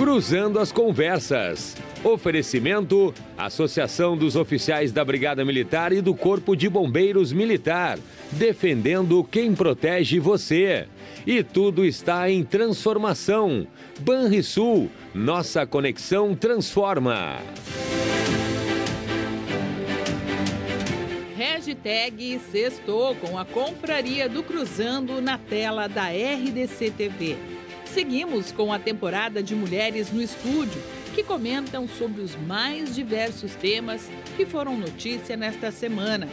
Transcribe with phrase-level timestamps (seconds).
[0.00, 1.76] Cruzando as Conversas.
[2.02, 7.98] Oferecimento: Associação dos Oficiais da Brigada Militar e do Corpo de Bombeiros Militar.
[8.32, 10.88] Defendendo quem protege você.
[11.26, 13.66] E tudo está em transformação.
[14.00, 17.36] Banrisul, nossa conexão transforma.
[21.36, 27.59] Hashtag Sextou com a Confraria do Cruzando na tela da RDC TV.
[27.92, 30.80] Seguimos com a temporada de Mulheres no Estúdio,
[31.12, 36.28] que comentam sobre os mais diversos temas que foram notícia nesta semana.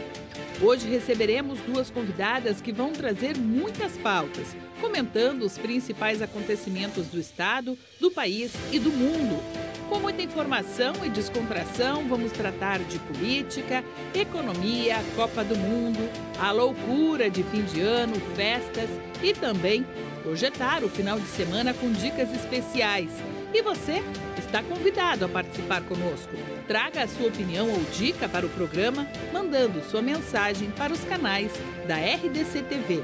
[0.62, 7.76] Hoje receberemos duas convidadas que vão trazer muitas pautas, comentando os principais acontecimentos do Estado,
[8.00, 9.42] do país e do mundo.
[9.88, 13.82] Com muita informação e descontração, vamos tratar de política,
[14.14, 18.88] economia, Copa do Mundo, a loucura de fim de ano, festas
[19.22, 19.84] e também
[20.28, 23.10] projetar o final de semana com dicas especiais.
[23.54, 24.02] E você
[24.36, 26.36] está convidado a participar conosco.
[26.66, 31.50] Traga a sua opinião ou dica para o programa, mandando sua mensagem para os canais
[31.86, 33.02] da RDC TV.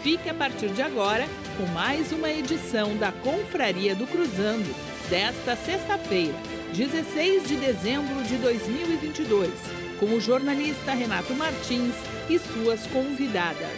[0.00, 4.72] Fique a partir de agora com mais uma edição da Confraria do Cruzando,
[5.10, 6.34] desta sexta-feira,
[6.72, 9.50] 16 de dezembro de 2022,
[9.98, 11.94] com o jornalista Renato Martins
[12.28, 13.68] e suas convidadas.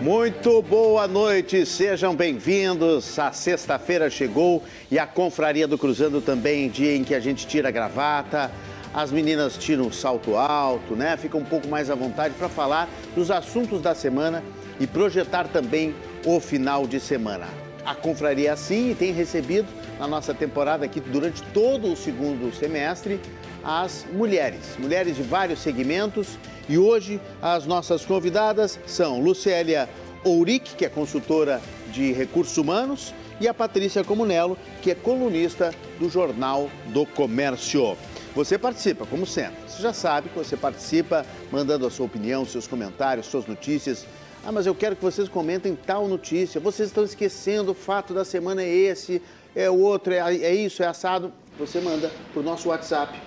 [0.00, 3.18] Muito boa noite, sejam bem-vindos.
[3.18, 7.68] A sexta-feira chegou e a Confraria do Cruzando também, dia em que a gente tira
[7.68, 8.50] a gravata,
[8.92, 11.16] as meninas tiram o salto alto, né?
[11.16, 14.42] Ficam um pouco mais à vontade para falar dos assuntos da semana
[14.80, 17.48] e projetar também o final de semana.
[17.84, 19.68] A confraria é e tem recebido
[19.98, 23.20] na nossa temporada aqui durante todo o segundo semestre
[23.64, 26.38] as mulheres, mulheres de vários segmentos.
[26.68, 29.88] E hoje as nossas convidadas são Lucélia
[30.24, 31.60] Ouric, que é consultora
[31.92, 37.96] de recursos humanos, e a Patrícia Comunello, que é colunista do Jornal do Comércio.
[38.34, 39.56] Você participa, como sempre.
[39.66, 44.06] Você já sabe que você participa mandando a sua opinião, seus comentários, suas notícias.
[44.42, 46.58] Ah, mas eu quero que vocês comentem tal notícia.
[46.58, 49.20] Vocês estão esquecendo, o fato da semana é esse,
[49.54, 51.30] é o outro, é, é isso, é assado.
[51.58, 53.20] Você manda para o nosso WhatsApp,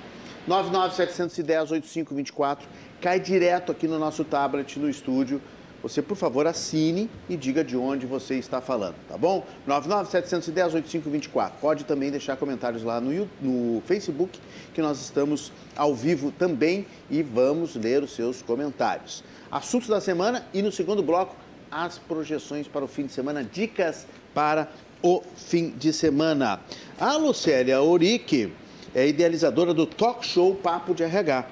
[0.49, 2.61] 99710-8524.
[2.99, 5.39] Cai direto aqui no nosso tablet, no estúdio
[5.83, 9.45] você, por favor, assine e diga de onde você está falando, tá bom?
[9.67, 11.51] 99710-8524.
[11.59, 14.39] Pode também deixar comentários lá no, no Facebook,
[14.73, 19.25] que nós estamos ao vivo também e vamos ler os seus comentários.
[19.53, 21.35] Assuntos da semana e no segundo bloco,
[21.69, 24.67] as projeções para o fim de semana, dicas para
[24.99, 26.59] o fim de semana.
[26.99, 28.51] A Lucélia Orique
[28.95, 31.45] é idealizadora do talk show Papo de RH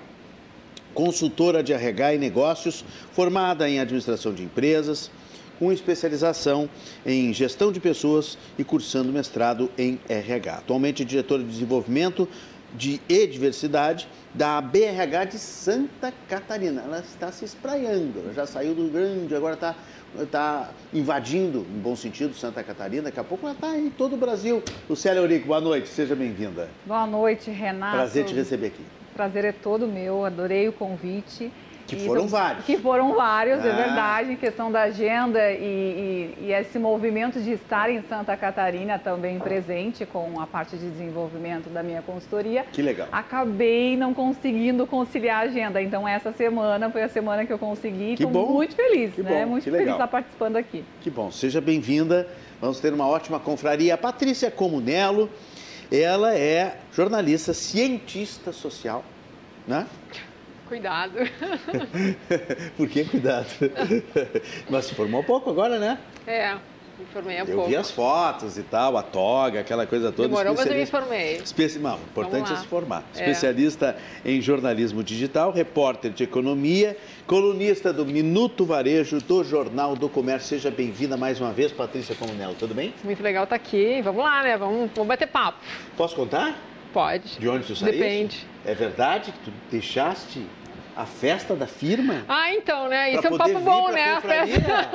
[0.93, 5.09] consultora de RH e negócios, formada em administração de empresas,
[5.57, 6.67] com especialização
[7.05, 10.55] em gestão de pessoas e cursando mestrado em RH.
[10.55, 12.27] Atualmente é diretora de desenvolvimento
[12.73, 16.81] de e diversidade da BRH de Santa Catarina.
[16.81, 19.75] Ela está se espraiando, ela já saiu do grande, agora está
[20.19, 23.03] está invadindo, em bom sentido, Santa Catarina.
[23.03, 24.61] Daqui a pouco ela está em todo o Brasil.
[24.89, 26.67] Lucélia Eurico, boa noite, seja bem-vinda.
[26.85, 27.95] Boa noite, Renato.
[27.95, 28.83] Prazer te receber aqui
[29.21, 31.51] prazer é todo meu, adorei o convite.
[31.87, 32.65] Que foram vários.
[32.65, 33.73] Que foram vários, é ah.
[33.73, 38.35] é verdade, em questão da agenda e, e, e, esse movimento de estar em Santa
[38.37, 42.65] Catarina também presente com a parte de desenvolvimento da minha consultoria.
[42.71, 43.07] Que legal.
[43.11, 48.13] Acabei não conseguindo conciliar a agenda, então essa semana foi a semana que eu consegui.
[48.13, 49.43] Estou muito feliz, que né?
[49.43, 49.51] Bom.
[49.51, 49.97] Muito que feliz legal.
[49.97, 50.83] estar participando aqui.
[51.01, 52.27] Que bom, seja bem-vinda.
[52.59, 53.95] Vamos ter uma ótima confraria.
[53.95, 55.29] A Patrícia Comunello,
[55.91, 59.03] ela é jornalista, cientista social
[59.67, 59.87] né?
[60.71, 61.15] Cuidado.
[62.77, 63.45] Por que cuidado?
[64.71, 65.99] Mas se formou pouco agora, né?
[66.25, 67.69] É, me formei há eu pouco.
[67.69, 70.29] vi as fotos e tal, a toga, aquela coisa toda.
[70.29, 71.35] Demorou, mas eu me formei.
[71.43, 71.77] Especi...
[71.77, 73.03] Não, o importante é se formar.
[73.13, 73.19] É.
[73.19, 76.95] Especialista em jornalismo digital, repórter de economia,
[77.27, 80.47] colunista do Minuto Varejo do Jornal do Comércio.
[80.47, 82.93] Seja bem-vinda mais uma vez, Patrícia Comunello, tudo bem?
[83.03, 84.01] Muito legal estar aqui.
[84.01, 84.55] Vamos lá, né?
[84.55, 85.57] Vamos, vamos bater papo.
[85.97, 86.57] Posso contar?
[86.93, 87.37] Pode.
[87.39, 87.99] De onde tu saíste?
[87.99, 88.47] Depende.
[88.65, 90.45] É verdade que tu deixaste
[90.95, 92.23] A festa da firma?
[92.27, 93.13] Ah, então, né?
[93.13, 94.11] Isso é um papo bom, né?
[94.11, 94.89] A festa.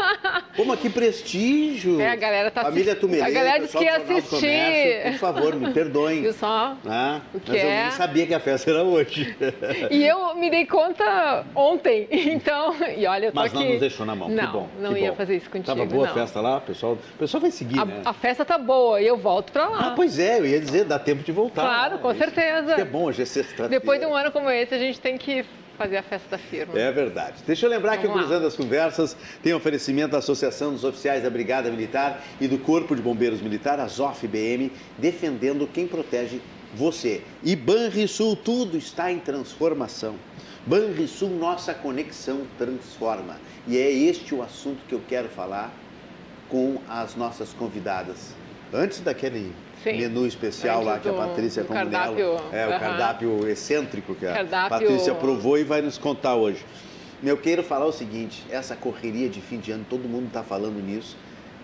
[0.56, 2.00] Como que prestígio!
[2.00, 4.40] É, a galera tá Família assisti- a galera disse pessoal que ia assistir.
[4.46, 6.22] Comércio, Por favor, me perdoem.
[6.22, 6.76] Viu só?
[6.86, 7.82] Ah, mas eu é?
[7.84, 9.36] nem sabia que a festa era hoje.
[9.90, 13.70] E eu me dei conta ontem, então, e olha, eu tô Mas não aqui.
[13.72, 14.68] nos deixou na mão, Não, que bom.
[14.80, 15.16] não que ia bom.
[15.16, 16.10] fazer isso contigo, Tava boa não.
[16.12, 18.02] a festa lá, o pessoal, o pessoal vai seguir, né?
[18.04, 19.78] A, a festa tá boa e eu volto pra lá.
[19.88, 21.62] Ah, pois é, eu ia dizer, dá tempo de voltar.
[21.62, 22.72] Claro, com Isso- certeza.
[22.72, 23.68] isso é bom, hoje é sexta-feira.
[23.68, 25.44] Depois de um ano como esse, a gente tem que
[25.76, 26.78] fazer a festa da firma.
[26.78, 27.42] É verdade.
[27.46, 28.26] Deixa eu lembrar que o Vamos.
[28.26, 32.96] Cruzando as Conversas tem oferecimento da Associação dos Oficiais da Brigada Militar e do Corpo
[32.96, 36.40] de Bombeiros Militar, a ZOF-BM, defendendo quem protege
[36.74, 37.22] você.
[37.42, 40.16] E Banrisul, tudo está em transformação.
[40.66, 43.38] Banrisul, nossa conexão transforma.
[43.68, 45.72] E é este o assunto que eu quero falar
[46.48, 48.34] com as nossas convidadas.
[48.72, 49.52] Antes daquele
[49.92, 49.98] Sim.
[49.98, 52.78] menu especial Antes lá que a Patrícia Comunella, cardápio, é o aham.
[52.80, 56.64] cardápio excêntrico que a Cardápio- Patrícia provou e vai nos contar hoje.
[57.22, 60.82] Eu quero falar o seguinte, essa correria de fim de ano, todo mundo está falando
[60.82, 61.16] nisso.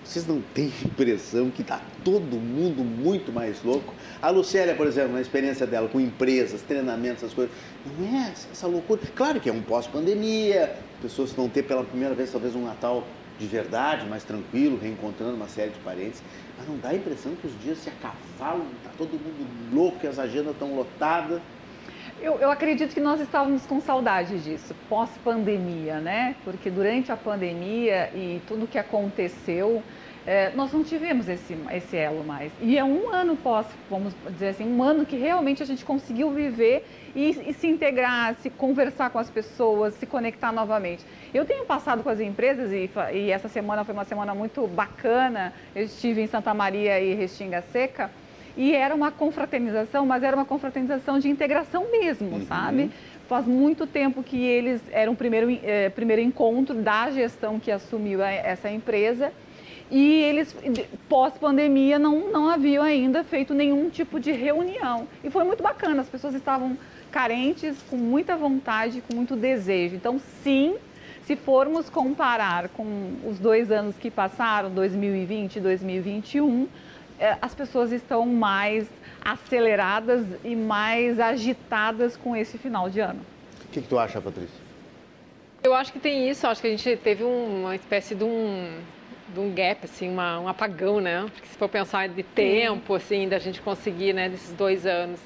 [0.05, 3.93] Vocês não têm impressão que está todo mundo muito mais louco?
[4.21, 7.53] A Lucélia, por exemplo, na experiência dela com empresas, treinamentos, essas coisas,
[7.99, 9.01] não é essa loucura.
[9.15, 13.05] Claro que é um pós-pandemia, pessoas vão ter pela primeira vez talvez um Natal
[13.39, 16.23] de verdade, mais tranquilo, reencontrando uma série de parentes.
[16.59, 20.19] Mas não dá a impressão que os dias se acavalam, está todo mundo louco, as
[20.19, 21.41] agendas estão lotadas.
[22.21, 26.37] Eu, eu acredito que nós estávamos com saudade disso, pós-pandemia, né?
[26.45, 29.83] Porque durante a pandemia e tudo que aconteceu,
[30.25, 32.53] eh, nós não tivemos esse, esse elo mais.
[32.61, 36.31] E é um ano pós, vamos dizer assim, um ano que realmente a gente conseguiu
[36.31, 36.85] viver
[37.15, 41.05] e, e se integrar, se conversar com as pessoas, se conectar novamente.
[41.35, 45.53] Eu tenho passado com as empresas e, e essa semana foi uma semana muito bacana.
[45.75, 48.11] Eu estive em Santa Maria e Restinga Seca.
[48.55, 52.91] E era uma confraternização, mas era uma confraternização de integração mesmo, sabe?
[53.27, 58.23] Faz muito tempo que eles eram o primeiro, eh, primeiro encontro da gestão que assumiu
[58.23, 59.33] a- essa empresa.
[59.91, 65.07] E eles, de- pós-pandemia, não, não haviam ainda feito nenhum tipo de reunião.
[65.23, 66.77] E foi muito bacana, as pessoas estavam
[67.11, 69.95] carentes, com muita vontade, com muito desejo.
[69.97, 70.77] Então, sim,
[71.27, 76.67] se formos comparar com os dois anos que passaram, 2020 e 2021,
[77.19, 78.89] eh, as pessoas estão mais
[79.25, 83.21] aceleradas e mais agitadas com esse final de ano.
[83.67, 84.61] O que, que tu acha, Patrícia?
[85.63, 88.69] Eu acho que tem isso, acho que a gente teve um- uma espécie de um,
[89.33, 91.25] de um gap, assim, uma- um apagão, né?
[91.33, 95.21] Porque se for pensar de tempo, assim, da gente conseguir, né, desses dois anos.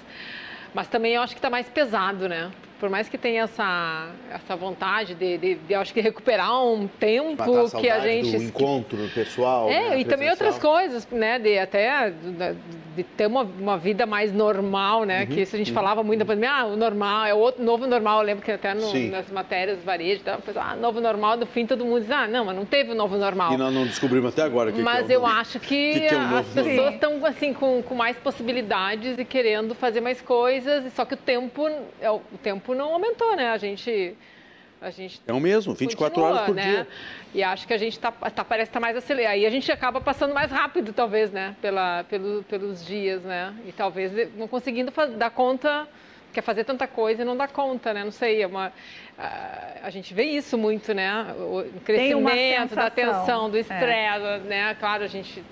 [0.72, 2.50] Mas também eu acho que está mais pesado, né?
[2.78, 7.43] Por mais que tenha essa, essa vontade de, de, de, acho que recuperar um tempo
[7.43, 9.69] a que a gente do encontro pessoal.
[9.70, 11.38] É, né, e também outras coisas, né?
[11.38, 12.56] De até de,
[12.96, 15.23] de ter uma, uma vida mais normal, né?
[15.23, 17.62] Uhum, que isso a gente falava muito da pandemia, ah, o normal, é o outro
[17.64, 18.20] novo normal.
[18.20, 21.64] Eu lembro que até no- nas matérias varejo, tá, pessoal, ah, novo normal, no fim
[21.67, 23.52] todo mundo diz, ah, não, mas não teve o novo normal.
[23.55, 25.32] E nós não descobrimos até agora que Mas que é eu novo.
[25.32, 29.75] acho que, que que é as pessoas estão assim com, com mais possibilidades e querendo
[29.75, 31.67] fazer mais coisas, só que o tempo,
[32.00, 33.48] é, o tempo não aumentou, né?
[33.50, 34.16] A gente
[34.80, 36.62] a gente É o mesmo, 24 continua, horas por né?
[36.62, 36.88] dia.
[37.34, 39.32] E acho que a gente tá, tá parece estar mais acelerado.
[39.32, 41.56] Aí a gente acaba passando mais rápido, talvez, né?
[41.62, 43.54] Pela, pelo, pelos dias, né?
[43.66, 45.88] E talvez não conseguindo dar conta,
[46.32, 48.04] quer fazer tanta coisa e não dá conta, né?
[48.04, 48.72] Não sei, é uma...
[49.18, 51.34] A, a gente vê isso muito, né?
[51.38, 53.60] O o Tem uma crescimento da tensão, do é.
[53.60, 54.76] estresse, né?
[54.78, 55.42] Claro, a gente...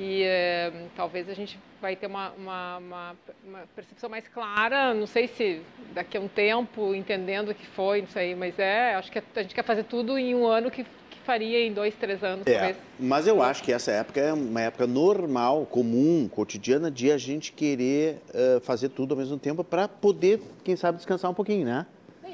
[0.00, 5.08] E eh, talvez a gente vai ter uma, uma, uma, uma percepção mais clara, não
[5.08, 5.60] sei se
[5.92, 9.42] daqui a um tempo, entendendo o que foi, não sei, mas é, acho que a
[9.42, 12.52] gente quer fazer tudo em um ano que, que faria em dois, três anos, É,
[12.54, 12.76] talvez.
[12.96, 17.50] mas eu acho que essa época é uma época normal, comum, cotidiana, de a gente
[17.50, 21.84] querer eh, fazer tudo ao mesmo tempo para poder, quem sabe, descansar um pouquinho, né?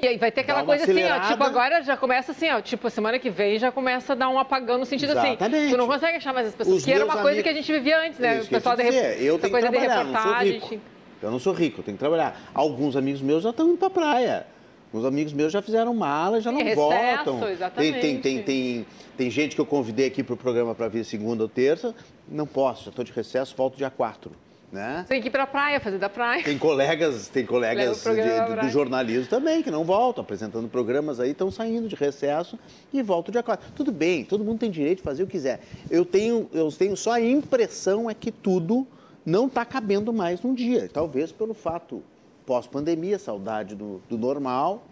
[0.01, 1.27] E aí vai ter aquela coisa assim, ó, acelerada.
[1.31, 4.37] tipo, agora já começa assim, ó, tipo, semana que vem já começa a dar um
[4.37, 5.71] apagão no sentido assim, Exatamente.
[5.71, 7.53] tu não consegue achar mais as pessoas, Os que era uma coisa amigos- que a
[7.53, 8.33] gente vivia antes, né?
[8.35, 10.53] Isso O que pessoal da rep- eu tenho que coisa de trabalhar, não sou reportagem.
[10.59, 10.81] rico.
[11.23, 12.39] Eu não sou rico, eu tenho que trabalhar.
[12.53, 14.45] Alguns amigos meus já estão indo para praia.
[14.93, 17.39] Alguns amigos meus já fizeram mala, já não recesso, voltam.
[17.39, 17.99] Tem, exatamente.
[17.99, 18.85] tem, tem, tem,
[19.17, 21.95] tem gente que eu convidei aqui para o programa para vir segunda ou terça.
[22.29, 24.31] Não posso, já estou de recesso, volto dia 4.
[24.71, 25.05] Né?
[25.07, 26.43] Tem que ir pra praia, fazer da praia.
[26.43, 31.49] Tem colegas, tem colegas de- do, jornalismo também que não voltam, apresentando programas aí, estão
[31.49, 32.59] saindo de recesso
[32.91, 33.71] e voltam dia 4.
[33.73, 35.61] Tudo bem, todo mundo tem direito de fazer o que quiser.
[35.89, 38.85] Eu tenho, eu tenho só a impressão é que tudo
[39.25, 40.89] não está cabendo mais num dia.
[40.91, 42.03] Talvez pelo fato
[42.45, 44.83] pós-pandemia, saudade do, do normal.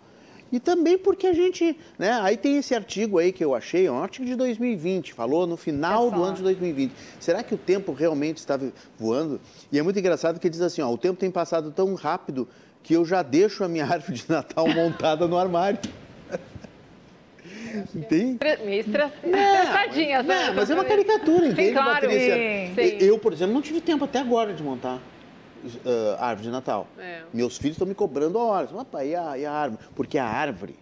[0.53, 2.11] E também porque a gente, né?
[2.21, 5.57] Aí tem esse artigo aí que eu achei, é um artigo de 2020, falou no
[5.57, 6.93] final do ano de 2020.
[7.19, 8.59] Será que o tempo realmente está
[8.95, 9.41] voando?
[9.71, 12.47] E é muito engraçado que diz assim, ó, o tempo tem passado tão rápido
[12.83, 15.79] que eu já deixo a minha árvore de Natal montada no armário.
[18.07, 18.37] Tem?
[18.63, 20.21] Meio estressadinha.
[20.21, 22.35] Não, mas é uma caricatura, entende, sim, claro, Patrícia?
[22.75, 22.97] Sim.
[22.99, 25.01] Eu, por exemplo, não tive tempo até agora de montar
[25.67, 26.87] uh, árvore de Natal.
[26.97, 27.21] É.
[27.33, 28.71] Meus filhos estão me cobrando horas.
[28.71, 29.83] Papai, e a, e a árvore?
[29.95, 30.75] Porque a árvore,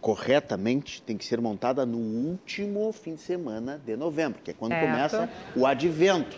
[0.00, 4.72] corretamente, tem que ser montada no último fim de semana de novembro, que é quando
[4.72, 6.36] começa o advento.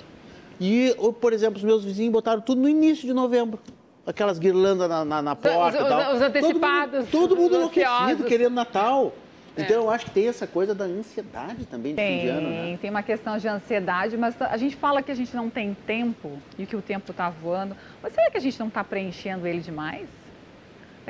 [0.61, 3.59] E, por exemplo, os meus vizinhos botaram tudo no início de novembro
[4.07, 6.15] aquelas guirlandas na, na, na porta os, e tal.
[6.15, 7.09] Os antecipados.
[7.11, 9.13] Todo mundo, todo mundo enlouquecido, querendo Natal.
[9.57, 9.79] Então, é.
[9.79, 12.79] eu acho que tem essa coisa da ansiedade também de tem, fim de ano, né?
[12.81, 16.39] Tem uma questão de ansiedade, mas a gente fala que a gente não tem tempo
[16.59, 17.77] e que o tempo está voando.
[18.03, 20.09] Mas será que a gente não está preenchendo ele demais?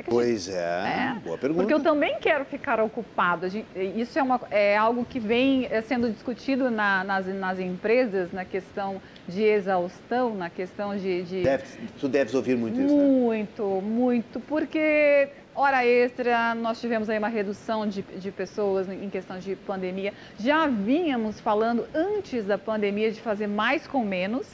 [0.07, 0.57] Pois gente...
[0.57, 1.61] é, é, boa pergunta.
[1.61, 3.47] Porque eu também quero ficar ocupado.
[3.49, 3.65] Gente...
[3.95, 4.41] Isso é, uma...
[4.51, 10.35] é, algo que vem é, sendo discutido na, nas, nas empresas, na questão de exaustão,
[10.35, 11.23] na questão de...
[11.23, 11.43] de...
[11.43, 11.63] Deve,
[11.99, 13.03] tu deves ouvir muito isso, né?
[13.03, 19.39] Muito, muito, porque hora extra, nós tivemos aí uma redução de, de pessoas em questão
[19.39, 20.13] de pandemia.
[20.37, 24.45] Já vínhamos falando antes da pandemia de fazer mais com menos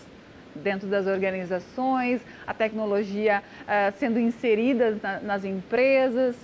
[0.55, 6.35] dentro das organizações, a tecnologia uh, sendo inserida na, nas empresas.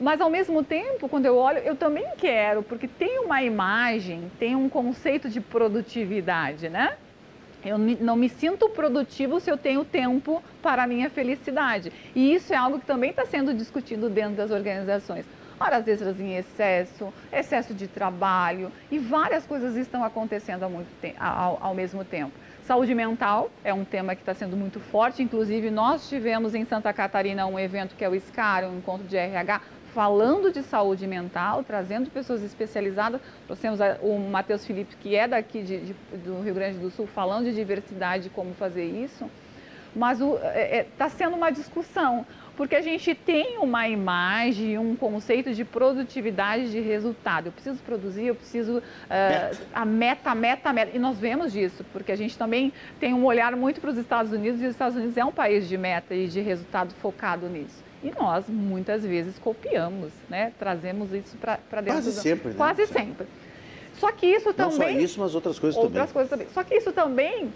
[0.00, 4.54] Mas ao mesmo tempo, quando eu olho, eu também quero, porque tem uma imagem, tem
[4.54, 6.96] um conceito de produtividade, né?
[7.64, 11.92] Eu não me sinto produtivo se eu tenho tempo para a minha felicidade.
[12.14, 15.26] E isso é algo que também está sendo discutido dentro das organizações.
[15.58, 20.72] Horas extras em excesso, excesso de trabalho e várias coisas estão acontecendo ao,
[21.18, 22.32] ao, ao mesmo tempo.
[22.62, 25.22] Saúde mental é um tema que está sendo muito forte.
[25.22, 29.16] Inclusive, nós tivemos em Santa Catarina um evento que é o SCAR, um encontro de
[29.16, 29.60] RH,
[29.94, 33.20] falando de saúde mental, trazendo pessoas especializadas.
[33.46, 37.44] Trouxemos o Matheus Felipe, que é daqui de, de, do Rio Grande do Sul, falando
[37.44, 39.28] de diversidade, como fazer isso.
[39.94, 42.24] Mas está é, é, tá sendo uma discussão,
[42.56, 47.46] porque a gente tem uma imagem, um conceito de produtividade de resultado.
[47.46, 48.78] Eu preciso produzir, eu preciso.
[48.78, 50.96] Uh, a meta, meta, meta.
[50.96, 54.32] E nós vemos disso, porque a gente também tem um olhar muito para os Estados
[54.32, 57.89] Unidos, e os Estados Unidos é um país de meta e de resultado focado nisso.
[58.02, 60.52] E nós, muitas vezes, copiamos, né?
[60.58, 61.94] Trazemos isso para dentro.
[61.94, 62.20] Quase do...
[62.20, 62.54] sempre, né?
[62.56, 63.26] Quase sempre.
[63.98, 64.78] Só que isso também...
[64.78, 66.12] Não só isso, mas outras coisas outras também.
[66.12, 66.46] Coisas também.
[66.54, 67.52] Só que isso também,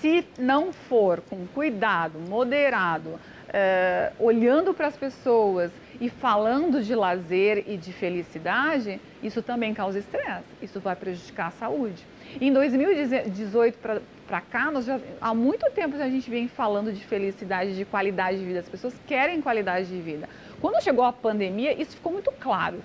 [0.00, 3.18] se não for com cuidado, moderado,
[3.48, 9.98] é, olhando para as pessoas e falando de lazer e de felicidade, isso também causa
[9.98, 10.44] estresse.
[10.60, 12.04] Isso vai prejudicar a saúde.
[12.40, 13.78] Em 2018
[14.26, 18.38] para cá, nós já, há muito tempo a gente vem falando de felicidade, de qualidade
[18.38, 18.60] de vida.
[18.60, 20.28] As pessoas querem qualidade de vida.
[20.60, 22.80] Quando chegou a pandemia, isso ficou muito claro.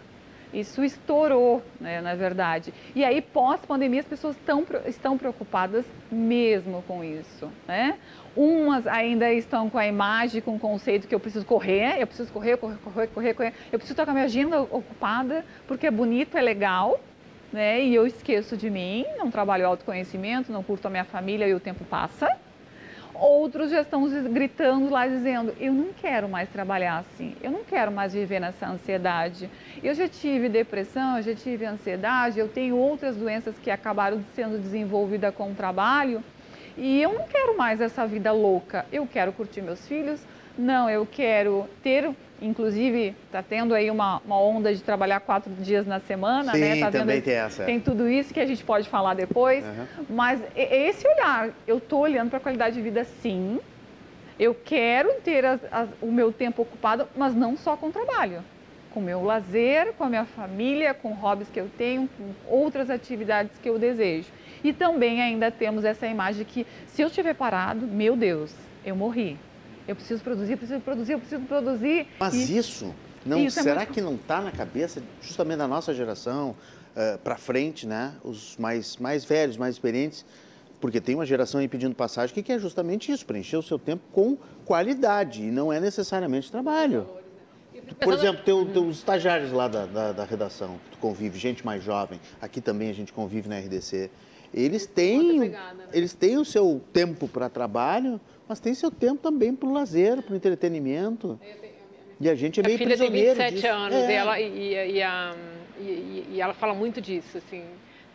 [0.54, 2.74] Isso estourou, né, na verdade.
[2.96, 7.52] E aí, pós-pandemia, as pessoas tão, estão preocupadas mesmo com isso.
[7.68, 8.00] Né?
[8.36, 12.32] Umas ainda estão com a imagem, com o conceito que eu preciso correr, eu preciso
[12.32, 13.54] correr, correr, correr, correr, correr.
[13.72, 17.00] Eu preciso estar com a minha agenda ocupada, porque é bonito, é legal
[17.52, 17.82] né?
[17.82, 21.60] E eu esqueço de mim, não trabalho autoconhecimento, não curto a minha família e o
[21.60, 22.30] tempo passa.
[23.14, 27.92] Outros já estão gritando lá dizendo: eu não quero mais trabalhar assim, eu não quero
[27.92, 29.50] mais viver nessa ansiedade.
[29.84, 34.58] Eu já tive depressão, eu já tive ansiedade, eu tenho outras doenças que acabaram sendo
[34.58, 36.24] desenvolvidas com o trabalho
[36.78, 38.86] e eu não quero mais essa vida louca.
[38.90, 40.22] Eu quero curtir meus filhos,
[40.58, 42.10] não, eu quero ter
[42.42, 46.80] Inclusive, está tendo aí uma, uma, onda de trabalhar quatro dias na semana, Sim, né?
[46.80, 47.66] Tá também tem essa.
[47.66, 49.64] Tem tudo isso que a gente pode falar depois.
[49.66, 50.06] Uhum.
[50.10, 53.60] Mas esse olhar, eu estou olhando para a qualidade de vida sim.
[54.40, 58.42] Eu quero ter as, as, o meu tempo ocupado, mas não só com trabalho.
[58.94, 62.90] Com o meu lazer, com a minha família, com hobbies que eu tenho, com outras
[62.90, 64.30] atividades que eu desejo.
[64.64, 68.56] E também ainda temos essa imagem que se eu estiver parado, meu Deus,
[68.86, 69.38] eu morri
[69.90, 72.08] eu preciso produzir, eu preciso produzir, eu preciso produzir.
[72.20, 72.58] Mas e...
[72.58, 72.94] isso,
[73.26, 73.94] não, isso é será é muito...
[73.94, 76.56] que não está na cabeça justamente da nossa geração uh,
[76.96, 78.14] eh, para frente, né?
[78.24, 80.24] Os mais, mais velhos, mais experientes,
[80.80, 84.04] porque tem uma geração aí pedindo passagem que quer justamente isso, preencher o seu tempo
[84.14, 87.08] com qualidade e não é necessariamente trabalho.
[88.00, 91.66] Por exemplo, tem, tem os estagiários lá da, da, da, redação, que tu convive, gente
[91.66, 94.12] mais jovem, aqui também a gente convive na RDC.
[94.54, 95.60] Eles têm, né?
[95.92, 98.20] eles têm o seu tempo para trabalho,
[98.50, 101.40] mas tem seu tempo também para o lazer, para o entretenimento.
[102.20, 103.68] E a gente é meio filha prisioneiro tem 27 disso.
[103.68, 104.12] anos é.
[104.12, 105.36] e, ela, e, e, a,
[105.80, 107.64] e, e, ela fala muito disso, assim,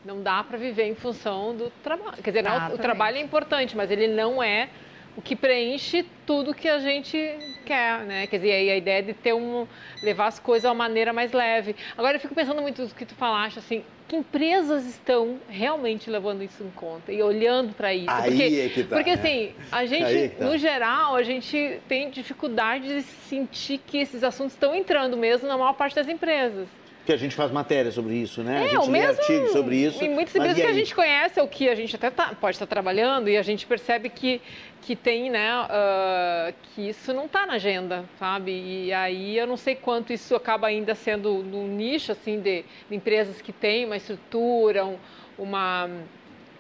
[0.05, 2.21] não dá para viver em função do trabalho.
[2.21, 4.69] Quer dizer, não, o trabalho é importante, mas ele não é
[5.17, 7.17] o que preenche tudo que a gente
[7.64, 8.26] quer, né?
[8.26, 9.67] Quer dizer, a ideia de ter um
[10.03, 11.76] levar as coisas de uma maneira mais leve.
[11.97, 16.43] Agora eu fico pensando muito no que tu falaste, assim, que empresas estão realmente levando
[16.43, 18.11] isso em conta e olhando para isso?
[18.11, 19.23] Aí porque, é que tá, porque né?
[19.23, 20.45] assim, a gente, é tá.
[20.45, 25.57] no geral, a gente tem dificuldade de sentir que esses assuntos estão entrando mesmo na
[25.57, 26.69] maior parte das empresas.
[27.05, 28.57] Que a gente faz matéria sobre isso, né?
[28.59, 30.03] a É, gente o lê artigos sobre isso.
[30.03, 32.57] Em muitas empresas e que a gente conhece, ou que a gente até tá- pode
[32.57, 34.41] estar trabalhando, e a gente percebe que,
[34.81, 38.53] que tem, né, ah, que isso não está na agenda, sabe?
[38.87, 42.97] E aí eu não sei quanto isso acaba ainda sendo no nicho, assim, de, de
[42.97, 44.97] empresas que têm uma estrutura, um-
[45.39, 45.91] uma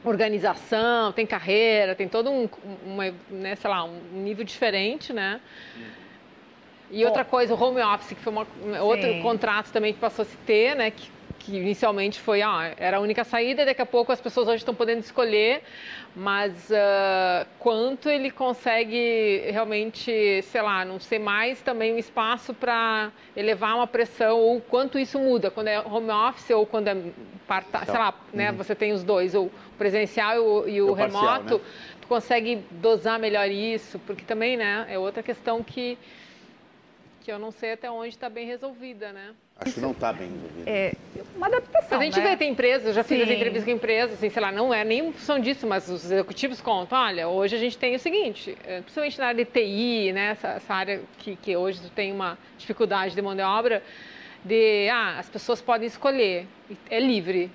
[0.04, 2.46] organização, tem carreira, tem todo um,
[2.84, 5.40] uma, né, sei lá, um nível diferente, né?
[6.94, 8.46] E outra coisa, o home office, que foi uma,
[8.80, 10.92] outro contrato também que passou a se ter, né?
[10.92, 11.10] Que,
[11.40, 14.74] que inicialmente foi, ah, era a única saída, daqui a pouco as pessoas hoje estão
[14.74, 15.62] podendo escolher,
[16.14, 23.10] mas ah, quanto ele consegue realmente, sei lá, não ser mais também um espaço para
[23.36, 26.96] elevar uma pressão, ou quanto isso muda, quando é home office ou quando é,
[27.46, 30.96] part sei lá, né, você tem os dois, o presencial e o, e o O
[30.96, 31.60] parcial, remoto, né?
[32.00, 35.98] tu consegue dosar melhor isso, porque também, né, é outra questão que
[37.24, 39.34] que eu não sei até onde está bem resolvida, né?
[39.56, 40.68] Acho que não está bem resolvido.
[40.68, 40.92] É
[41.34, 41.98] uma adaptação.
[41.98, 42.30] A gente né?
[42.30, 45.08] vê, tem empresas, eu já fiz entrevista com empresas, assim, sei lá, não é nem
[45.08, 48.82] em função disso, mas os executivos contam, olha, hoje a gente tem o seguinte, eh,
[48.82, 53.14] principalmente na área de TI, né, essa, essa área que, que hoje tem uma dificuldade
[53.14, 53.82] de mão de obra,
[54.44, 56.46] de, ah, as pessoas podem escolher,
[56.90, 57.50] é livre,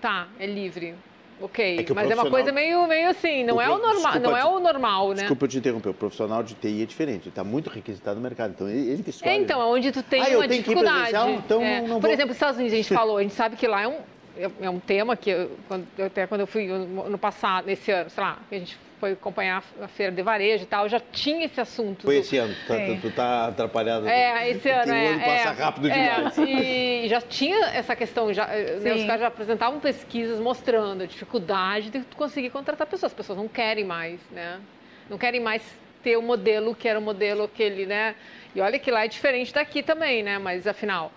[0.00, 0.96] tá, é livre,
[1.40, 3.92] ok, É mas é uma profissional- coisa meio, meio assim, não O é o normal,
[3.94, 5.14] desculpa não é o normal, né?
[5.14, 8.52] Desculpa eu te interromper, o profissional de TI é diferente, está muito requisitado no mercado,
[8.54, 9.30] então ele, que escolhe.
[9.32, 9.64] É, então, né?
[9.66, 11.32] onde tu tem Ah, uma dificuldade.
[11.44, 11.80] Então É.
[11.80, 12.10] não- não Por vou.
[12.10, 13.98] exemplo, nos Estados Unidos, a gente falou, a gente sabe que lá é um,
[14.36, 15.50] é- é um tema que, eu-
[16.04, 19.12] até quando eu fui no no passado, nesse ano, sei lá, que a gente foi
[19.12, 22.02] acompanhar a feira de varejo e tal, já tinha esse assunto.
[22.02, 24.06] Foi do- esse ano, tu tá, tu tá atrapalhado.
[24.06, 25.04] É, esse ano, Porque é.
[25.04, 26.38] o ano passa é, rápido é, demais.
[26.38, 31.06] E já tinha essa questão, já, eh, né, os caras já apresentavam pesquisas mostrando a
[31.06, 33.10] dificuldade de tu conseguir contratar pessoas.
[33.10, 34.60] As pessoas não querem mais, né?
[35.08, 35.62] Não querem mais
[36.02, 38.14] ter o modelo que era o modelo aquele, né?
[38.54, 40.38] E olha que lá é diferente daqui também, né?
[40.38, 41.10] Mas afinal.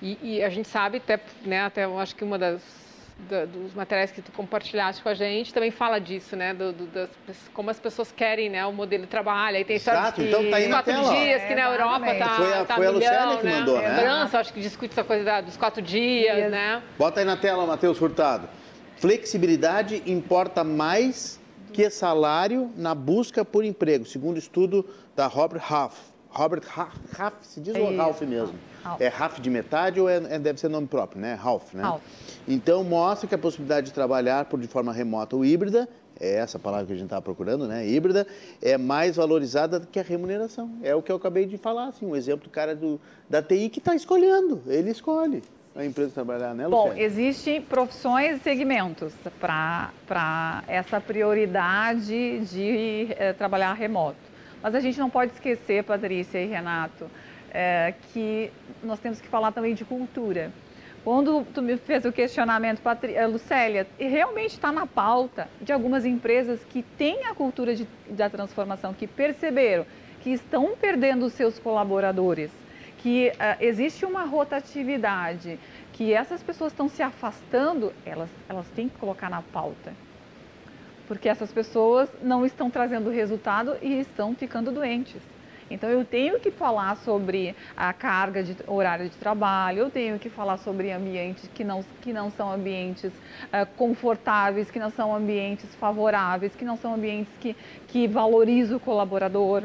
[0.00, 2.87] E, e a gente sabe, até, né, até eu acho que uma das
[3.18, 6.54] da- dos materiais que tu compartilhaste com a gente também fala disso, né?
[6.54, 7.08] Do, do- das,
[7.52, 8.64] como as pessoas querem, né?
[8.66, 9.56] O modelo de trabalho.
[9.56, 12.18] Aí tem Exato, então tá aí na quatro tela, dias, que na Europa Exatamente.
[12.18, 13.58] tá, Foi a- tá foi a milhão, Lucélia que né?
[13.58, 13.98] mandou, né?
[14.00, 16.50] França, acho que discute essa coisa da- dos quatro dias, Dias.
[16.50, 16.82] né?
[16.96, 18.48] Bota aí na tela, Matheus Furtado.
[18.96, 21.40] Flexibilidade importa mais
[21.72, 25.96] que salário na busca por emprego, segundo estudo da Robert Half.
[26.38, 27.96] Robert Half, Half se diz ou Isso.
[27.96, 28.54] Ralph mesmo?
[28.84, 29.00] Half.
[29.00, 31.36] É Half de metade ou é, é- deve ser nome próprio, né?
[31.42, 31.82] Half, né?
[31.82, 32.00] Half.
[32.46, 35.88] Então, mostra que a possibilidade de trabalhar por de forma remota ou híbrida,
[36.20, 37.84] é essa palavra que a gente estava procurando, né?
[37.84, 38.24] Híbrida,
[38.62, 40.70] é mais valorizada do que a remuneração.
[40.80, 43.68] É o que eu acabei de falar, assim, um exemplo do cara do, da TI
[43.68, 44.62] que está escolhendo.
[44.68, 45.42] Ele escolhe
[45.74, 53.72] a empresa trabalhar, né, Bom, existem profissões e segmentos para essa prioridade de eh, trabalhar
[53.74, 54.27] remoto.
[54.62, 57.10] Mas a gente não pode esquecer, Patrícia e Renato,
[57.52, 58.50] eh, que
[58.82, 60.52] nós temos que falar também de cultura.
[61.04, 63.14] Quando tu me fez o questionamento, Patri...
[63.14, 68.28] eh, Lucélia, realmente está na pauta de algumas empresas que têm a cultura de- da
[68.28, 69.86] transformação, que perceberam
[70.20, 72.50] que estão perdendo os seus colaboradores,
[72.98, 75.58] que ah, existe uma rotatividade,
[75.92, 79.92] que essas pessoas estão se afastando, elas, elas têm que colocar na pauta.
[81.08, 85.20] Porque essas pessoas não estão trazendo resultado e estão ficando doentes.
[85.70, 90.30] Então eu tenho que falar sobre a carga de horário de trabalho, eu tenho que
[90.30, 93.12] falar sobre ambientes que não, que não são ambientes
[93.52, 97.54] ah, confortáveis, que não são ambientes favoráveis, que não são ambientes que,
[97.88, 99.64] que valorizam o colaborador,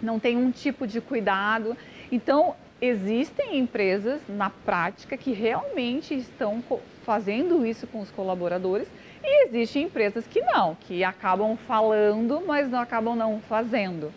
[0.00, 1.76] não tem um tipo de cuidado.
[2.10, 6.62] Então, existem empresas na prática que realmente estão
[7.04, 8.88] fazendo isso com os colaboradores
[9.22, 14.12] e existem empresas que não, que acabam falando, mas não acabam não fazendo.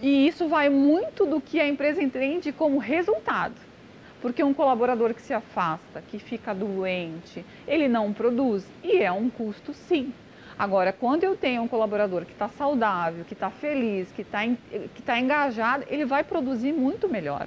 [0.00, 3.54] E isso vai muito do que a empresa entende como resultado.
[4.20, 9.30] Porque um colaborador que se afasta, que fica doente, ele não produz e é um
[9.30, 10.12] custo sim.
[10.58, 14.40] Agora, quando eu tenho um colaborador que está saudável, que está feliz, que está
[15.06, 17.46] tá engajado, ele vai produzir muito melhor.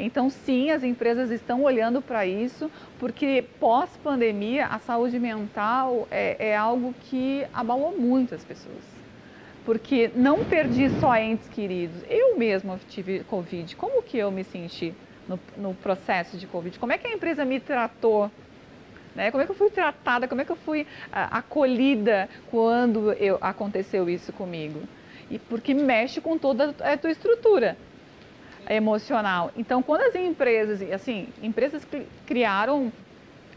[0.00, 6.56] Então, sim, as empresas estão olhando para isso, porque pós-pandemia, a saúde mental é, é
[6.56, 8.82] algo que abalou muito as pessoas.
[9.64, 13.76] Porque não perdi só entes queridos, eu mesma tive Covid.
[13.76, 14.94] Como que eu me senti
[15.28, 16.78] no, no processo de Covid?
[16.78, 18.30] Como é que a empresa me tratou?
[19.14, 19.30] Né?
[19.30, 20.26] Como é que eu fui tratada?
[20.26, 24.80] Como é que eu fui ah, acolhida quando eu, aconteceu isso comigo?
[25.30, 27.76] e porque mexe com toda a tua estrutura
[28.70, 29.50] emocional.
[29.56, 31.86] Então, quando as empresas, assim, empresas
[32.24, 32.92] criaram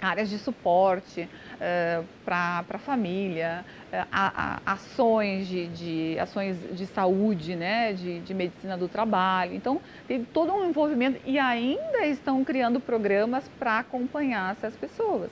[0.02, 1.28] áreas de suporte uh,
[1.62, 8.19] eh, para a família, uh, a, a, ações de, de, ações de saúde, né, de,
[8.19, 9.56] de medicina do trabalho.
[9.56, 15.30] Então, tem todo um envolvimento e ainda estão criando programas para acompanhar essas pessoas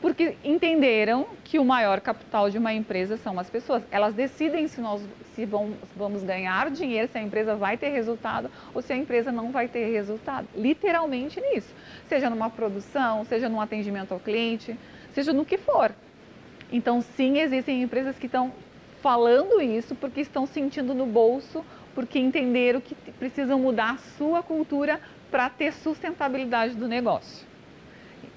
[0.00, 3.82] porque entenderam que o maior capital de uma empresa são as pessoas.
[3.90, 5.02] Elas decidem se nós
[5.34, 9.30] se vamos, vamos ganhar dinheiro, se a empresa vai ter resultado ou se a empresa
[9.30, 10.48] não vai ter resultado.
[10.56, 11.72] Literalmente nisso.
[12.08, 14.76] Seja numa produção, seja num atendimento ao cliente,
[15.12, 15.92] seja no que for.
[16.72, 18.52] Então, sim, existem empresas que estão
[19.02, 25.00] falando isso porque estão sentindo no bolso, porque entenderam que precisam mudar a sua cultura
[25.30, 27.49] para ter sustentabilidade do negócio.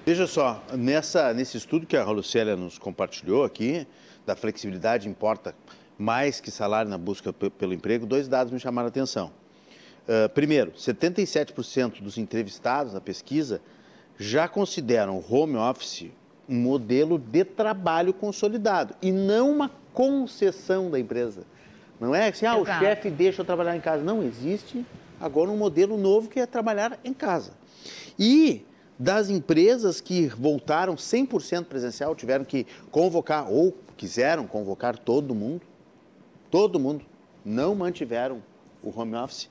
[0.06, 3.86] Veja só, nessa, nesse estudo que a Lucélia nos compartilhou aqui,
[4.26, 5.54] da flexibilidade importa
[5.98, 9.30] mais que salário na busca pelo emprego, dois dados me chamaram a atenção.
[10.06, 13.60] Uh, primeiro, 77% dos entrevistados na pesquisa
[14.18, 16.10] já consideram o home office
[16.48, 21.44] um modelo de trabalho consolidado e não uma concessão da empresa.
[21.98, 22.62] Não é assim, ah, Exato.
[22.62, 24.02] o chefe deixa eu trabalhar em casa.
[24.02, 24.84] Não, existe
[25.20, 27.52] agora um modelo novo que é trabalhar em casa.
[28.18, 28.64] E
[29.04, 35.60] das empresas que voltaram 100% presencial, tiveram que convocar ou quiseram convocar todo mundo,
[36.50, 37.04] todo mundo,
[37.44, 38.42] não mantiveram
[38.82, 39.50] o home office.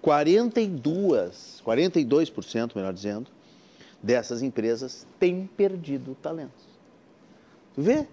[0.00, 3.28] 42, 42%, melhor dizendo,
[4.00, 6.64] dessas empresas têm perdido talentos.
[7.76, 8.06] Vê?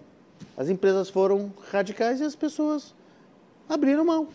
[0.56, 2.92] As empresas foram radicais e as pessoas
[3.68, 4.26] abriram mão.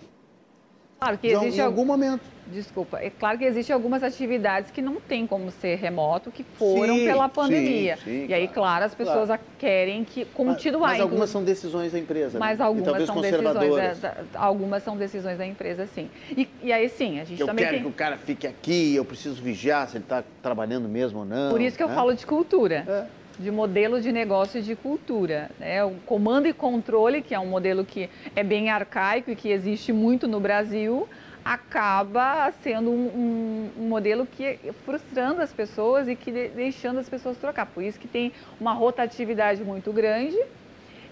[1.00, 2.22] Claro que existe em algum momento.
[2.48, 6.96] Desculpa, é claro que existem algumas atividades que não tem como ser remoto, que foram
[6.96, 7.96] sim, pela pandemia.
[7.98, 9.42] Sim, sim, e aí, claro, as pessoas claro.
[9.60, 10.90] querem que continuar.
[10.90, 12.34] Mas, mas algumas são decisões da empresa.
[12.34, 12.40] Né?
[12.40, 16.10] Mas algumas são decisões da, da, algumas são decisões da empresa, sim.
[16.36, 17.66] E, e aí sim, a gente eu também.
[17.66, 17.84] Eu quero tem...
[17.84, 21.52] que o cara fique aqui, eu preciso vigiar se ele está trabalhando mesmo ou não.
[21.52, 21.94] Por isso que eu né?
[21.94, 22.84] falo de cultura.
[22.88, 25.50] É de modelo de negócio e de cultura.
[25.58, 25.84] Né?
[25.84, 29.94] O comando e controle, que é um modelo que é bem arcaico e que existe
[29.94, 31.08] muito no Brasil,
[31.44, 37.08] acaba sendo um, um, um, modelo que frustrando as pessoas e que de, deixando as
[37.08, 37.66] pessoas trocar.
[37.66, 40.38] Por isso que tem uma rotatividade muito grande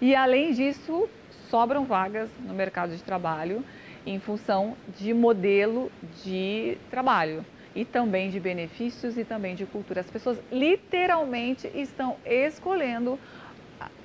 [0.00, 1.08] e além disso
[1.50, 3.64] sobram vagas no mercado de trabalho
[4.06, 5.90] em função de modelo
[6.22, 7.44] de trabalho
[7.78, 10.00] e também de benefícios e também de cultura.
[10.00, 13.16] As pessoas literalmente estão escolhendo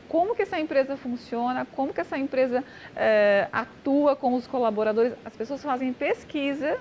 [0.07, 2.63] como que essa empresa funciona, como que essa empresa
[2.95, 5.13] é, atua com os colaboradores.
[5.25, 6.77] As pessoas fazem pesquisa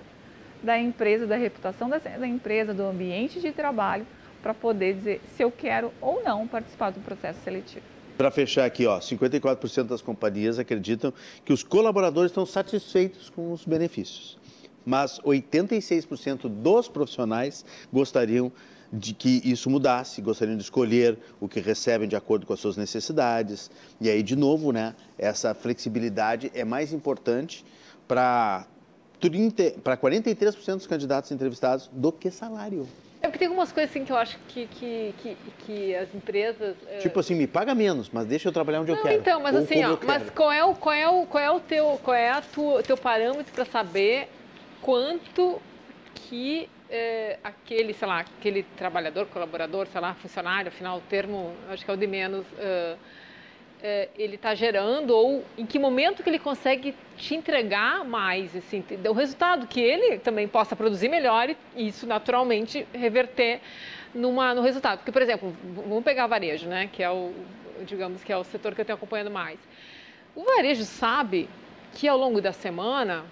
[0.62, 4.06] da empresa, da reputação da, da empresa, do ambiente de trabalho,
[4.42, 7.86] para poder dizer se eu quero ou não participar do processo seletivo.
[8.18, 11.10] Para fechar aqui, ó, 54% das companhias acreditam
[11.42, 14.38] que os colaboradores estão satisfeitos com os benefícios,
[14.84, 18.52] mas 86% dos profissionais gostariam
[18.92, 22.76] de que isso mudasse, gostariam de escolher o que recebem de acordo com as suas
[22.76, 23.70] necessidades.
[24.00, 27.64] E aí, de novo, né, essa flexibilidade é mais importante
[28.06, 28.66] para
[29.18, 32.86] 43% dos candidatos entrevistados do que salário.
[33.22, 36.74] É porque tem algumas coisas assim que eu acho que, que, que, que as empresas.
[36.88, 39.14] É, tipo assim, me paga menos, mas deixa eu trabalhar onde Não, eu quero.
[39.14, 42.00] Então, mas assim, ó, mas qual é o, qual é o, qual é o teu,
[42.02, 44.28] qual é a tua, teu parâmetro para saber
[44.82, 45.62] quanto
[46.14, 51.84] que é, aquele, sei lá, aquele trabalhador, colaborador, sei lá, funcionário, afinal o termo acho
[51.84, 52.98] que é o de menos, uh,
[54.16, 59.12] ele está gerando ou em que momento que ele consegue te entregar mais, assim, o
[59.12, 63.60] resultado que ele também possa produzir melhor e isso naturalmente reverter
[64.14, 64.98] numa, no resultado.
[64.98, 67.32] Porque, por exemplo, vamos pegar varejo, né, que é o,
[67.84, 69.58] digamos que é o setor que eu tenho acompanhando mais.
[70.36, 71.48] O varejo sabe
[71.94, 73.24] que ao longo da semana,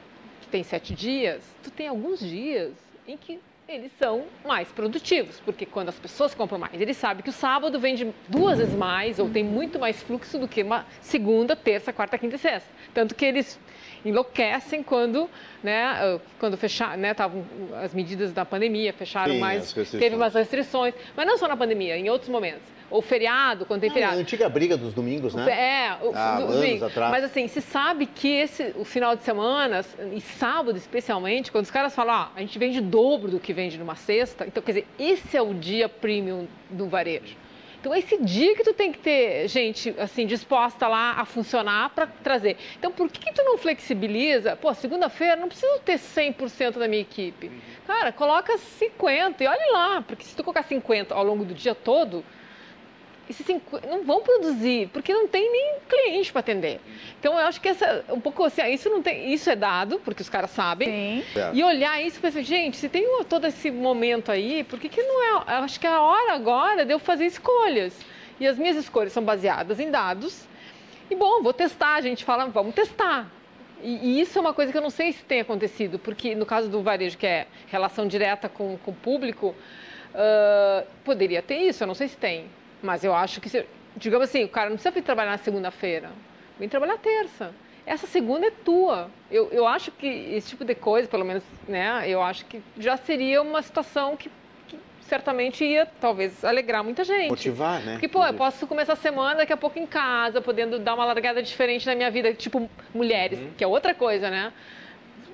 [0.51, 2.73] tem sete dias, tu tem alguns dias
[3.07, 7.31] em que eles são mais produtivos, porque quando as pessoas compram mais, eles sabem que
[7.31, 11.55] o sábado vende duas vezes mais ou tem muito mais fluxo do que uma segunda,
[11.55, 12.69] terça, quarta, quinta e sexta.
[12.93, 13.61] Tanto que eles
[14.05, 15.31] enlouquecem quando,
[15.63, 17.45] né, ah, quando fechar, né, estavam
[17.81, 21.97] as medidas da pandemia, fecharam Sim, mais, teve mais restrições, mas não só na pandemia,
[21.97, 22.80] em outros momentos.
[22.91, 24.17] Ou feriado, quando tem feriado.
[24.17, 25.49] a antiga briga dos domingos, né?
[25.49, 27.11] É, o, ah, do, anos atrás.
[27.11, 31.71] Mas assim, se sabe que esse, o final de semana, e sábado especialmente, quando os
[31.71, 34.87] caras falam, ah, a gente vende dobro do que vende numa sexta, então quer dizer,
[34.99, 37.37] esse é o dia premium do varejo.
[37.81, 42.07] Então, esse dia que tu tem que ter gente, assim, disposta lá a funcionar para
[42.07, 42.59] trazer.
[42.79, 44.55] Então, por que, que tu não flexibiliza?
[44.55, 47.51] Pô, segunda-feira não preciso ter 100% da minha equipe.
[47.87, 51.75] Cara, coloca 50 e olhe lá, porque se tu colocar 50 ao longo do dia
[51.75, 52.23] todo,
[53.31, 53.47] esses
[53.89, 56.81] não vão produzir, porque não tem nem cliente para atender.
[57.19, 60.21] Então eu acho que essa um pouco assim, isso não tem, isso é dado, porque
[60.21, 61.23] os caras sabem.
[61.33, 61.41] Sim.
[61.55, 65.03] E olhar isso e pensar, gente, se tem todo esse momento aí, por que, que
[65.03, 65.59] não é?
[65.59, 67.97] Eu acho que é a hora agora de eu fazer escolhas.
[68.41, 70.49] E as minhas escolhas são baseadas em dados.
[71.09, 73.31] E bom, vou testar, a gente fala, vamos testar.
[73.83, 76.45] E, e, isso é uma coisa que eu não sei se tem acontecido, porque no
[76.45, 79.55] caso do varejo, que é relação direta com, com o público,
[80.15, 82.47] uh, poderia ter isso, eu não sei se tem.
[82.83, 83.67] Mas eu acho que, se,
[83.97, 86.11] digamos assim, o cara não precisa vir trabalhar na segunda-feira,
[86.59, 87.53] vem trabalhar terça.
[87.87, 89.11] Essa segunda é tua.
[89.31, 92.97] Eu, eu acho que esse tipo de coisa, pelo menos, né, eu acho que já
[92.97, 94.31] seria uma situação que
[95.11, 97.31] certamente ia, talvez, alegrar muita gente.
[97.31, 97.93] Motivar, né?
[97.93, 101.05] Porque, pô, eu posso começar a semana, daqui a pouco em casa, podendo dar uma
[101.05, 103.51] largada diferente na minha vida, tipo mulheres, uhum.
[103.59, 104.53] que é outra coisa, né?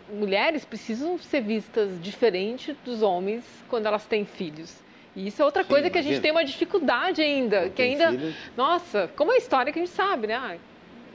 [0.09, 4.83] Mulheres precisam ser vistas diferente dos homens quando elas têm filhos.
[5.17, 8.11] E isso é outra Sim, coisa que a gente tem uma dificuldade ainda, que ainda,
[8.11, 8.35] filho.
[8.55, 10.59] nossa, como é a história que a gente sabe, né?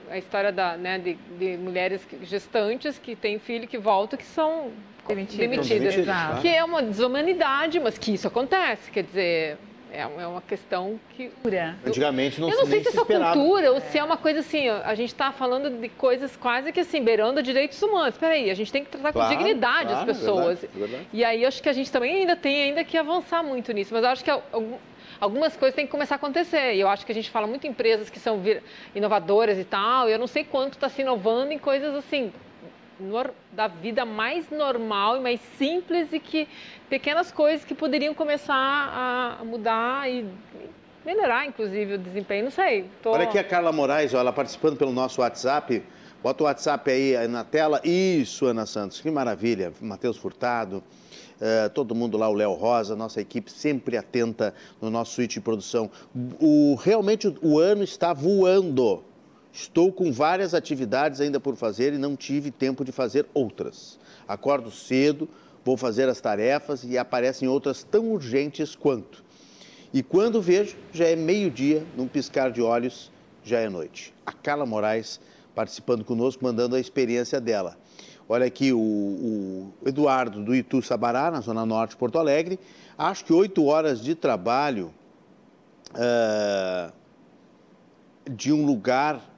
[0.09, 4.71] A história da, né, de, de mulheres gestantes que têm filho que voltam, que são
[5.07, 5.67] demitidas.
[5.67, 6.41] demitidas.
[6.41, 8.89] Que é uma desumanidade, mas que isso acontece.
[8.89, 9.57] Quer dizer,
[9.91, 11.31] é, é uma questão que.
[11.85, 14.69] Antigamente não Eu não sei se isso é cultura ou se é uma coisa assim,
[14.69, 18.15] a gente está falando de coisas quase que assim, beirando direitos humanos.
[18.15, 20.63] Espera aí, a gente tem que tratar claro, com dignidade claro, as é pessoas.
[20.63, 21.07] É verdade, é verdade.
[21.11, 23.93] E aí acho que a gente também ainda tem ainda que avançar muito nisso.
[23.93, 24.31] Mas eu acho que
[25.19, 26.75] algumas coisas têm que começar a acontecer.
[26.75, 28.41] E eu acho que a gente fala muito em empresas que são
[28.95, 32.31] inovadoras e tal, e eu não sei quanto está se inovando em coisas assim
[33.51, 36.47] da vida mais normal e mais simples e que
[36.89, 40.25] pequenas coisas que poderiam começar a mudar e
[41.05, 42.45] melhorar, inclusive, o desempenho.
[42.45, 42.85] Não sei.
[43.01, 43.11] Tô...
[43.11, 45.83] Olha aqui a Carla Moraes, ó, ela participando pelo nosso WhatsApp.
[46.23, 47.81] Bota o WhatsApp aí na tela.
[47.83, 49.73] Isso, Ana Santos, que maravilha.
[49.81, 55.13] Matheus Furtado, uh, todo mundo lá, o Léo Rosa, nossa equipe sempre atenta no nosso
[55.13, 55.89] suíte de produção.
[56.39, 59.03] O, realmente o, o ano está voando.
[59.53, 63.99] Estou com várias atividades ainda por fazer e não tive tempo de fazer outras.
[64.27, 65.27] Acordo cedo,
[65.63, 69.23] vou fazer as tarefas e aparecem outras tão urgentes quanto.
[69.93, 73.11] E quando vejo, já é meio-dia, num piscar de olhos,
[73.43, 74.13] já é noite.
[74.25, 75.19] A Carla Moraes
[75.53, 77.77] participando conosco, mandando a experiência dela.
[78.29, 82.57] Olha aqui o, o Eduardo do Itu Sabará, na Zona Norte de Porto Alegre.
[82.97, 84.93] Acho que oito horas de trabalho
[85.89, 86.93] uh,
[88.29, 89.30] de um lugar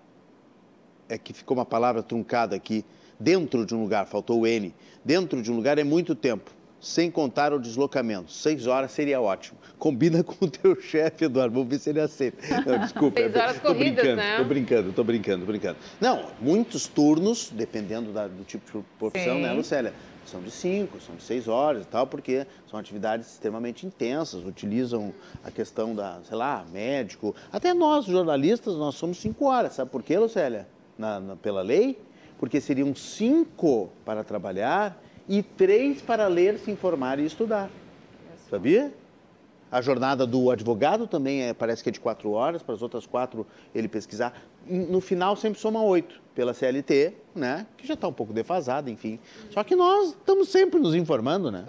[1.10, 2.86] é que ficou uma palavra truncada aqui,
[3.20, 7.10] dentro de um lugar, faltou o N, dentro de um lugar é muito tempo, sem
[7.10, 8.32] contar o deslocamento.
[8.32, 9.58] Seis horas seria ótimo.
[9.80, 12.38] Combina com o teu chefe, Eduardo, vamos ver se ele aceita.
[12.66, 13.22] Não, desculpa.
[13.22, 14.38] Seis horas tô corridas, brincando, né?
[14.38, 15.78] Tô brincando, tô brincando, tô brincando.
[16.02, 19.48] Não, muitos turnos, dependendo da, do tipo de profissão, né, Sim.
[19.48, 19.94] né, Lucélia?
[20.26, 25.13] São de cinco, são de seis horas e tal, porque são atividades extremamente intensas, utilizam
[25.44, 27.36] a questão da, sei lá, médico.
[27.52, 30.66] Até nós, jornalistas, nós somos cinco horas, sabe por quê, Lucélia?
[30.98, 32.00] Na, na, pela lei,
[32.40, 37.70] porque seriam cinco para trabalhar e três para ler, se informar e estudar.
[38.50, 38.94] Sabia?
[39.72, 43.08] A jornada do advogado também é, parece que é de quatro horas, para as outras
[43.08, 44.34] quatro ele pesquisar.
[44.68, 47.66] No final sempre soma oito pela CLT, né?
[47.76, 49.20] Que já está um pouco defasada, enfim.
[49.50, 51.66] Só que nós estamos sempre nos informando, né?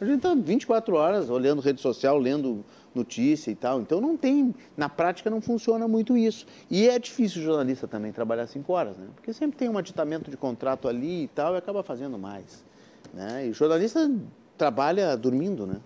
[0.00, 2.64] A gente está 24 horas olhando rede social, lendo
[2.98, 3.80] notícia e tal.
[3.80, 6.46] Então não tem, na prática não funciona muito isso.
[6.70, 9.06] E é difícil o jornalista também trabalhar cinco horas, né?
[9.14, 12.64] Porque sempre tem um aditamento de contrato ali e tal e acaba fazendo mais.
[13.14, 13.46] Né?
[13.46, 14.10] E o jornalista
[14.56, 15.76] trabalha dormindo, né?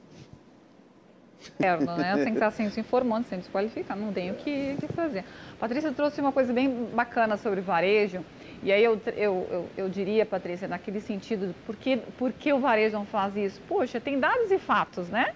[1.59, 2.15] É, né?
[2.17, 5.25] Tem que estar sempre se informando, sempre se qualificando, não tem o que, que fazer.
[5.59, 8.25] Patrícia trouxe uma coisa bem bacana sobre varejo,
[8.63, 12.61] e aí eu, eu, eu, eu, diria, Patrícia, naquele sentido, por que, por que o
[12.61, 13.61] varejo não faz isso?
[13.67, 15.35] Poxa, tem dados e fatos, né?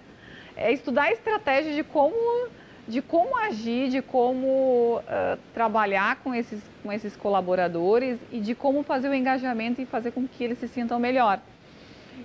[0.57, 2.49] É estudar a estratégia de como,
[2.87, 8.81] de como agir, de como uh, trabalhar com esses, com esses colaboradores e de como
[8.81, 11.39] fazer o engajamento e fazer com que eles se sintam melhor.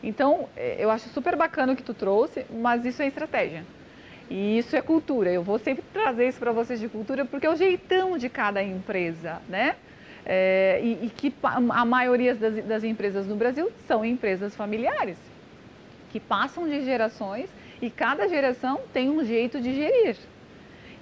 [0.03, 3.65] Então, é, eu acho super bacana o que tu trouxe, mas isso é estratégia.
[4.31, 5.31] E isso é cultura.
[5.31, 8.63] Eu vou sempre trazer isso para vocês de cultura, porque é o jeitão de cada
[8.63, 9.77] empresa, né?
[10.25, 15.19] É, e, e, que a maioria das, das empresas no Brasil são empresas familiares,
[16.13, 17.51] que passam de gerações
[17.83, 20.17] e cada geração tem um jeito de gerir.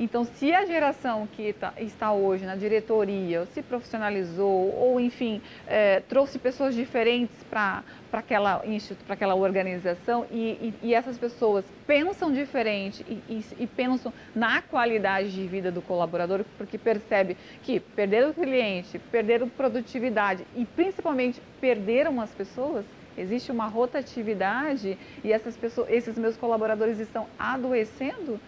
[0.01, 6.01] Então, se a geração que tá, está hoje na diretoria se profissionalizou ou, enfim, é,
[6.01, 8.63] trouxe pessoas diferentes para aquela,
[9.11, 15.47] aquela organização e, e, e, essas pessoas pensam diferente e, e, pensam na qualidade de
[15.47, 22.31] vida do colaborador, porque percebe que perderam o cliente, perderam produtividade e, principalmente, perderam as
[22.31, 22.87] pessoas,
[23.21, 28.41] existe uma rotatividade e essas pessoas, esses meus colaboradores estão adoecendo,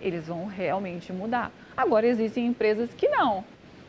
[0.00, 1.50] eles vão realmente mudar.
[1.76, 3.44] Agora, existem empresas que não.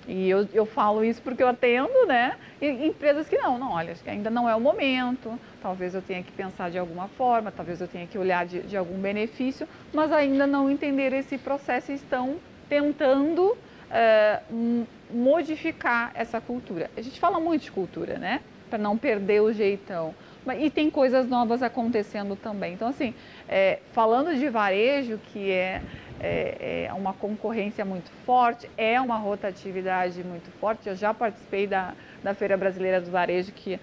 [0.07, 2.35] E eu, eu falo isso porque eu atendo, né?
[2.59, 6.31] E empresas que não, não, olha, ainda não é o momento, talvez eu tenha que
[6.31, 10.47] pensar de alguma forma, talvez eu tenha que olhar de, de algum benefício, mas ainda
[10.47, 13.55] não entender esse processo e estão tentando
[13.89, 16.89] uh, modificar essa cultura.
[16.97, 18.41] A gente fala muito de cultura, né?
[18.69, 20.13] Para não perder o jeitão.
[20.59, 22.73] E tem coisas novas acontecendo também.
[22.73, 23.13] Então, assim,
[23.47, 25.81] é, falando de varejo, que é
[26.19, 30.89] é, é uma concorrência muito forte, é uma rotatividade muito forte.
[30.89, 33.79] Eu já participei da, da Feira Brasileira do Varejo, que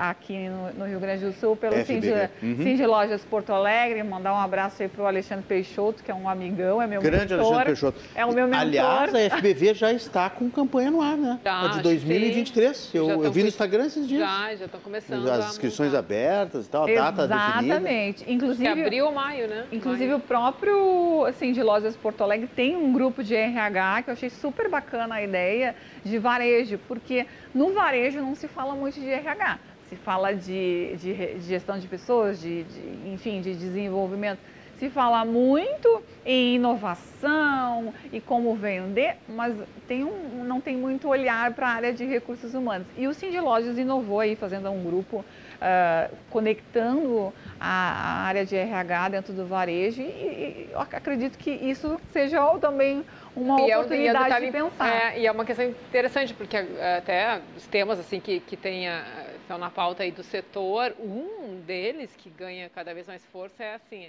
[0.00, 2.10] aqui no, no, Rio Grande do Sul, pelo Cindy,
[2.42, 2.86] uhum.
[2.86, 4.02] Lojas Porto Alegre.
[4.02, 7.34] Mandar um abraço aí para o Alexandre Peixoto, que é um amigão, é meu Grande
[7.34, 7.38] mentor.
[7.38, 8.00] Alexandre Peixoto.
[8.14, 8.60] É o meu mentor.
[8.60, 11.38] Aliás, a FBV já está com campanha no ar, né?
[11.44, 12.90] Já, de 2023.
[12.94, 14.20] Eu, eu vi no Instagram esses dias.
[14.20, 15.30] Já, já estão começando.
[15.30, 17.74] As inscrições abertas e tal, a data definida.
[17.74, 18.32] Exatamente.
[18.32, 19.66] Inclusive, abril ou maio, né?
[19.72, 20.18] Inclusive maio.
[20.18, 24.68] o próprio Cindy Lojas Porto Alegre tem um grupo de RH que eu achei super
[24.68, 29.96] bacana a ideia de varejo, porque no varejo não se fala muito de RH se
[29.96, 34.38] fala de, de, gestão de pessoas, de, de, enfim, de desenvolvimento,
[34.78, 39.54] se fala muito em inovação e como vender, mas
[39.86, 42.86] tem um, não tem muito olhar para a área de recursos humanos.
[42.96, 48.56] E o Cindy Lojas inovou aí, fazendo um grupo, uh, conectando a, a, área de
[48.56, 53.04] RH dentro do varejo e, e acredito que isso seja também
[53.36, 55.14] uma e oportunidade é, de pensar.
[55.14, 59.04] É, e é uma questão interessante, porque até os temas assim que, que tenha
[59.40, 63.74] estão na pauta aí do setor, um deles que ganha cada vez mais força é
[63.74, 64.08] assim,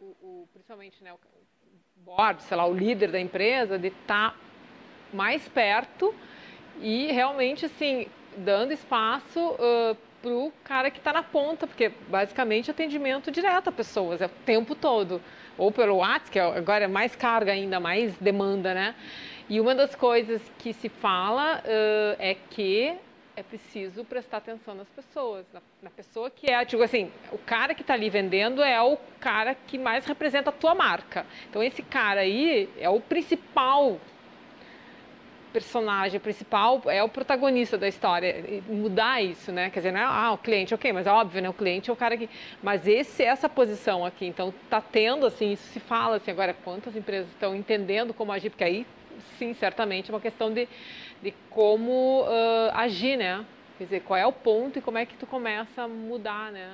[0.00, 1.18] o, o principalmente né, o
[2.04, 4.36] board, sei lá, o líder da empresa, de estar tá
[5.12, 6.14] mais perto
[6.80, 12.70] e realmente assim dando espaço uh, para o cara que está na ponta, porque basicamente
[12.70, 15.20] atendimento direto a pessoas, é o tempo todo.
[15.56, 18.94] Ou pelo WhatsApp, que agora é mais carga ainda, mais demanda, né?
[19.48, 22.96] E uma das coisas que se fala uh, é que
[23.36, 27.74] é preciso prestar atenção nas pessoas, na, na pessoa que é, tipo assim, o cara
[27.74, 31.26] que está ali vendendo é o cara que mais representa a tua marca.
[31.50, 33.98] Então esse cara aí é o principal
[35.54, 38.62] personagem principal, é o protagonista da história.
[38.68, 39.70] Mudar isso, né?
[39.70, 41.48] Quer dizer, não é, ah, o cliente, ok, mas é óbvio, né?
[41.48, 42.28] O cliente é o cara que.
[42.62, 46.94] Mas esse, essa posição aqui, então tá tendo, assim, isso se fala, assim, agora quantas
[46.94, 48.86] empresas estão entendendo como agir, porque aí,
[49.38, 50.68] sim, certamente é uma questão de
[51.24, 53.44] de como uh, agir, né?
[53.78, 56.72] Quer dizer, qual é o ponto e como é que tu começa a mudar, né?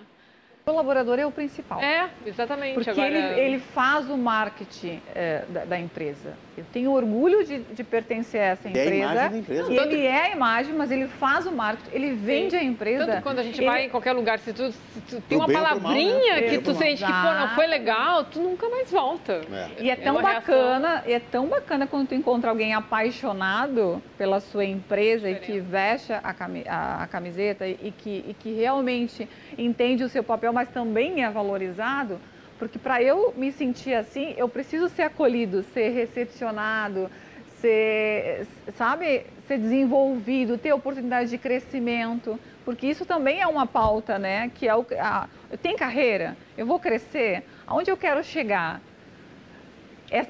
[0.63, 1.81] O colaborador é o principal.
[1.81, 2.75] É, exatamente.
[2.75, 3.09] Porque Agora...
[3.09, 6.37] ele, ele faz o marketing é, da, da, empresa.
[6.61, 8.91] Eu tenho orgulho de, de pertencer a essa empresa.
[8.91, 9.73] É a imagem da empresa.
[9.73, 12.57] Ele é a imagem, mas ele faz o marketing, ele vende Sim.
[12.59, 13.07] a empresa.
[13.07, 13.67] Tanto quando a gente ele...
[13.67, 16.43] vai em qualquer lugar, se tu, se tu tem uma palavrinha mal, né?
[16.43, 19.41] que tu sente que pô, não foi legal, tu nunca mais volta.
[19.51, 19.69] É.
[19.83, 24.65] E é tão é bacana, é tão bacana quando tu encontra alguém apaixonado pela sua
[24.65, 30.05] empresa e que veste a, a, a camiseta e, e, que, e que realmente entende
[30.05, 32.21] o seu papel, mas também é valorizado.
[32.61, 37.11] Porque para eu me sentir assim, eu preciso ser acolhido, ser recepcionado,
[37.59, 44.51] ser, sabe, ser desenvolvido, ter oportunidade de crescimento, porque isso também é uma pauta, né?
[44.55, 48.83] Que é o, a, eu tenho carreira, eu vou crescer, aonde eu quero chegar?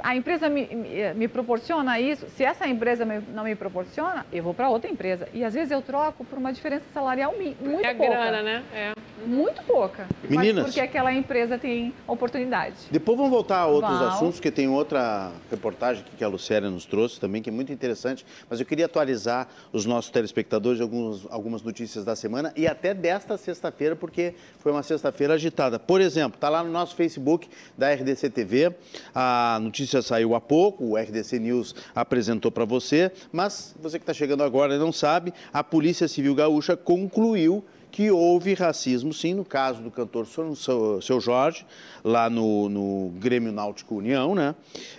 [0.03, 0.67] A empresa me,
[1.15, 5.29] me, proporciona isso, se essa empresa me, não me proporciona, eu vou para outra empresa.
[5.33, 8.13] E às vezes eu troco por uma diferença salarial muito é pouca.
[8.13, 8.63] grana, né?
[8.75, 8.93] É.
[9.27, 10.07] Muito pouca.
[10.29, 10.65] Meninas.
[10.65, 12.75] porque aquela empresa tem oportunidade.
[12.91, 14.09] Depois vamos voltar a outros Val.
[14.09, 18.25] assuntos, porque tem outra reportagem que a Lucélia nos trouxe também, que é muito interessante.
[18.49, 22.95] Mas eu queria atualizar os nossos telespectadores de alguns, algumas notícias da semana e até
[22.95, 25.79] desta sexta-feira, porque foi uma sexta-feira agitada.
[25.79, 28.75] Por exemplo, está lá no nosso Facebook da RDC TV,
[29.15, 34.13] a notícia saiu há pouco, o RDC News apresentou para você, mas você que está
[34.13, 39.45] chegando agora e não sabe, a Polícia Civil Gaúcha concluiu que houve racismo, sim, no
[39.45, 41.65] caso do cantor Seu Jorge,
[42.05, 44.55] lá no, no Grêmio Náutico União, né?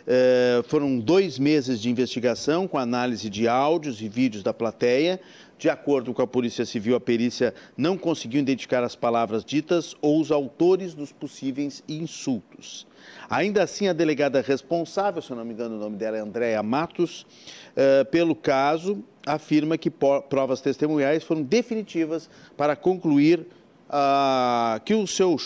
[0.05, 5.21] É, foram dois meses de investigação com análise de áudios e vídeos da plateia.
[5.57, 10.19] De acordo com a Polícia Civil, a perícia não conseguiu identificar as palavras ditas ou
[10.19, 12.85] os autores dos possíveis insultos.
[13.29, 16.61] Ainda assim, a delegada responsável, se eu não me engano o nome dela é Andréa
[16.61, 17.25] Matos,
[17.71, 23.47] uh, pelo caso, afirma que provas testemunhais foram definitivas para concluir
[23.91, 25.37] uh, que o seu,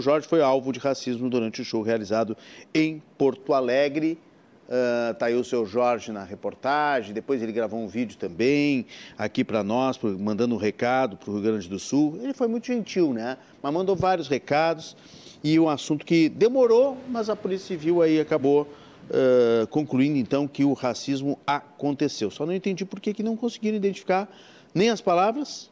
[0.00, 2.36] Jorge foi alvo de racismo durante o show realizado
[2.74, 4.18] em Porto Alegre.
[4.66, 8.86] Uh, tá aí o seu Jorge na reportagem, depois ele gravou um vídeo também
[9.16, 12.18] aqui para nós, mandando um recado para o Rio Grande do Sul.
[12.22, 13.36] Ele foi muito gentil, né?
[13.62, 14.96] Mas mandou vários recados
[15.44, 20.64] e um assunto que demorou, mas a Polícia Civil aí acabou uh, concluindo então que
[20.64, 22.30] o racismo aconteceu.
[22.30, 24.26] Só não entendi por que, que não conseguiram identificar
[24.74, 25.70] nem as palavras,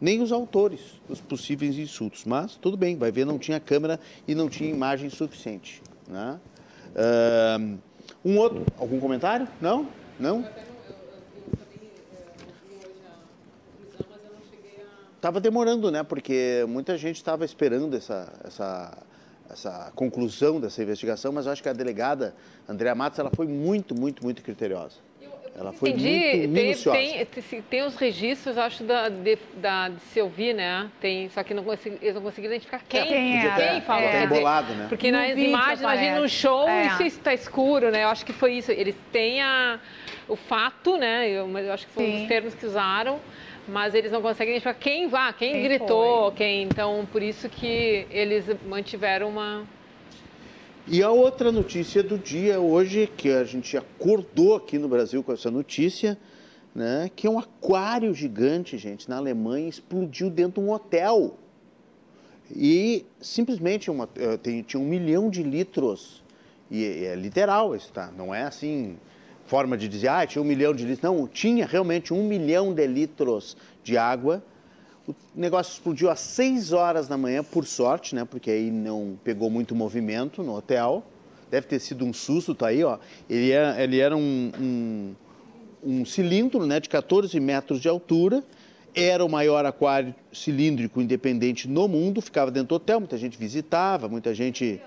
[0.00, 2.24] nem os autores dos possíveis insultos.
[2.24, 5.80] Mas tudo bem, vai ver, não tinha câmera e não tinha imagem suficiente.
[6.08, 6.40] Né?
[6.90, 7.78] Uh,
[8.24, 9.46] um outro, algum comentário?
[9.60, 9.86] Não?
[10.18, 10.44] Não?
[15.20, 16.02] Estava demorando, né?
[16.02, 18.98] Porque muita gente estava esperando essa, essa,
[19.50, 22.34] essa conclusão dessa investigação, mas eu acho que a delegada
[22.66, 24.96] Andréa Matos ela foi muito, muito, muito criteriosa.
[25.54, 26.38] Ela foi Entendi.
[26.38, 26.98] muito minuciosa.
[26.98, 30.90] Tem, tem, tem os registros, acho, da, de, da, de se ouvir, né?
[31.02, 34.08] Tem, só que não consegui, eles não conseguiram identificar quem, quem, é, quem falou.
[34.08, 34.24] É.
[34.24, 34.86] Embolado, né?
[34.88, 36.86] Porque no nas imagens, imagina no show, é.
[36.86, 38.04] isso está escuro, né?
[38.04, 38.72] Eu acho que foi isso.
[38.72, 39.78] Eles têm a,
[40.26, 41.28] o fato, né?
[41.28, 43.20] Eu, eu acho que foram os termos que usaram
[43.70, 46.36] mas eles não conseguem identificar quem vá, quem, quem gritou, foi.
[46.36, 46.62] quem.
[46.64, 49.64] Então, por isso que eles mantiveram uma.
[50.86, 55.32] E a outra notícia do dia hoje, que a gente acordou aqui no Brasil com
[55.32, 56.18] essa notícia,
[56.74, 61.36] né, que é um aquário gigante, gente, na Alemanha, explodiu dentro de um hotel.
[62.50, 66.24] E simplesmente uma, eh, tem, tinha um milhão de litros.
[66.68, 68.12] E é literal isso, tá?
[68.16, 68.96] Não é assim
[69.50, 71.02] forma de dizer, ah, tinha um milhão de litros.
[71.02, 74.40] Não, tinha realmente um milhão de litros de água.
[75.08, 78.24] O negócio explodiu às 6 horas da manhã, por sorte, né?
[78.24, 81.02] Porque aí não pegou muito movimento no hotel.
[81.50, 82.98] Deve ter sido um susto, tá aí, ó.
[83.28, 85.14] Ele era, é, ele era um, um,
[85.82, 88.44] um cilindro, né, de 14 metros de altura.
[88.94, 94.08] Era o maior aquário cilíndrico independente no mundo, ficava dentro do hotel, muita gente visitava,
[94.08, 94.80] muita gente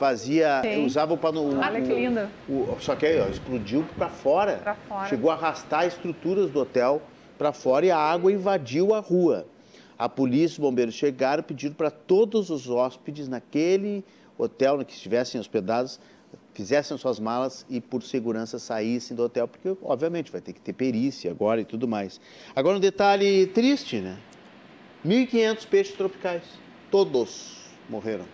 [0.00, 1.60] fazia, usava para no.
[1.60, 2.30] Olha que linda.
[2.48, 4.56] O, só que aí, ó, explodiu para fora.
[4.56, 5.08] Para fora.
[5.08, 7.02] Chegou a arrastar estruturas do hotel
[7.36, 9.46] para fora e a água invadiu a rua.
[9.98, 14.02] A polícia e os bombeiros chegaram, pediram para todos os hóspedes naquele
[14.38, 16.00] hotel no que estivessem hospedados
[16.54, 20.72] fizessem suas malas e por segurança saíssem do hotel, porque obviamente vai ter que ter
[20.72, 22.20] perícia agora e tudo mais.
[22.54, 24.18] Agora um detalhe triste, né?
[25.04, 26.42] 1.500 peixes tropicais,
[26.90, 27.56] todos
[27.88, 28.26] morreram,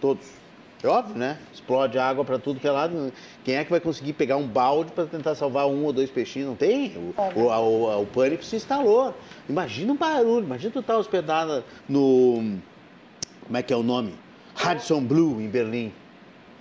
[0.00, 0.41] todos.
[0.82, 1.38] É óbvio, né?
[1.52, 3.12] Explode água para tudo que é lado.
[3.44, 6.48] Quem é que vai conseguir pegar um balde para tentar salvar um ou dois peixinhos?
[6.48, 6.96] Não tem.
[6.96, 9.14] O, o, o, o pânico se instalou.
[9.48, 10.44] Imagina um barulho.
[10.44, 12.58] Imagina tu estar tá hospedada no.
[13.44, 14.14] Como é que é o nome?
[14.54, 15.92] Radisson Blue, em Berlim.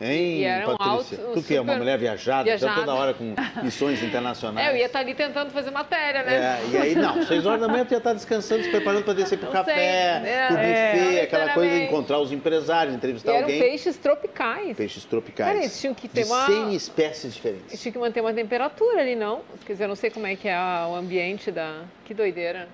[0.01, 1.19] Hein, Patrícia?
[1.19, 2.71] Alto, tu que é uma mulher viajada, viajada.
[2.73, 4.67] Então toda hora com missões internacionais.
[4.67, 6.33] É, eu ia estar ali tentando fazer matéria, né?
[6.33, 9.13] É, e aí, não, seis horas da manhã tu ia estar descansando, se preparando para
[9.13, 13.41] descer pro café, é, pro buffet, é, aquela coisa de encontrar os empresários, entrevistar e
[13.41, 13.57] alguém.
[13.57, 14.75] Eram peixes tropicais.
[14.75, 15.49] Peixes tropicais.
[15.49, 16.47] Cara, eles tinham que ter de uma...
[16.47, 17.67] 100 espécies diferentes.
[17.69, 19.41] Eles tinham que manter uma temperatura ali, não?
[19.65, 20.57] Quer dizer, eu não sei como é que é
[20.89, 21.83] o ambiente da...
[22.05, 22.67] Que doideira.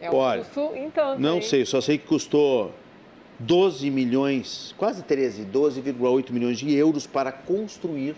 [0.00, 1.18] É um Olha, custo então.
[1.18, 2.72] Não sei, só sei que custou
[3.38, 8.14] 12 milhões, quase 13, 12,8 milhões de euros para construir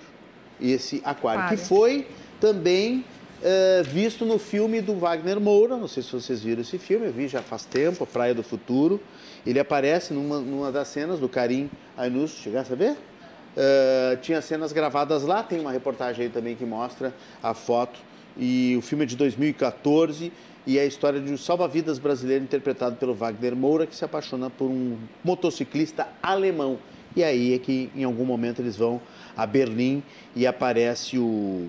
[0.61, 1.57] esse aquário, Para.
[1.57, 2.07] que foi
[2.41, 3.05] também
[3.41, 7.13] uh, visto no filme do Wagner Moura, não sei se vocês viram esse filme, eu
[7.13, 9.01] vi já faz tempo, A Praia do Futuro.
[9.47, 12.93] Ele aparece numa, numa das cenas do Karim Ainus, chegasse a ver?
[12.93, 17.99] Uh, tinha cenas gravadas lá, tem uma reportagem aí também que mostra a foto.
[18.37, 20.31] E o filme é de 2014
[20.67, 24.51] e é a história de um salva-vidas brasileiro interpretado pelo Wagner Moura, que se apaixona
[24.51, 26.79] por um motociclista alemão.
[27.15, 29.01] E aí é que em algum momento eles vão
[29.37, 30.03] a Berlim
[30.35, 31.69] e aparece o,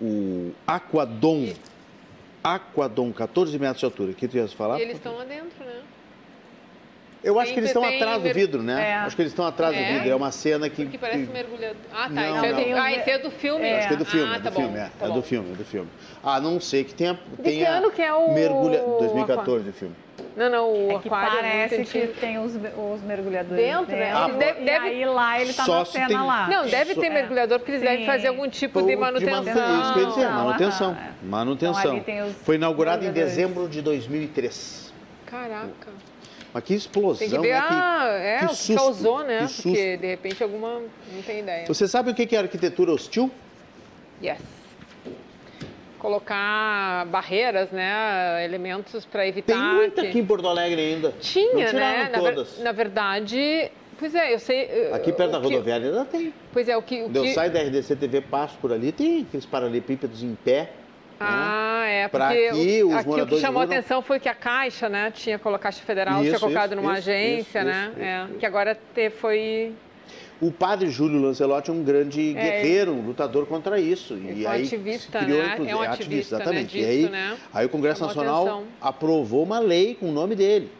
[0.00, 1.52] o Aquadom.
[2.42, 4.12] Aquadom, 14 metros de altura.
[4.12, 4.78] O que tu ia falar?
[4.78, 5.79] E eles estão lá dentro, né?
[7.22, 8.90] Eu acho que eles estão atrás do vidro, né?
[8.90, 8.94] É.
[8.94, 9.78] Acho que eles estão atrás é.
[9.78, 10.10] do vidro.
[10.10, 10.82] É uma cena que.
[10.84, 11.32] Porque parece que...
[11.32, 11.76] mergulhador.
[11.92, 12.08] Ah, tá.
[12.08, 12.76] Não, isso, é do...
[12.76, 13.66] ah, isso é do filme.
[13.66, 13.78] É.
[13.78, 14.32] Acho que é do filme.
[14.32, 14.90] Ah, é do tá filme, é.
[14.98, 15.90] Tá é do filme, é do filme.
[16.22, 17.14] A não ser que tenha.
[17.14, 18.32] De tenha que ano que é o.
[18.32, 18.82] Mergulha...
[18.98, 19.94] 2014 o filme.
[20.36, 24.12] Não, não, o é que aquário parece que tem os, os mergulhadores dentro, né?
[24.12, 26.16] Ah, deve, e aí lá ele tá na cena tem...
[26.16, 26.48] lá.
[26.48, 27.88] Não, deve ter mergulhador porque eles Sim.
[27.88, 29.44] devem fazer algum tipo de manutenção.
[29.44, 29.82] De manutenção.
[29.82, 30.98] Isso que eu ia dizer, manutenção.
[31.22, 31.96] Manutenção.
[31.96, 34.92] Então, Foi inaugurado em dezembro de 2003.
[35.26, 36.09] Caraca.
[36.52, 37.62] Mas que explosão, Tem que ver, né?
[37.62, 39.46] ah, é, que o que susto, causou, né?
[39.46, 40.80] Que Porque, de repente, alguma...
[41.12, 41.66] Não tem ideia.
[41.66, 43.30] Você sabe o que é arquitetura hostil?
[44.22, 44.38] Yes.
[45.98, 48.44] Colocar barreiras, né?
[48.44, 49.52] Elementos para evitar...
[49.52, 51.14] Tem muita aqui em Porto Alegre ainda.
[51.20, 52.10] Tinha, né?
[52.12, 52.58] Todas.
[52.58, 53.70] Na, na verdade...
[54.00, 54.90] Pois é, eu sei.
[54.94, 56.32] Aqui perto da rodoviária ainda tem.
[56.54, 57.02] Pois é, o que.
[57.02, 57.28] O Quando que...
[57.28, 60.72] eu saio da RDC TV, passo por ali, tem aqueles paralelepípedos em pé.
[61.20, 61.26] Né?
[61.28, 62.02] Ah, né?
[62.02, 65.38] é, porque aqui, os o que chamou a atenção foi que a Caixa, né, tinha
[65.38, 68.74] colocado, a Caixa Federal isso, tinha colocado isso, numa isso, agência, né, é, que agora
[68.94, 69.74] te, foi...
[70.40, 74.14] O padre Júlio Lancelotti é um grande é, guerreiro, um lutador contra isso.
[74.14, 75.56] E é aí ativista, criou, né?
[75.66, 76.80] É um ativista, ativista exatamente.
[76.80, 77.36] Né, disso, e aí, né?
[77.52, 78.64] aí o Congresso chamou Nacional atenção.
[78.80, 80.72] aprovou uma lei com o nome dele.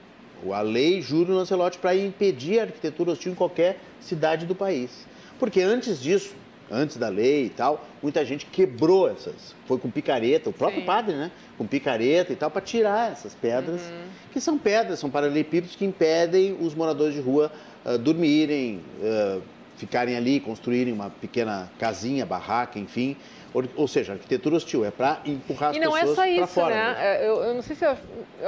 [0.50, 5.06] A lei Júlio Lancelotti para impedir a arquitetura hostil em qualquer cidade do país.
[5.38, 6.34] Porque antes disso,
[6.70, 9.54] antes da lei e tal, muita gente quebrou essas.
[9.66, 10.86] Foi com picareta, o próprio Sim.
[10.86, 11.30] padre, né?
[11.58, 14.06] Com picareta e tal, para tirar essas pedras, uhum.
[14.32, 17.50] que são pedras, são paralelepípedos que impedem os moradores de rua
[17.84, 19.42] uh, dormirem, uh,
[19.76, 23.16] ficarem ali, construírem uma pequena casinha, barraca, enfim.
[23.52, 26.34] Ou, seja, arquitetura hostil é para empurrar as pessoas para fora.
[26.34, 26.94] E não é só isso, né?
[26.94, 27.26] né?
[27.26, 27.96] Eu, eu, não sei se eu,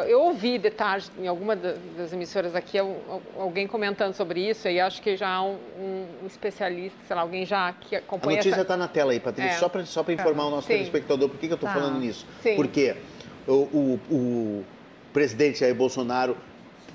[0.07, 2.79] eu ouvi detalhes em alguma das emissoras aqui,
[3.37, 5.59] alguém comentando sobre isso, e acho que já há um,
[6.23, 8.35] um especialista, sei lá, alguém já que acompanha.
[8.35, 8.77] A notícia está essa...
[8.77, 9.59] na tela aí, Patrícia, é.
[9.59, 10.75] só para só informar o nosso Sim.
[10.75, 11.75] telespectador por que, que eu estou tá.
[11.75, 12.25] falando nisso.
[12.41, 12.55] Sim.
[12.55, 12.95] Porque
[13.49, 14.65] o, o, o
[15.13, 16.37] presidente Jair Bolsonaro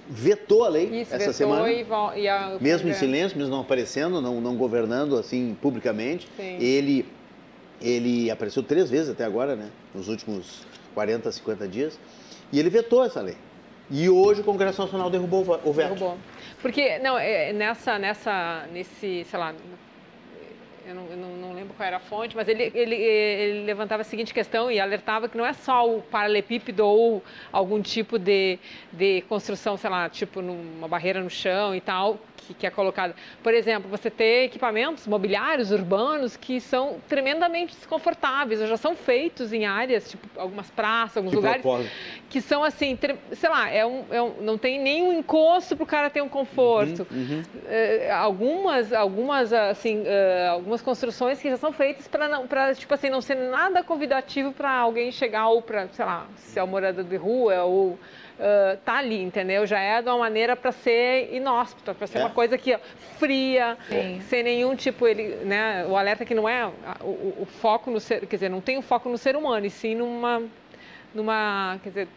[0.09, 1.85] vetou a lei Isso, essa semana, e,
[2.15, 2.57] e a...
[2.61, 6.27] mesmo em silêncio, mesmo não aparecendo, não, não governando assim publicamente.
[6.37, 6.57] Sim.
[6.59, 7.05] Ele,
[7.81, 9.69] ele apareceu três vezes até agora, né?
[9.93, 11.99] nos últimos 40, 50 dias,
[12.51, 13.37] e ele vetou essa lei.
[13.89, 15.93] E hoje o Congresso Nacional derrubou o veto.
[15.93, 16.17] Derrubou.
[16.61, 19.53] Porque, não, é, nessa, nessa, nesse, sei lá,
[20.85, 24.05] eu não, eu não, lembro qual era a fonte, mas ele, ele, ele, levantava a
[24.05, 28.57] seguinte questão e alertava que não é só o paralelepípedo ou algum tipo de,
[28.91, 33.15] de construção, sei lá, tipo numa barreira no chão e tal, que, que é colocada.
[33.43, 39.51] Por exemplo, você ter equipamentos mobiliários urbanos que são tremendamente desconfortáveis, ou já são feitos
[39.51, 41.91] em áreas, tipo algumas praças, alguns que lugares, propósito.
[42.29, 42.97] que são assim,
[43.33, 46.29] sei lá, é um, é um, não tem nenhum encosto para o cara ter um
[46.29, 47.05] conforto.
[47.11, 47.43] Uhum, uhum.
[47.55, 52.93] Uh, algumas, algumas, assim, uh, algumas construções que já são feitas para não, para tipo
[52.93, 56.67] assim, não ser nada convidativo para alguém chegar ou para, sei lá, se é um
[56.67, 59.65] morador de rua ou uh, tá ali, entendeu?
[59.65, 62.21] Já é de uma maneira para ser inóspita, para ser é.
[62.21, 62.77] uma coisa que
[63.17, 64.21] fria, Sim.
[64.21, 65.85] sem nenhum tipo, ele, né?
[65.87, 66.65] O alerta que não é
[67.01, 69.65] o, o, foco no ser, quer dizer, não tem o um foco no ser humano,
[69.65, 70.43] e sim numa,
[71.13, 72.07] numa, quer dizer,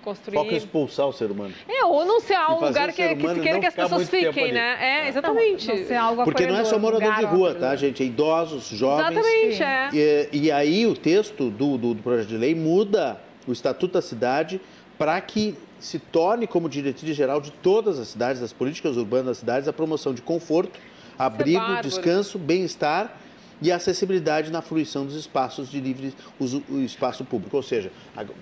[0.00, 0.36] construir.
[0.36, 1.54] Foca expulsar o ser humano.
[1.68, 4.76] É, ou não ser um lugar que, que se queira que as pessoas fiquem, né?
[4.80, 5.68] É, exatamente.
[5.68, 8.02] Não, não ser algo Porque não é só morador de rua, tá, gente?
[8.02, 9.10] É idosos, jovens.
[9.10, 9.90] Exatamente, é.
[9.92, 14.02] E, e aí o texto do, do, do projeto de lei muda o Estatuto da
[14.02, 14.60] Cidade
[14.98, 19.38] para que se torne como diretriz geral de todas as cidades, das políticas urbanas das
[19.38, 20.78] cidades, a promoção de conforto,
[21.18, 23.16] abrigo, é descanso, bem-estar
[23.60, 27.56] e acessibilidade na fruição dos espaços de livre uso, o espaço público.
[27.56, 27.90] Ou seja,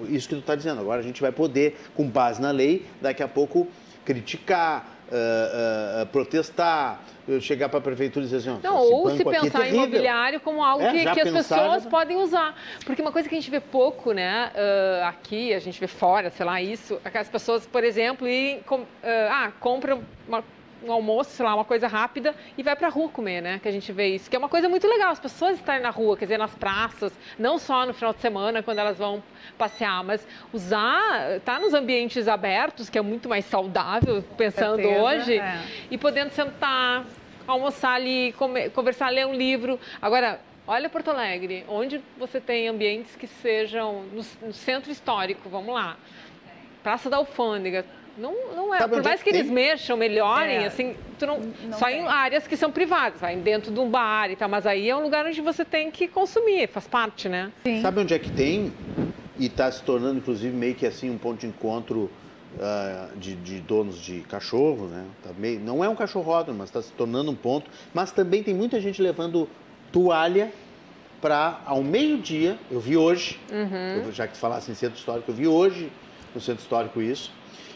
[0.08, 3.22] isso que tu está dizendo, agora a gente vai poder, com base na lei, daqui
[3.22, 3.68] a pouco
[4.04, 7.02] criticar, uh, uh, protestar,
[7.40, 10.40] chegar para a prefeitura e dizer assim, não, ou se é pensar é em imobiliário
[10.40, 12.54] como algo é, que, que as pessoas podem usar.
[12.84, 16.30] Porque uma coisa que a gente vê pouco, né, uh, aqui, a gente vê fora,
[16.30, 18.26] sei lá, isso, as pessoas, por exemplo,
[18.66, 20.44] com, ah, compram uma
[20.84, 23.58] um almoço, sei lá, uma coisa rápida e vai para a rua comer, né?
[23.62, 25.90] Que a gente vê isso, que é uma coisa muito legal, as pessoas estarem na
[25.90, 29.22] rua, quer dizer, nas praças, não só no final de semana, quando elas vão
[29.56, 35.38] passear, mas usar, tá nos ambientes abertos, que é muito mais saudável, pensando certeza, hoje,
[35.38, 35.62] é.
[35.90, 37.04] e podendo sentar,
[37.46, 39.78] almoçar ali, comer, conversar, ler um livro.
[40.00, 45.74] Agora, Olha Porto Alegre, onde você tem ambientes que sejam no, no centro histórico, vamos
[45.74, 45.98] lá,
[46.82, 47.84] Praça da Alfândega,
[48.16, 48.78] não, não é.
[48.78, 50.66] Sabe Por mais é que, que eles mexam, melhorem, é.
[50.66, 52.00] assim, tu não, não só tem.
[52.00, 54.96] em áreas que são privadas, vai dentro de um bar e tal, mas aí é
[54.96, 57.50] um lugar onde você tem que consumir, faz parte, né?
[57.64, 57.82] Sim.
[57.82, 58.72] Sabe onde é que tem?
[59.38, 62.10] E está se tornando, inclusive, meio que assim um ponto de encontro
[62.54, 65.04] uh, de, de, donos de cachorro, né?
[65.22, 67.68] Tá meio, não é um cachorródromo, mas está se tornando um ponto.
[67.92, 69.48] Mas também tem muita gente levando
[69.90, 70.52] toalha
[71.20, 74.04] para, ao meio-dia, eu vi hoje, uhum.
[74.04, 75.90] eu, já que tu falasse em centro histórico, eu vi hoje
[76.34, 77.30] no centro histórico isso,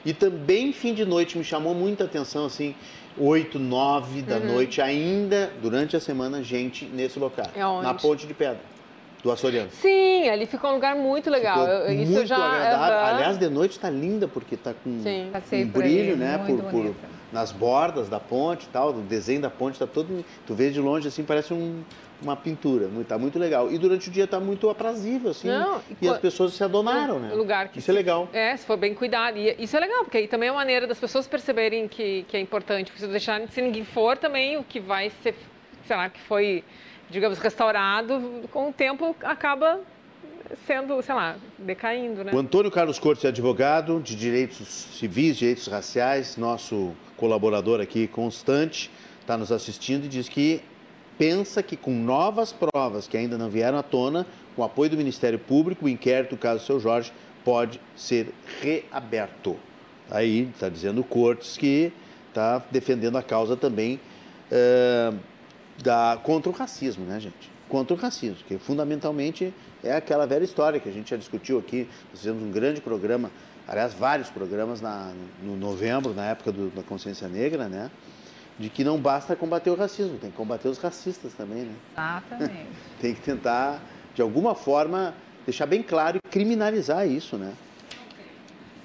[0.04, 2.74] e também fim de noite me chamou muita atenção, assim,
[3.18, 4.46] 8, 9 da uhum.
[4.46, 7.46] noite, ainda durante a semana, gente nesse local.
[7.54, 7.84] É onde?
[7.84, 8.60] Na Ponte de Pedra.
[9.22, 9.68] Do Açoriano.
[9.72, 11.66] Sim, ali ficou um lugar muito legal.
[11.90, 13.16] Isso muito já, agradável.
[13.16, 15.32] Aliás, de noite está linda, porque está com Sim,
[15.64, 16.38] um brilho, né?
[16.46, 16.94] Por, por,
[17.32, 20.24] nas bordas da ponte e tal, o desenho da ponte está todo.
[20.46, 21.82] Tu vê de longe assim, parece um,
[22.22, 23.70] uma pintura, está muito legal.
[23.70, 25.48] E durante o dia está muito aprazível, assim.
[25.48, 27.32] Não, e, e as pessoas se adonaram, né?
[27.34, 28.28] Lugar que isso é legal.
[28.32, 29.36] É, se for bem cuidado.
[29.38, 32.36] E isso é legal, porque aí também é uma maneira das pessoas perceberem que, que
[32.36, 32.90] é importante.
[32.90, 35.34] Porque se deixar, se ninguém for, também o que vai ser,
[35.86, 36.64] sei lá, que foi,
[37.10, 39.80] digamos, restaurado, com o tempo acaba
[40.66, 42.32] sendo, sei lá, decaindo, né?
[42.32, 44.66] O Antônio Carlos Cortes é advogado de direitos
[44.98, 48.90] civis, direitos raciais, nosso colaborador aqui constante,
[49.20, 50.62] está nos assistindo e diz que
[51.18, 55.38] pensa que com novas provas que ainda não vieram à tona, com apoio do Ministério
[55.38, 57.12] Público, o inquérito do caso seu Jorge
[57.44, 59.56] pode ser reaberto.
[60.10, 61.92] Aí está dizendo Cortes que
[62.28, 64.00] está defendendo a causa também
[64.50, 65.12] é,
[65.82, 67.50] da, contra o racismo, né, gente?
[67.68, 69.52] Contra o racismo, que fundamentalmente
[69.82, 71.88] é aquela velha história que a gente já discutiu aqui.
[72.10, 73.30] Nós fizemos um grande programa,
[73.66, 75.12] aliás, vários programas na,
[75.42, 77.90] no novembro, na época do, da consciência negra, né?
[78.58, 81.74] de que não basta combater o racismo, tem que combater os racistas também, né?
[81.92, 82.66] Exatamente.
[83.00, 83.80] tem que tentar,
[84.14, 85.14] de alguma forma,
[85.46, 87.54] deixar bem claro e criminalizar isso, né?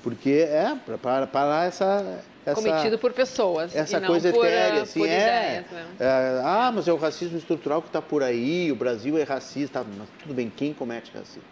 [0.03, 4.83] Porque é para parar essa, essa, cometido por pessoas essa e coisa por, etérea, uh,
[4.83, 5.87] assim, por é, ideias, né?
[5.99, 9.83] é, ah, mas é o racismo estrutural que está por aí, o Brasil é racista,
[9.83, 11.43] mas tudo bem, quem comete racismo?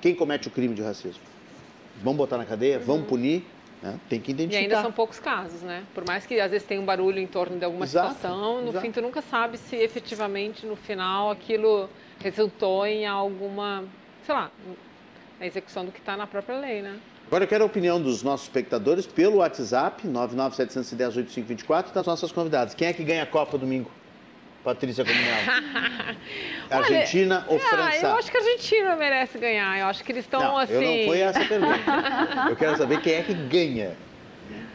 [0.00, 1.22] Quem comete o crime de racismo?
[1.96, 2.78] Vamos botar na cadeia?
[2.78, 3.08] Vamos Uhum.
[3.08, 3.42] punir?
[3.82, 3.98] né?
[4.08, 4.62] Tem que E identificar.
[4.62, 5.84] ainda são poucos casos, né?
[5.94, 8.70] Por mais que às vezes tenha um barulho em torno de alguma Exato, situação, no
[8.70, 8.80] exato.
[8.80, 11.88] fim tu nunca sabe se efetivamente no final aquilo
[12.20, 13.84] resultou em alguma,
[14.24, 14.50] sei lá,
[15.38, 16.98] na execução do que está na própria lei, né?
[17.26, 22.72] Agora eu quero a opinião dos nossos espectadores pelo WhatsApp, 997108524, das nossas convidadas.
[22.74, 23.90] Quem é que ganha a Copa domingo?
[24.62, 26.16] Patrícia Comunel.
[26.70, 28.06] Argentina ou Ah, França?
[28.06, 29.78] eu acho que a Argentina merece ganhar.
[29.78, 30.72] Eu acho que eles estão não, assim.
[30.74, 31.80] eu não foi essa a pergunta.
[32.50, 33.96] Eu quero saber quem é que ganha.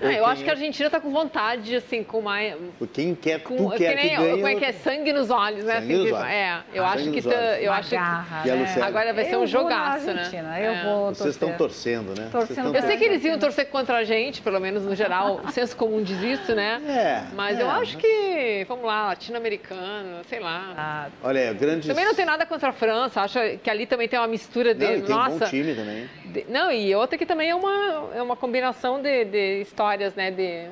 [0.04, 2.56] Ah, eu acho que a Argentina está com vontade, assim, com mais.
[2.94, 4.32] Quem quer, Com, tu quer que nem, que ganhe.
[4.32, 4.72] como é que é?
[4.72, 5.76] Sangue nos olhos, né?
[5.76, 6.30] Sangue assim, nos que- olhos.
[6.32, 7.22] É, eu acho que.
[7.22, 8.76] tá- eu acho que garra, E a né?
[8.82, 10.12] Agora vai ser Eu um vou na jogaço, né?
[10.14, 10.84] Argentina, Eu É.
[10.84, 11.98] vou Vocês estão torcer.
[12.00, 12.30] torcendo, né?
[12.32, 15.52] Torcendo Eu sei que eles iam torcer contra a gente, pelo menos no geral, o
[15.52, 16.82] senso comum diz isso, né?
[16.88, 20.74] É, Mas é, eu acho mas- que, vamos lá, latino-americano, sei lá.
[20.78, 21.88] Ah, Olha, grandes...
[21.88, 24.84] Também não tem nada contra a França, acho que ali também tem uma mistura de.
[24.86, 26.10] Não, e tem um nossa, bom time também.
[26.32, 30.32] De- não, e outra que também é uma, é uma combinação de, de histórias, né?
[30.32, 30.70] De,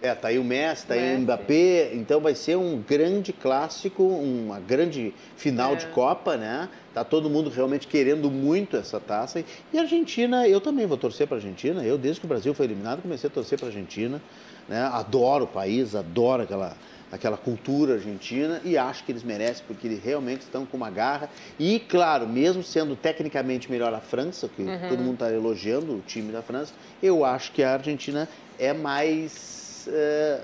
[0.00, 1.18] É, tá aí o Messi, tá aí o.
[1.20, 5.76] Mbappé, então vai ser um grande clássico, uma grande final É.
[5.76, 6.68] de Copa, né?
[6.94, 9.44] Tá todo mundo realmente querendo muito essa taça.
[9.72, 11.82] E a Argentina, eu também vou torcer para a Argentina.
[11.82, 14.22] Eu, desde que o Brasil foi eliminado, comecei a torcer para a Argentina.
[14.68, 14.80] Né?
[14.82, 16.76] Adoro o país, adoro aquela,
[17.10, 21.30] aquela cultura argentina e acho que eles merecem, porque eles realmente estão com uma garra.
[21.58, 24.88] E, claro, mesmo sendo tecnicamente melhor a França, que Uhum.
[24.88, 28.28] todo mundo está elogiando o time da França, eu acho que a Argentina
[28.58, 29.88] é mais,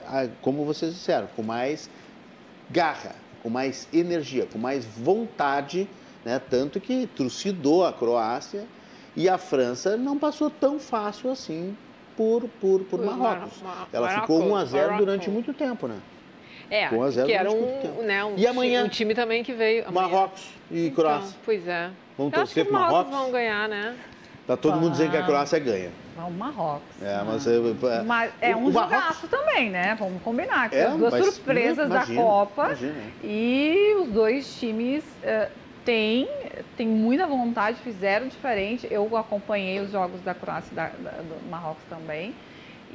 [0.06, 1.90] a- como vocês disseram, com mais
[2.70, 5.90] garra, com mais energia, com mais vontade,
[6.24, 6.38] né?
[6.38, 8.68] tanto que trucidou a Croácia
[9.14, 11.76] e a França não passou tão fácil assim
[12.16, 13.60] por, por, por Marrocos.
[13.60, 14.98] Mar- Mar- Ela ficou 1 a 0 Marrocos.
[15.04, 16.00] durante muito tempo, né?
[16.70, 18.84] É, Com a zero que era um, né, um, E amanhã?
[18.84, 19.86] um time também que veio.
[19.86, 20.08] amanhã.
[20.08, 21.36] Marrocos e Então, Croácia.
[21.44, 21.90] pois é.
[22.16, 23.18] Vamos Eu torcer os pro Marrocos Marrocos?
[23.20, 23.94] vão ganhar, né?
[24.46, 25.28] Tá todo mundo dizendo que a Vão.
[25.30, 25.90] Croácia ganha.
[26.16, 27.02] o Marrocos.
[27.02, 27.24] É, Ah.
[27.26, 29.96] mas, é, Mas é um Marrocos- jogaço também, né?
[29.98, 30.70] Vamos combinar.
[30.70, 32.64] Que É, as duas mas- surpresas imagina, da Copa.
[32.66, 32.94] imagina.
[33.22, 35.48] E os dois times eh,
[35.84, 36.28] têm,
[36.76, 38.86] têm muita vontade, fizeram diferente.
[38.90, 42.34] Eu acompanhei os jogos da Croácia e da, da- do Marrocos também.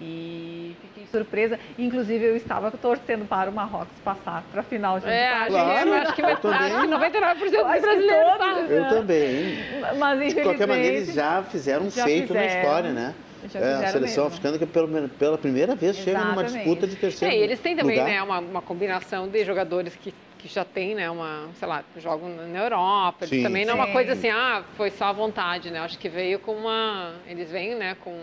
[0.02, 1.60] E fiquei surpresa.
[1.78, 5.90] Inclusive, eu estava torcendo para o Marrocos passar para a final de É, acho, Claro,
[5.92, 6.58] que, acho que, também.
[6.58, 8.60] acho que 99% Eu dos brasileiros tá.
[8.70, 9.58] Eu também.
[9.98, 12.62] Mas, De qualquer maneira, eles já fizeram um já feito na fizeram.
[12.62, 13.16] história, né?
[13.56, 14.28] É, a seleção mesmo.
[14.28, 16.56] africana que pela, pela primeira vez chega numa Exatamente.
[16.58, 18.12] disputa de terceiro É, e eles têm também lugar.
[18.12, 22.28] né, uma, uma combinação de jogadores que, que já tem, né, uma, sei lá, jogam
[22.30, 23.20] na Europa.
[23.24, 25.80] Eles Sim, também não é uma coisa assim, ah, foi só a vontade, né?
[25.80, 27.14] Acho que veio com uma.
[27.28, 28.14] Eles vêm, né, com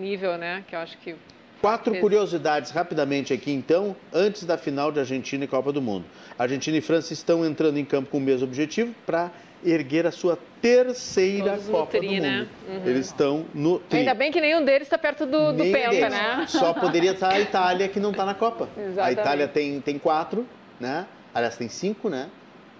[0.00, 1.14] nível, né, que eu acho que.
[1.60, 6.06] Quatro Ex- curiosidades rapidamente aqui, então, antes da final de Argentina e Copa do Mundo.
[6.38, 9.30] Argentina e França estão entrando em campo com o mesmo objetivo para
[9.62, 12.22] erguer a sua terceira Todos Copa tri, do Mundo.
[12.22, 12.46] né?
[12.66, 12.82] Uhum.
[12.86, 13.98] Eles estão no tri.
[13.98, 16.10] Ainda bem que nenhum deles está perto do, do Penta, deles.
[16.10, 16.44] né?
[16.48, 18.66] Só poderia estar a Itália que não está na Copa.
[18.76, 19.20] A Exatamente.
[19.20, 20.46] Itália tem, tem quatro,
[20.80, 21.04] né?
[21.34, 22.28] Aliás, tem cinco, né?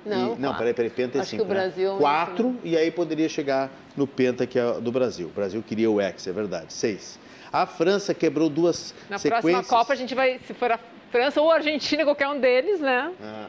[0.05, 1.45] Não, E- não, peraí, peraí, Penta é Acho que cinco.
[1.45, 1.99] o Brasil- Né?
[1.99, 5.27] Quatro, e aí poderia chegar no Penta, que é do Brasil.
[5.29, 6.73] O Brasil queria o X, é verdade.
[6.73, 7.19] Seis.
[7.53, 9.53] A França quebrou duas Na sequências.
[9.53, 10.79] próxima Copa a gente vai, se for a
[11.11, 13.11] França ou a Argentina, qualquer um deles, né?
[13.23, 13.49] Ah,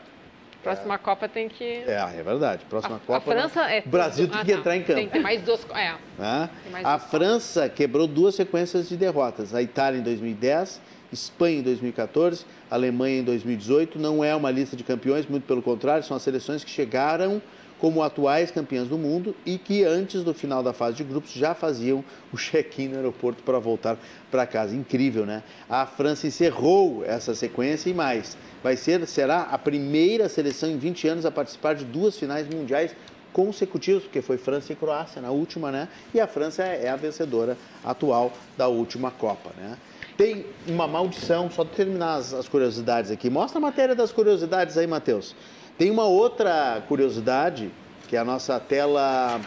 [0.63, 1.63] Próxima Copa tem que.
[1.63, 2.63] é, é verdade.
[2.69, 3.17] Próxima a, Copa.
[3.17, 3.81] a França é.
[3.83, 4.57] O Brasil tem Ah, que tá.
[4.59, 4.93] entrar em campo.
[4.99, 5.65] Tem, tem mais duas.
[5.73, 5.93] É.
[6.19, 6.49] né?
[6.71, 9.55] Mais A duas França quebrou duas sequências de derrotas.
[9.55, 10.79] A Itália em 2010,
[11.11, 13.99] Espanha em 2014, Alemanha em 2018.
[13.99, 17.41] Não é uma lista de campeões, muito pelo contrário, são as seleções que chegaram
[17.81, 21.55] como atuais campeãs do mundo e que antes do final da fase de grupos já
[21.55, 23.97] faziam o check-in no aeroporto para voltar
[24.29, 24.75] para casa.
[24.75, 25.41] Incrível, né?
[25.67, 28.37] A França encerrou essa sequência e mais.
[28.61, 32.95] Vai ser, será a primeira seleção em 20 anos a participar de duas finais mundiais
[33.33, 35.87] consecutivos, porque foi França e Croácia na última, né?
[36.13, 39.75] E a França é a vencedora atual da última Copa, né?
[40.21, 43.27] Tem uma maldição, só terminar as, as curiosidades aqui.
[43.27, 45.35] Mostra a matéria das curiosidades aí, Matheus.
[45.79, 47.71] Tem uma outra curiosidade,
[48.07, 49.41] que é a nossa tela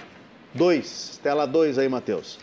[0.53, 1.21] 2.
[1.23, 2.41] Tela 2 aí, Matheus.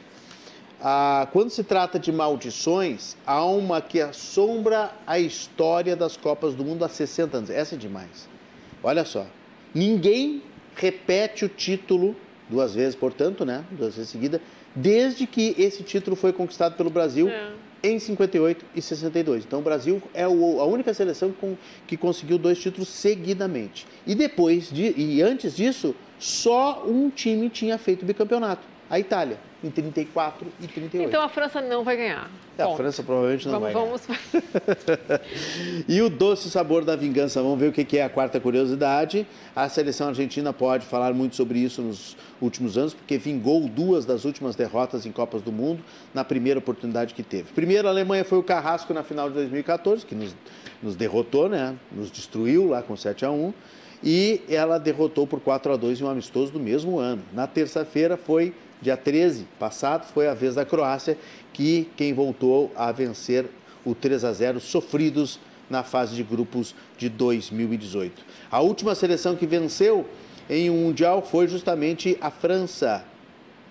[0.82, 6.63] Ah, quando se trata de maldições, há uma que assombra a história das Copas do
[6.63, 7.49] Mundo há 60 anos.
[7.49, 8.29] Essa é demais.
[8.82, 9.27] Olha só.
[9.75, 10.41] Ninguém
[10.73, 12.15] repete o título,
[12.49, 13.65] duas vezes, portanto, né?
[13.71, 14.39] Duas vezes seguida,
[14.73, 17.70] desde que esse título foi conquistado pelo Brasil É.
[17.84, 19.45] em 58 e 62.
[19.45, 21.34] Então o Brasil é a única seleção
[21.88, 23.88] que conseguiu dois títulos seguidamente.
[24.05, 29.70] E depois de, e antes disso, só um time tinha feito bicampeonato, a Itália em
[29.70, 31.07] 34 e 38.
[31.07, 32.30] Então a França não vai ganhar.
[32.57, 35.22] É, a França provavelmente não vamos, vai ganhar.
[35.88, 39.26] e o doce sabor da vingança, vamos ver o que é a quarta curiosidade.
[39.55, 44.26] A seleção argentina pode falar muito sobre isso nos últimos anos, porque vingou duas das
[44.26, 45.84] últimas derrotas em Copas do Mundo
[46.14, 47.51] na primeira oportunidade que teve.
[47.53, 50.36] Primeiro, a Alemanha foi o carrasco na final de 2014, que nos,
[50.82, 51.76] nos derrotou, né?
[51.91, 53.53] nos destruiu lá com 7 a 1
[54.03, 57.22] e ela derrotou por 4 a 2 em um amistoso do mesmo ano.
[57.32, 61.17] Na terça-feira foi dia 13 passado, foi a vez da Croácia,
[61.53, 63.45] que quem voltou a vencer
[63.86, 68.23] o 3 a 0 sofridos na fase de grupos de 2018.
[68.51, 70.05] A última seleção que venceu
[70.49, 73.05] em um Mundial foi justamente a França,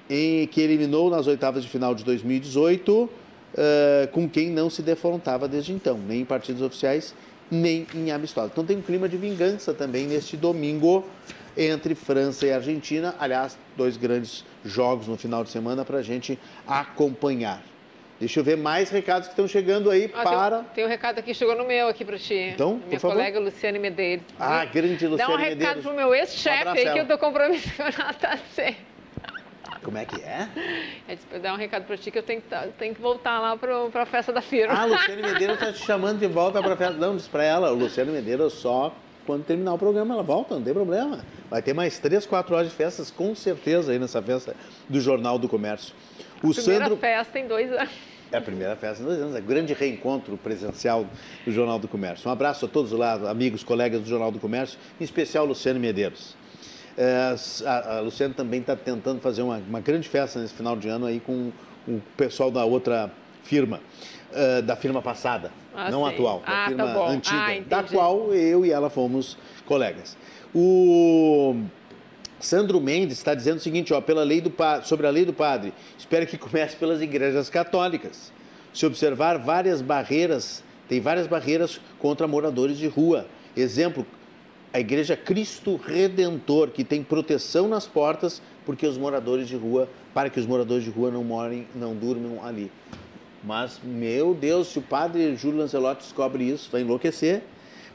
[0.09, 3.11] em que eliminou nas oitavas de final de 2018, uh,
[3.55, 7.15] eh, com quem não se defrontava desde então, nem em partidos oficiais,
[7.51, 8.53] nem em amistosos.
[8.53, 11.05] Então tem um clima de vingança também neste domingo
[11.61, 13.15] entre França e Argentina.
[13.19, 17.63] Aliás, dois grandes jogos no final de semana para a gente acompanhar.
[18.19, 20.59] Deixa eu ver mais recados que estão chegando aí ah, para.
[20.59, 22.53] Tem, tem, um recado aqui, chegou no meu aqui para ti.
[22.53, 24.25] Então, Minha por colega Luciane Medeiros.
[24.39, 25.19] Ah, grande Luciane Medeiros.
[25.19, 25.85] Dá um recado Medeiros.
[25.85, 28.77] pro meu ex-chefe um aí que eu tô compromissada a ser.
[29.83, 30.49] Como é que é?
[31.33, 33.57] É dar um recado para ti que eu tenho que, tá, tenho que voltar lá
[33.57, 34.75] para a festa da firma.
[34.75, 36.95] Ah, Luciane Medeiros está te chamando de volta para a festa.
[36.95, 38.95] Não, diz para ela, Luciane Medeiros só
[39.31, 41.25] quando terminar o programa ela volta, não tem problema.
[41.49, 44.57] Vai ter mais três, quatro horas de festas, com certeza, aí nessa festa
[44.89, 45.95] do Jornal do Comércio.
[46.43, 46.97] O a primeira Sandro...
[46.97, 47.93] festa em dois anos.
[48.33, 51.07] É a primeira festa em dois anos, é grande reencontro presencial
[51.45, 52.29] do Jornal do Comércio.
[52.29, 56.35] Um abraço a todos lá, amigos, colegas do Jornal do Comércio, em especial Luciano Medeiros.
[56.99, 60.89] É, a, a Luciano também está tentando fazer uma, uma, grande festa nesse final de
[60.89, 61.53] ano aí com
[61.87, 63.13] o pessoal da outra
[63.45, 63.81] firma,
[64.33, 68.33] uh, da firma passada, ah, não atual, da ah, firma tá antiga, ah, da qual
[68.33, 70.17] eu e ela fomos colegas.
[70.55, 71.57] O
[72.41, 74.53] Sandro Mendes está dizendo o seguinte, ó, pela lei do
[74.83, 78.33] sobre a lei do padre, espero que comece pelas igrejas católicas.
[78.73, 83.27] Se observar várias barreiras, tem várias barreiras contra moradores de rua.
[83.57, 84.07] Exemplo,
[84.73, 90.31] a igreja Cristo Redentor, que tem proteção nas portas porque os moradores de rua, para
[90.31, 92.71] que os moradores de rua não morem, não durmam ali.
[93.43, 97.43] Mas, meu Deus, se o padre Júlio Lancelotti descobre isso, vai enlouquecer,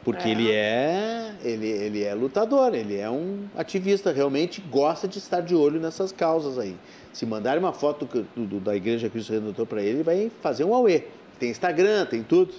[0.04, 0.32] porque é.
[0.32, 5.56] ele é ele, ele é lutador, ele é um ativista, realmente gosta de estar de
[5.56, 6.76] olho nessas causas aí.
[7.14, 10.64] Se mandarem uma foto do, do, da Igreja Cristo Redentor para ele, ele vai fazer
[10.64, 11.04] um auê.
[11.40, 12.54] Tem Instagram, tem tudo.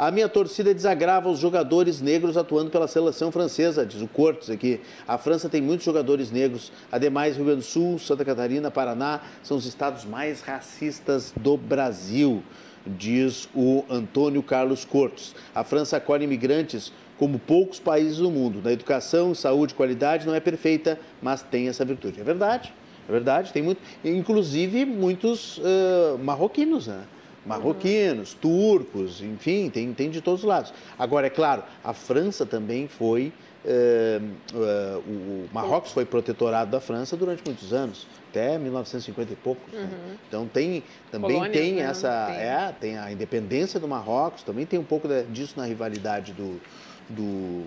[0.00, 4.80] A minha torcida desagrava os jogadores negros atuando pela seleção francesa, diz o Cortes aqui.
[5.06, 6.72] A França tem muitos jogadores negros.
[6.90, 12.42] Ademais, Rio Grande do Sul, Santa Catarina, Paraná são os estados mais racistas do Brasil,
[12.86, 15.34] diz o Antônio Carlos Cortes.
[15.54, 18.62] A França acolhe imigrantes como poucos países do mundo.
[18.64, 22.22] Na educação, saúde, qualidade não é perfeita, mas tem essa virtude.
[22.22, 22.72] É verdade,
[23.06, 23.52] é verdade.
[23.52, 27.02] Tem muito, inclusive muitos uh, marroquinos, né?
[27.44, 30.72] Marroquinos, turcos, enfim, tem, tem de todos os lados.
[30.98, 33.32] Agora, é claro, a França também foi.
[33.62, 39.72] Uh, uh, o Marrocos foi protetorado da França durante muitos anos, até 1950 e poucos.
[39.72, 39.80] Né?
[39.80, 39.86] Uhum.
[39.86, 40.16] Né?
[40.26, 41.82] Então tem também tem né?
[41.82, 42.36] essa tem.
[42.36, 46.58] É, tem a independência do Marrocos, também tem um pouco disso na rivalidade do,
[47.06, 47.66] do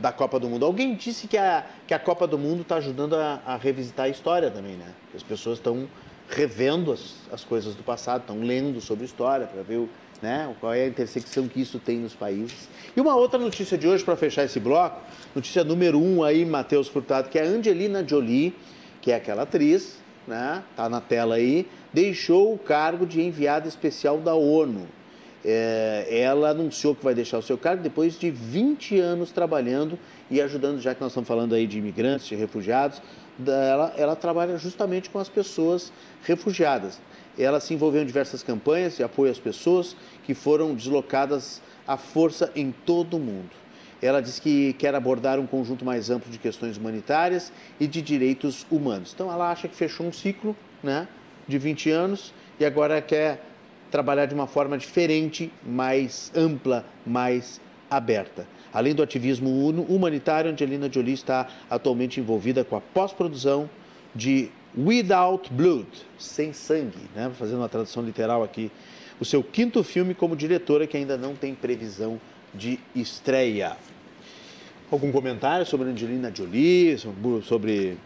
[0.00, 0.64] da Copa do Mundo.
[0.64, 4.08] Alguém disse que a, que a Copa do Mundo está ajudando a, a, revisitar a
[4.08, 4.92] história também, né?
[5.14, 5.86] As pessoas estão
[6.30, 9.88] revendo as, as coisas do passado, estão lendo sobre história para ver o,
[10.22, 12.68] né, qual é a intersecção que isso tem nos países.
[12.96, 15.00] E uma outra notícia de hoje, para fechar esse bloco,
[15.34, 18.54] notícia número um aí, Matheus Furtado, que é a Angelina Jolie,
[19.00, 24.18] que é aquela atriz, né, tá na tela aí, deixou o cargo de enviada especial
[24.18, 24.86] da ONU.
[25.42, 29.98] É, ela anunciou que vai deixar o seu cargo depois de 20 anos trabalhando
[30.30, 33.00] e ajudando, já que nós estamos falando aí de imigrantes, de refugiados,
[33.96, 35.92] ela, trabalha justamente com as pessoas
[36.24, 37.00] refugiadas.
[37.38, 42.50] Ela se envolveu em diversas campanhas de apoio às pessoas que foram deslocadas à força
[42.54, 43.50] em todo o mundo.
[44.02, 48.66] Ela diz que quer abordar um conjunto mais amplo de questões humanitárias e de direitos
[48.70, 49.12] humanos.
[49.14, 51.06] Então ela acha que fechou um ciclo né,
[51.46, 53.44] de 20 anos e agora quer
[53.90, 57.60] trabalhar de uma forma diferente, mais ampla, mais
[57.90, 58.46] aberta.
[58.72, 59.48] Além do ativismo
[59.88, 63.68] humanitário, Angelina Jolie está atualmente envolvida com a pós-produção
[64.14, 67.30] de Without Blood, sem sangue, né?
[67.36, 68.70] fazendo uma tradução literal aqui,
[69.18, 72.20] o seu quinto filme como diretora que ainda não tem previsão
[72.54, 73.76] de estreia.
[74.90, 76.96] Algum comentário sobre Angelina Jolie,
[77.42, 77.96] sobre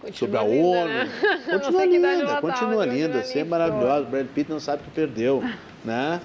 [0.00, 0.88] Continua sobre a linda, ONU.
[0.88, 1.10] Né?
[1.50, 4.04] Continua linda, continua linda, sempre maravilhosa.
[4.04, 5.42] Brad Pitt não sabe que perdeu,
[5.84, 6.20] né?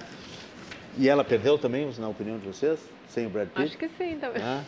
[0.97, 2.79] E ela perdeu também, na opinião de vocês?
[3.07, 3.67] Sem o Brad Pitt?
[3.67, 4.41] Acho que sim também.
[4.41, 4.63] Ah,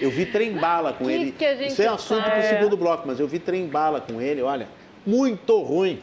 [0.00, 1.32] eu vi trem bala com que ele.
[1.32, 4.42] Que Isso é assunto para o segundo bloco, mas eu vi trem bala com ele,
[4.42, 4.68] olha,
[5.04, 6.00] muito ruim.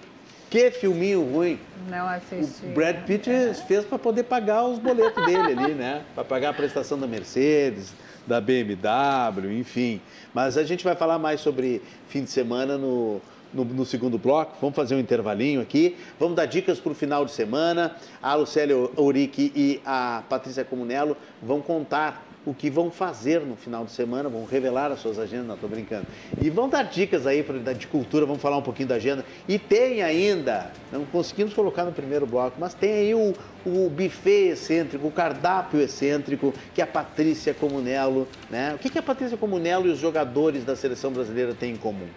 [0.50, 1.60] Que filminho ruim.
[1.90, 2.68] Não assisti.
[2.68, 3.54] O Brad Pitt é.
[3.54, 6.04] fez para poder pagar os boletos dele ali, né?
[6.14, 7.94] Para pagar a prestação da Mercedes,
[8.28, 10.00] da BMW, enfim.
[10.32, 13.20] Mas a gente vai falar mais sobre fim de semana no,
[13.54, 14.58] no, no, segundo bloco.
[14.60, 15.98] Vamos fazer um intervalinho aqui.
[16.20, 17.96] Vamos dar dicas para o final de semana.
[18.22, 23.86] A Lucélia Ourique e a Patrícia Comunello vão contar o que vão fazer no final
[23.86, 26.06] de semana, vão revelar as suas agendas, não estou brincando.
[26.42, 27.46] E vão dar dicas aí
[27.78, 29.26] de cultura, vamos falar um pouquinho da agenda.
[29.48, 33.34] E tem ainda, não conseguimos colocar no primeiro bloco, mas tem aí o,
[33.66, 38.74] o buffet excêntrico, o cardápio excêntrico, que a Patrícia Comunello, né?
[38.76, 42.08] O que, que a Patrícia Comunello e os jogadores da seleção brasileira têm em comum?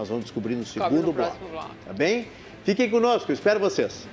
[0.00, 1.36] Nós vamos descobrir no segundo no bloco.
[1.50, 1.74] bloco.
[1.84, 2.26] Tá bem?
[2.64, 4.08] Fiquem conosco, espero vocês.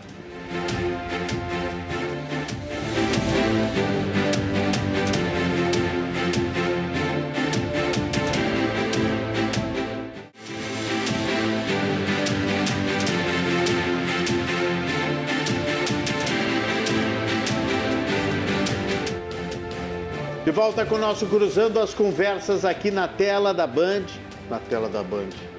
[20.43, 24.03] De volta com o nosso Cruzando as Conversas aqui na tela da Band.
[24.49, 25.56] Na tela da Band.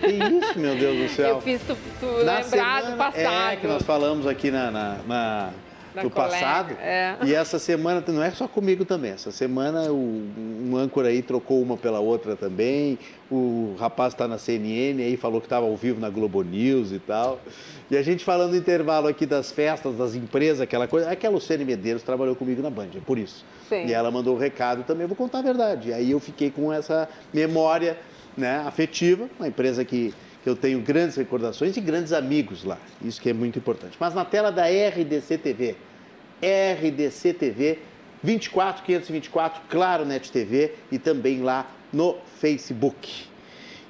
[0.00, 1.28] Que isso, meu Deus do céu.
[1.36, 3.52] Eu fiz tu, tu lembrar semana, do passado.
[3.52, 5.52] É, que nós falamos aqui na, na, na
[6.02, 6.76] do passado.
[6.80, 7.16] É.
[7.24, 11.62] E essa semana, não é só comigo também, essa semana o, um âncora aí trocou
[11.62, 12.98] uma pela outra também.
[13.30, 16.98] O rapaz está na CNN aí, falou que estava ao vivo na Globo News e
[16.98, 17.40] tal.
[17.90, 21.10] E a gente falando no intervalo aqui das festas, das empresas, aquela coisa.
[21.10, 23.44] Aquela Luciane Medeiros trabalhou comigo na Band, é por isso.
[23.68, 23.86] Sim.
[23.86, 25.88] E ela mandou o um recado também, vou contar a verdade.
[25.88, 27.96] E aí eu fiquei com essa memória
[28.36, 30.12] né, afetiva, uma empresa que,
[30.42, 32.78] que eu tenho grandes recordações e grandes amigos lá.
[33.02, 33.96] Isso que é muito importante.
[33.98, 35.76] Mas na tela da RDC TV,
[36.40, 37.78] RDC TV
[38.22, 43.26] 24524, Claro Net TV e também lá no Facebook.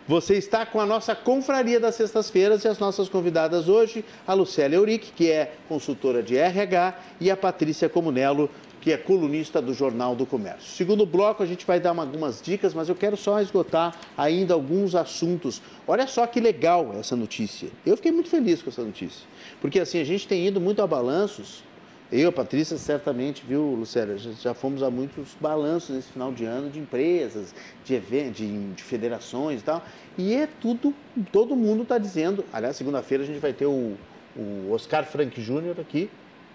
[0.08, 4.76] Você está com a nossa confraria das sextas-feiras e as nossas convidadas hoje, a Lucélia
[4.76, 8.48] Euric, que é consultora de RH, e a Patrícia Comunello,
[8.86, 10.70] que é colunista do Jornal do Comércio.
[10.70, 14.94] Segundo bloco, a gente vai dar algumas dicas, mas eu quero só esgotar ainda alguns
[14.94, 15.60] assuntos.
[15.88, 17.68] Olha só que legal essa notícia.
[17.84, 19.26] Eu fiquei muito feliz com essa notícia,
[19.60, 21.64] porque assim, a gente tem ido muito a balanços.
[22.12, 26.70] Eu, a Patrícia, certamente, viu, Lucélia, já fomos a muitos balanços nesse final de ano
[26.70, 27.52] de empresas,
[27.84, 29.84] de eventos, de, de federações e tal.
[30.16, 30.94] E é tudo,
[31.32, 32.44] todo mundo está dizendo.
[32.52, 33.96] Aliás, segunda-feira a gente vai ter o,
[34.36, 36.08] o Oscar Frank Júnior aqui,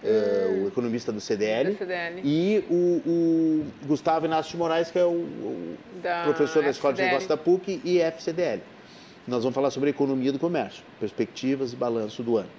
[0.04, 2.22] Uh, o economista do CDL, do CDL.
[2.24, 6.95] e o, o, Gustavo Inácio de Moraes, que é o, o da professor da Escola
[6.95, 8.62] de Negócios da PUC e FCDL.
[9.28, 12.49] Nós vamos falar sobre a economia do comércio, perspectivas e balanço do ano.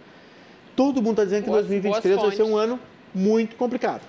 [0.77, 2.79] Todo mundo está dizendo que boas, 2023 vai ser um ano
[3.15, 4.03] muito complicado.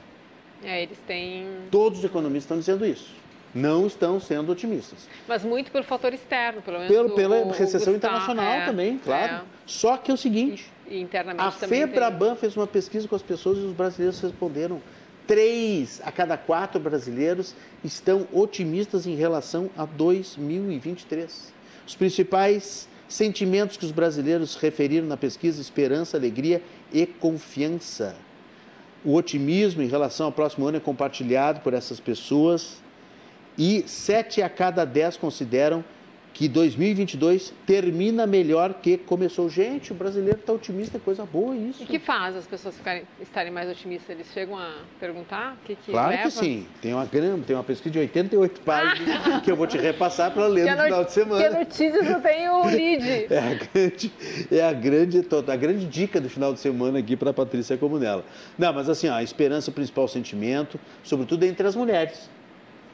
[0.64, 1.48] É, eles têm.
[1.70, 3.14] Todos os economistas estão dizendo isso.
[3.54, 5.08] Não estão sendo otimistas.
[5.28, 6.96] Mas muito pelo fator externo, pelo menos.
[6.96, 9.34] Pelo, pela recessão Gustavo, internacional é, também, claro.
[9.34, 9.42] É.
[9.66, 12.38] Só que é o seguinte: internamente a FEBRABAN tem...
[12.38, 14.82] fez uma pesquisa com as pessoas e os brasileiros responderam.
[15.26, 21.54] Três a cada quatro brasileiros estão otimistas em relação a 2023.
[21.88, 26.62] Os principais sentimentos que os brasileiros referiram na pesquisa: esperança, alegria
[26.92, 28.16] e confiança.
[29.06, 32.82] O otimismo em relação ao próximo ano é compartilhado por essas pessoas
[33.58, 35.84] e sete a cada dez consideram
[36.34, 39.48] que 2022 termina melhor que começou.
[39.50, 41.84] Gente, o brasileiro está otimista, é coisa boa isso.
[41.84, 44.10] E que faz as pessoas ficarem, estarem mais otimistas?
[44.10, 46.24] Eles chegam a perguntar o que, que Claro leva?
[46.24, 46.68] que sim.
[46.82, 50.66] Tem uma, tem uma pesquisa de 88 páginas que eu vou te repassar para ler
[50.76, 51.44] no final de semana.
[51.44, 53.04] Que notícias eu tenho o lead.
[53.34, 54.12] É a grande,
[54.52, 58.24] é a grande, a grande dica do final de semana aqui para a Patrícia Comunella.
[58.58, 62.30] Não, mas assim, ó, a esperança é o principal sentimento, sobretudo entre as mulheres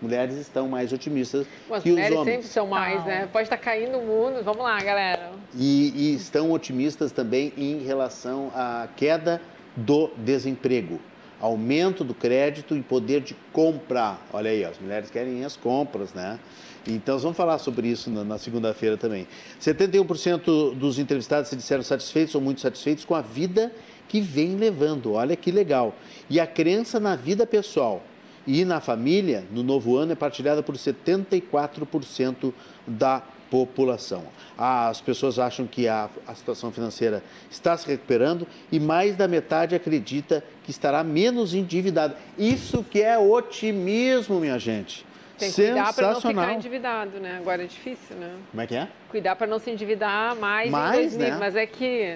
[0.01, 2.05] mulheres estão mais otimistas As que os homens.
[2.05, 3.27] As mulheres sempre são mais, né?
[3.31, 4.43] Pode estar caindo o mundo.
[4.43, 5.31] Vamos lá, galera.
[5.55, 9.41] E, e estão otimistas também em relação à queda
[9.75, 10.99] do desemprego
[11.39, 14.25] aumento do crédito e poder de comprar.
[14.33, 16.39] Olha aí, ó, as mulheres querem as compras, né?
[16.87, 19.27] Então, vamos falar sobre isso na, na segunda-feira também.
[19.61, 23.71] 71% dos entrevistados se disseram satisfeitos ou muito satisfeitos com a vida
[24.07, 25.13] que vem levando.
[25.13, 25.95] Olha que legal.
[26.29, 28.03] E a crença na vida pessoal
[28.45, 32.53] e na família, no novo ano, é partilhada por 74%
[32.87, 34.25] da população.
[34.57, 39.75] As pessoas acham que a, a, situação financeira está se recuperando e mais da metade
[39.75, 42.15] acredita que estará menos endividada.
[42.37, 45.05] Isso que é otimismo, minha gente.
[45.37, 47.37] Tem que cuidar para não ficar endividado, né?
[47.37, 48.35] Agora é difícil, né?
[48.51, 48.87] Como é que é?
[49.09, 51.37] Cuidar para não se endividar mais, mais em 2000, né?
[51.39, 52.15] mas é que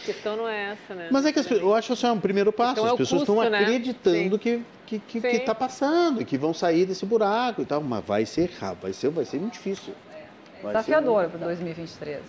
[0.00, 1.08] a questão não é essa, né?
[1.10, 2.72] Mas é que as, eu acho que isso é um primeiro passo.
[2.72, 3.58] Então, as é pessoas custo, estão né?
[3.58, 4.38] acreditando né?
[4.38, 8.50] que que que está passando, que vão sair desse buraco e tal, mas vai ser
[8.80, 9.94] vai ser, vai ser muito difícil.
[10.62, 12.20] Vai Desafiador para 2023.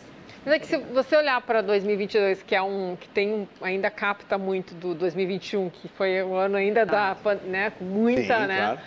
[0.45, 3.89] Mas é que se você olhar para 2022, que é um que tem um, ainda
[3.89, 7.35] capta muito do 2021, que foi o ano ainda da, ah.
[7.45, 8.57] né, com muita, Sim, né?
[8.57, 8.79] Claro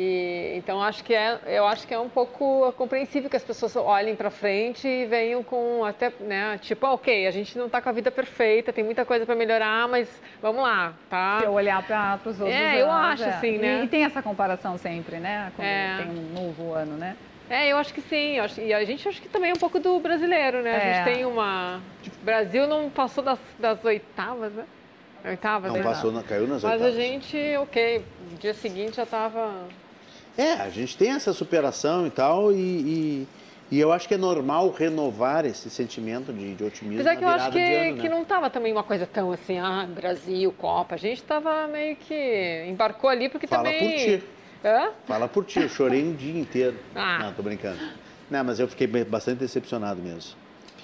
[0.00, 3.74] e, então acho que é, eu acho que é um pouco compreensível que as pessoas
[3.74, 7.82] olhem para frente e venham com até, né, tipo, ah, ok, a gente não está
[7.82, 10.08] com a vida perfeita, tem muita coisa para melhorar, mas
[10.40, 11.40] vamos lá, tá?
[11.40, 12.56] Se olhar para os outros.
[12.56, 13.28] É, eu acho é.
[13.28, 13.80] assim, né?
[13.80, 15.50] E, e, tem essa comparação sempre, né?
[15.56, 15.96] Quando é.
[15.98, 17.16] tem um novo ano, né?
[17.50, 18.36] É, eu acho que sim.
[18.58, 20.70] e a gente acho que também é um pouco do brasileiro, né?
[20.70, 20.76] É.
[20.76, 21.80] A gente tem uma.
[22.06, 24.64] O Brasil não passou das, das oitavas, né?
[25.24, 25.84] Oitavas, Não né?
[25.84, 26.94] passou, não, caiu nas Mas oitavas.
[26.94, 29.52] Mas a gente, ok, no dia seguinte já estava...
[30.38, 33.28] É, a gente tem essa superação e tal, e, e,
[33.72, 37.28] e, eu acho que é normal renovar esse sentimento de, de otimismo Apesar que eu
[37.28, 38.02] acho que, ano, né?
[38.02, 40.94] que não estava também uma coisa tão assim, ah, Brasil, Copa.
[40.94, 42.66] A gente estava meio que...
[42.68, 43.80] embarcou ali porque Fala também...
[43.80, 44.24] Fala por ti.
[44.64, 44.90] Hã?
[45.06, 46.76] Fala por ti, eu chorei um dia inteiro.
[46.94, 47.18] Ah.
[47.18, 47.78] Não, tô brincando.
[48.30, 50.36] Não, mas eu fiquei bastante decepcionado mesmo.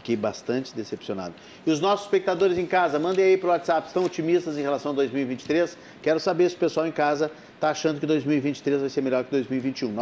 [0.05, 1.32] Fiquei bastante decepcionado.
[1.66, 4.92] E os nossos espectadores em casa, mandem aí para o WhatsApp, estão otimistas em relação
[4.92, 5.78] a 2023?
[6.02, 9.30] Quero saber se o pessoal em casa está achando que 2023 vai ser melhor que
[9.30, 9.94] 2021.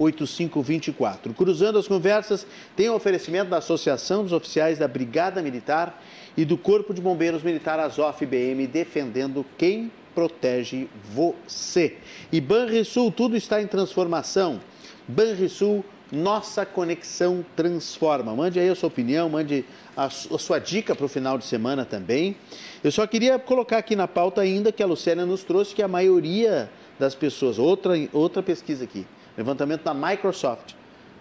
[0.00, 1.32] 99710-8524.
[1.32, 2.44] Cruzando as conversas,
[2.74, 6.02] tem o um oferecimento da Associação dos Oficiais da Brigada Militar
[6.36, 11.98] e do Corpo de Bombeiros Militar Azof BM, defendendo quem protege você.
[12.32, 14.60] E Banrisul, tudo está em transformação.
[15.06, 18.34] Banrisul nossa Conexão Transforma.
[18.34, 19.64] Mande aí a sua opinião, mande
[19.96, 22.36] a, sua dica para o final de semana também.
[22.82, 25.88] Eu só queria colocar aqui na pauta ainda que a Luciana nos trouxe que a
[25.88, 30.74] maioria das pessoas, outra, outra pesquisa aqui, levantamento da Microsoft,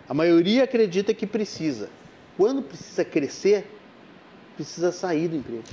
[0.07, 1.89] a maioria acredita que precisa.
[2.37, 3.65] Quando precisa crescer,
[4.55, 5.63] precisa sair do emprego.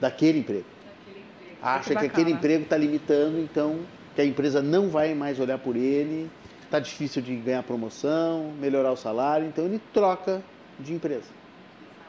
[0.00, 0.64] Daquele emprego.
[0.64, 1.58] Daquele emprego.
[1.60, 3.80] Acha que, que aquele emprego está limitando, então
[4.14, 6.30] que a empresa não vai mais olhar por ele
[6.68, 10.42] está difícil de ganhar promoção, melhorar o salário, então ele troca
[10.78, 11.30] de empresa.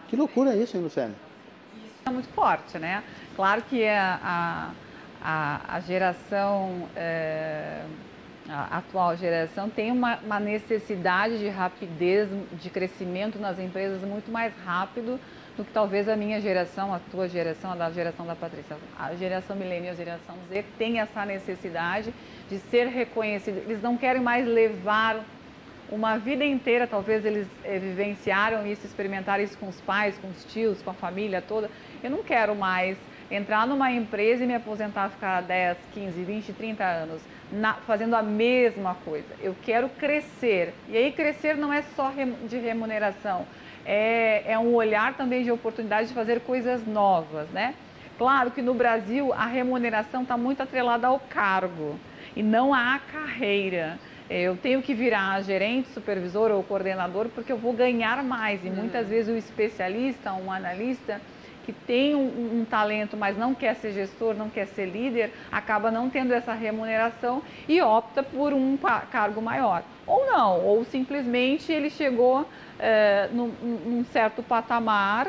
[0.10, 1.16] Que loucura isso, hein, Luciana?
[1.74, 3.04] Isso é muito forte, né?
[3.36, 4.74] Claro que a,
[5.22, 7.84] a, a geração, é,
[8.50, 12.28] a atual geração tem uma, uma necessidade de rapidez,
[12.62, 15.20] de crescimento nas empresas muito mais rápido
[15.56, 18.78] do que talvez a minha geração, a tua geração, a da geração da Patrícia.
[18.98, 22.14] A geração milênio, a geração Z tem essa necessidade
[22.50, 23.58] de ser reconhecido.
[23.58, 25.24] Eles não querem mais levar
[25.92, 30.46] uma vida inteira, talvez eles é, vivenciaram isso, experimentaram isso com os pais, com os
[30.46, 31.70] tios, com a família toda.
[32.04, 32.98] Eu não quero mais
[33.32, 37.22] entrar numa empresa e me aposentar, ficar 10, 15, 20, 30 anos
[37.52, 39.28] na, fazendo a mesma coisa.
[39.42, 40.74] Eu quero crescer.
[40.88, 42.12] E aí crescer não é só
[42.48, 43.46] de remuneração,
[43.86, 47.74] é, é um olhar também de oportunidade de fazer coisas novas, né?
[48.18, 51.98] Claro que no Brasil a remuneração está muito atrelada ao cargo
[52.40, 54.00] e não à carreira.
[54.30, 58.64] Eu tenho que virar gerente, supervisor ou coordenador porque eu vou ganhar mais.
[58.64, 59.10] E muitas hum.
[59.10, 61.20] vezes o especialista, um analista,
[61.66, 65.92] que tem um, um, talento, mas não quer ser gestor, não quer ser líder, acaba
[65.92, 68.78] não tendo essa remuneração e opta por um
[69.12, 69.84] cargo maior.
[70.08, 72.48] Ou não, ou simplesmente ele chegou
[72.80, 73.48] é, num,
[73.86, 75.28] num, certo patamar,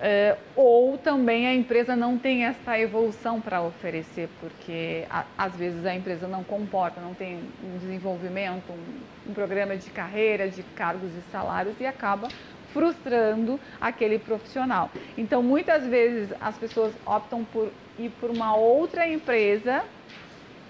[0.00, 5.84] é, ou também a empresa não tem essa evolução para oferecer, porque a, às vezes
[5.86, 11.10] a empresa não comporta, não tem um desenvolvimento, um, um programa de carreira, de cargos
[11.16, 12.28] e salários e acaba
[12.72, 14.90] frustrando aquele profissional.
[15.16, 19.84] Então, muitas vezes as pessoas optam por ir por uma outra empresa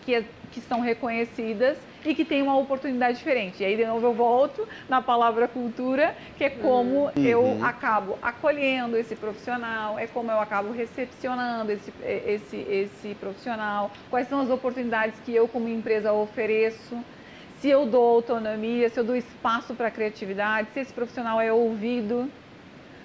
[0.05, 3.62] que, é, que são reconhecidas e que tem uma oportunidade diferente.
[3.62, 7.12] E aí, de novo, eu volto na palavra cultura, que é como uhum.
[7.16, 14.28] eu acabo acolhendo esse profissional, é como eu acabo recepcionando esse, esse, esse profissional, quais
[14.28, 17.03] são as oportunidades que eu, como empresa, ofereço
[17.62, 21.53] se eu dou autonomia, se eu dou espaço para a criatividade, se esse profissional é
[21.53, 22.28] ouvido.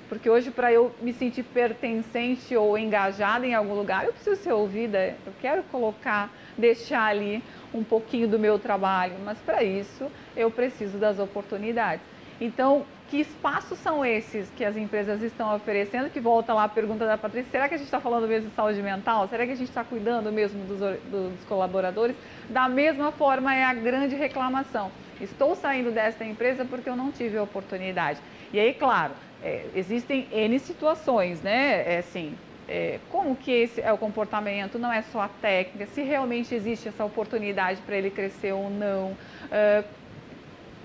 [0.09, 4.53] Porque hoje, para eu me sentir pertencente ou engajada em algum lugar, eu preciso ser
[4.53, 5.15] ouvida.
[5.27, 7.43] Eu quero colocar, deixar ali
[7.74, 12.01] um pouquinho do meu trabalho, mas para isso eu preciso das oportunidades.
[12.39, 16.09] Então, que espaços são esses que as empresas estão oferecendo?
[16.09, 18.55] Que volta lá a pergunta da Patrícia: será que a gente está falando mesmo de
[18.55, 19.28] saúde mental?
[19.28, 22.15] Será que a gente está cuidando mesmo dos, dos, colaboradores?
[22.49, 24.91] Da mesma forma, é a grande reclamação.
[25.20, 28.20] Estou saindo desta empresa porque eu não tive oportunidade.
[28.53, 31.95] E aí, claro, é, existem N situações, né?
[31.95, 32.36] É assim,
[32.68, 36.89] é, como que esse é o comportamento, não é só a técnica, se realmente existe
[36.89, 39.11] essa oportunidade para ele crescer ou não.
[39.11, 39.84] Uh,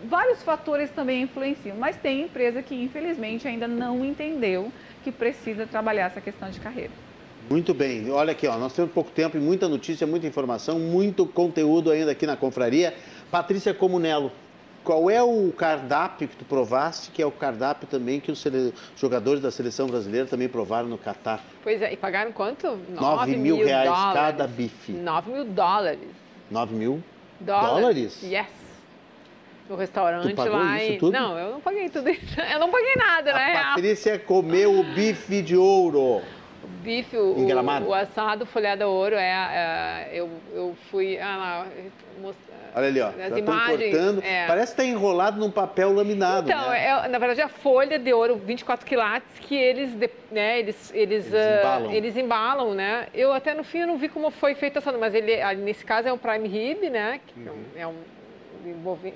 [0.05, 4.73] vários fatores também influenciam, mas tem empresa que infelizmente ainda não entendeu
[5.03, 6.93] que precisa trabalhar essa questão de carreira.
[7.51, 11.27] Muito bem, olha aqui, ó, nós temos pouco tempo e muita notícia, muita informação, muito
[11.27, 12.95] conteúdo ainda aqui na confraria.
[13.31, 14.31] Patrícia Comunello,
[14.85, 18.45] qual é o cardápio que tu provaste, que é o cardápio também que os
[18.97, 21.41] jogadores da seleção brasileira também provaram no Catar?
[21.63, 22.79] Pois é, e pagaram quanto?
[22.89, 24.15] 9 mil, mil reais dólares.
[24.15, 24.93] cada bife.
[24.93, 26.01] 9 mil dólares.
[26.51, 27.03] 9 mil
[27.41, 27.81] dólares?
[27.81, 28.23] dólares?
[28.23, 28.47] Yes.
[29.69, 30.83] No restaurante tu pagou lá.
[30.83, 31.13] Isso tudo?
[31.13, 32.41] Não, eu não paguei tudo isso.
[32.53, 33.55] Eu não paguei nada, A né?
[33.55, 36.21] Patrícia comeu o bife de ouro.
[36.83, 41.17] O bife, o, o, o assado folhado a ouro, é, é, eu, eu fui.
[41.17, 41.67] Ah, lá,
[42.75, 43.09] Olha ali, ó.
[43.09, 43.93] As imagens.
[43.93, 44.25] Cortando.
[44.25, 44.47] É.
[44.49, 46.51] Parece que está enrolado num papel laminado.
[46.51, 46.87] Então, né?
[46.87, 49.95] é, na verdade, a folha de ouro 24 quilates que eles,
[50.31, 51.93] né, eles, eles, eles, uh, embalam.
[51.93, 53.07] eles embalam, né?
[53.15, 56.09] Eu até no fim eu não vi como foi feita essa, mas ele, nesse caso
[56.09, 57.21] é um prime rib, né?
[57.27, 57.65] Que uhum.
[57.77, 57.95] é um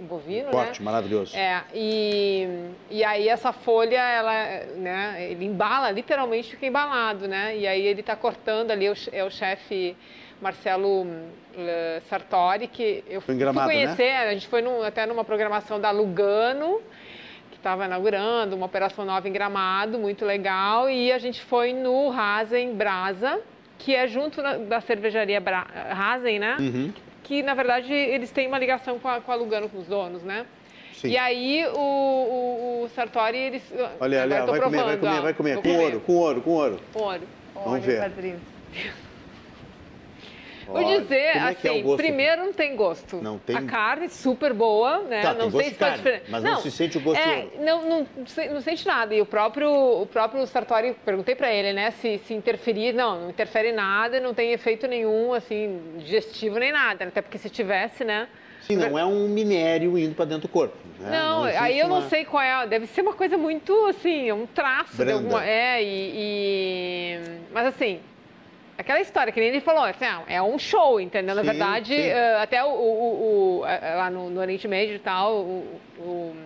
[0.09, 0.84] bovino, Corte, né?
[0.84, 1.36] maravilhoso.
[1.36, 7.57] É, e, e aí essa folha, ela, né, ele embala, literalmente fica embalado, né?
[7.57, 9.97] E aí ele está cortando ali, é o chefe
[10.40, 14.28] Marcelo uh, Sartori, que eu fui Gramado, conhecer, né?
[14.28, 16.80] a gente foi num, até numa programação da Lugano,
[17.51, 22.11] que estava inaugurando, uma operação nova em Gramado, muito legal, e a gente foi no
[22.11, 23.40] Rasen Brasa,
[23.78, 26.57] que é junto na, da cervejaria Bra Rasen, né?
[26.61, 26.92] Uhum.
[26.92, 27.06] Que,
[27.43, 30.47] na verdade, eles têm uma ligação com a, com a Lugano, com os donos, né?
[30.95, 31.09] Sim.
[31.09, 33.62] E aí o, o, o Sartori, eles...
[34.01, 36.81] Olha, olha, vai, comer, vai comer, vai comer, com ouro, com ouro, com ouro.
[36.93, 37.22] Com ouro.
[37.55, 38.01] Vamos ver.
[38.01, 39.06] Patrícia.
[40.67, 43.17] Vou dizer, é assim, é primeiro não tem gosto.
[43.23, 43.57] Não tem.
[43.57, 45.23] A carne super boa, né?
[45.23, 46.25] Tá, não sei se faz diferença.
[46.29, 47.21] Mas não, não, se sente o gosto.
[47.21, 48.07] É, não, não,
[48.53, 49.14] não, sente nada.
[49.14, 52.93] E o próprio, o próprio Sartori, perguntei para ele, né, se, se interferir.
[52.93, 57.05] Não, não interfere nada, não tem efeito nenhum, assim, digestivo nem nada.
[57.05, 58.29] Até porque se tivesse, né?
[58.67, 60.77] Sim, não é um minério indo para dentro do corpo.
[60.99, 61.11] Né?
[61.11, 62.01] Não, não aí eu uma...
[62.01, 62.67] não sei qual é.
[62.67, 65.12] Deve ser uma coisa muito, assim, um traço Branda.
[65.12, 65.47] de alguma.
[65.47, 67.21] É, e, e...
[67.53, 68.01] Mas assim,
[68.79, 71.35] aquela história que nem ele falou, assim, ah, é um show, entendeu?
[71.35, 75.35] Na sim, verdade, uh, até o, o, o, lá no, no, Oriente Médio e tal,
[75.35, 76.37] o,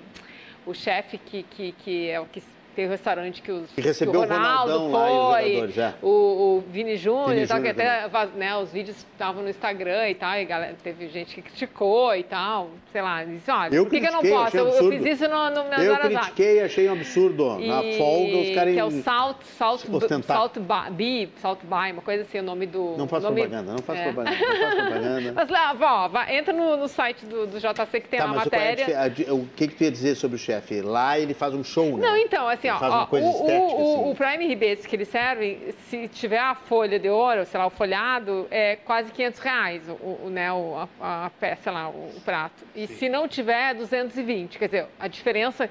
[0.66, 2.42] o, chefe que, que, que é o que
[2.86, 5.94] o restaurante que, os, que recebeu que o Ronaldo o foi, é.
[6.02, 10.44] o, o Vini Júnior, que até né, os vídeos estavam no Instagram e tal, e
[10.44, 14.06] galera, teve gente que criticou e tal, sei lá, disse, olha, eu por que, que
[14.06, 14.56] eu não posso?
[14.56, 17.60] Eu, eu, fiz isso no, no meu Eu critiquei, achei um absurdo.
[17.60, 18.74] E, Na folga, os caras...
[18.74, 19.80] Que é o Salt, Salt,
[20.24, 22.96] Salt By, Salt By, uma coisa assim, o nome do...
[22.96, 23.42] Não faço nome...
[23.42, 24.04] propaganda, não faço é.
[24.04, 25.32] propaganda, não faço propaganda.
[25.36, 28.86] Mas lá, ó, entra no, no site do, do, JC que tem tá, uma matéria.
[29.28, 30.80] O, o que, que tu ia dizer sobre o chefe?
[30.80, 32.06] Lá ele faz um show, né?
[32.06, 34.10] Não, então, assim, ele ó, o, o, assim.
[34.10, 35.58] o Prime Ribetes que eles servem,
[35.88, 40.26] se tiver a folha de ouro, sei lá, o folhado, é quase 500 reais, o,
[40.26, 42.64] o né, o, a, a peça lá, o, prato.
[42.74, 42.94] E Sim.
[42.94, 44.58] se não tiver, é 220.
[44.58, 45.68] Quer dizer, a diferença.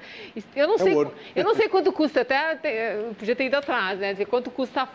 [0.54, 0.94] Eu não é sei,
[1.36, 2.56] eu não sei quanto custa, até
[3.18, 4.12] podia ter ido atrás, né?
[4.12, 4.88] Dizer quanto custa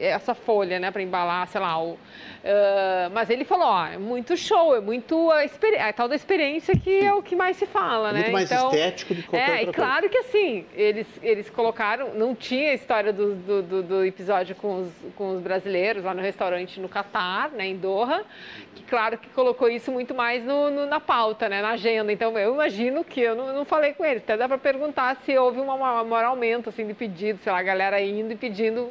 [0.00, 1.98] essa folha, né, para embalar, sei lá, o.
[2.44, 5.44] Uh, mas ele falou, ó, é muito show, é muito a,
[5.88, 8.18] a, tal da experiência que é o que mais se fala, é né?
[8.18, 11.48] Muito mais então, estético do que qualquer é, outra e claro que assim, eles, eles
[11.48, 16.04] colocaram, não tinha a história do, do, do, do episódio com os, com os brasileiros
[16.04, 18.22] lá no restaurante no Catar, né, em Doha,
[18.74, 22.12] que claro que colocou isso muito mais no, no, na pauta, né, na agenda.
[22.12, 25.34] Então eu imagino que eu não, não falei com eles, até dá para perguntar se
[25.38, 28.90] houve um maior aumento assim de pedido, sei lá, a galera indo e pedindo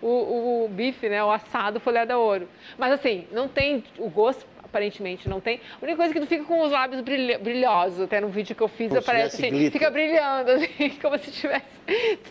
[0.00, 2.48] o, o, bife, né, o assado folhado a ouro.
[2.76, 4.46] Mas assim, não tem o gosto
[4.78, 5.60] aparentemente não tem.
[5.80, 8.02] A única coisa é que tu fica com os lábios brilhosos.
[8.02, 9.72] Até no vídeo que eu fiz, como aparece assim, glitter.
[9.72, 11.66] fica brilhando, assim, como se tivesse.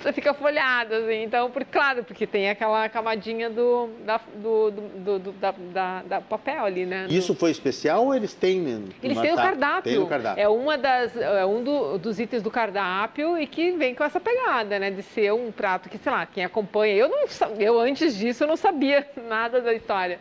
[0.02, 1.24] Tu fica folhado, assim.
[1.24, 6.22] Então, por, claro, porque tem aquela camadinha do, da, do, do, do da, da, da,
[6.22, 7.08] papel ali, né?
[7.10, 8.58] Isso foi especial ou eles têm?
[9.04, 9.92] Eles têm o cardápio.
[9.92, 10.42] Tem no cardápio.
[10.42, 14.20] É uma das, é um do, dos itens do cardápio e que vem com essa
[14.20, 14.92] pegada, né?
[14.92, 16.96] De ser um prato que, sei lá, quem acompanha.
[16.96, 17.28] Eu não
[17.60, 20.20] eu antes disso eu não sabia nada da história.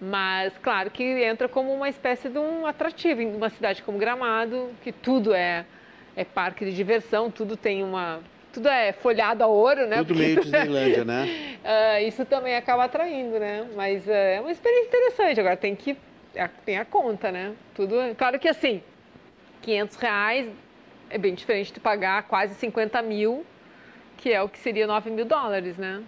[0.00, 4.70] Mas, claro que entra como uma espécie de um atrativo em uma cidade como Gramado,
[4.82, 5.64] que tudo é,
[6.14, 8.20] é parque de diversão, tudo tem uma.
[8.52, 9.98] Tudo é folhado a ouro, né?
[9.98, 11.26] Tudo meio Disneylândia, né?
[11.64, 13.66] uh, isso também acaba atraindo, né?
[13.74, 15.40] Mas uh, é uma experiência interessante.
[15.40, 15.96] Agora tem que.
[16.66, 17.54] Tem a conta, né?
[17.74, 17.96] Tudo.
[18.16, 18.82] Claro que assim,
[19.62, 20.48] 500 reais
[21.08, 23.44] é bem diferente de pagar quase 50 mil,
[24.18, 26.02] que é o que seria 9 mil dólares, né?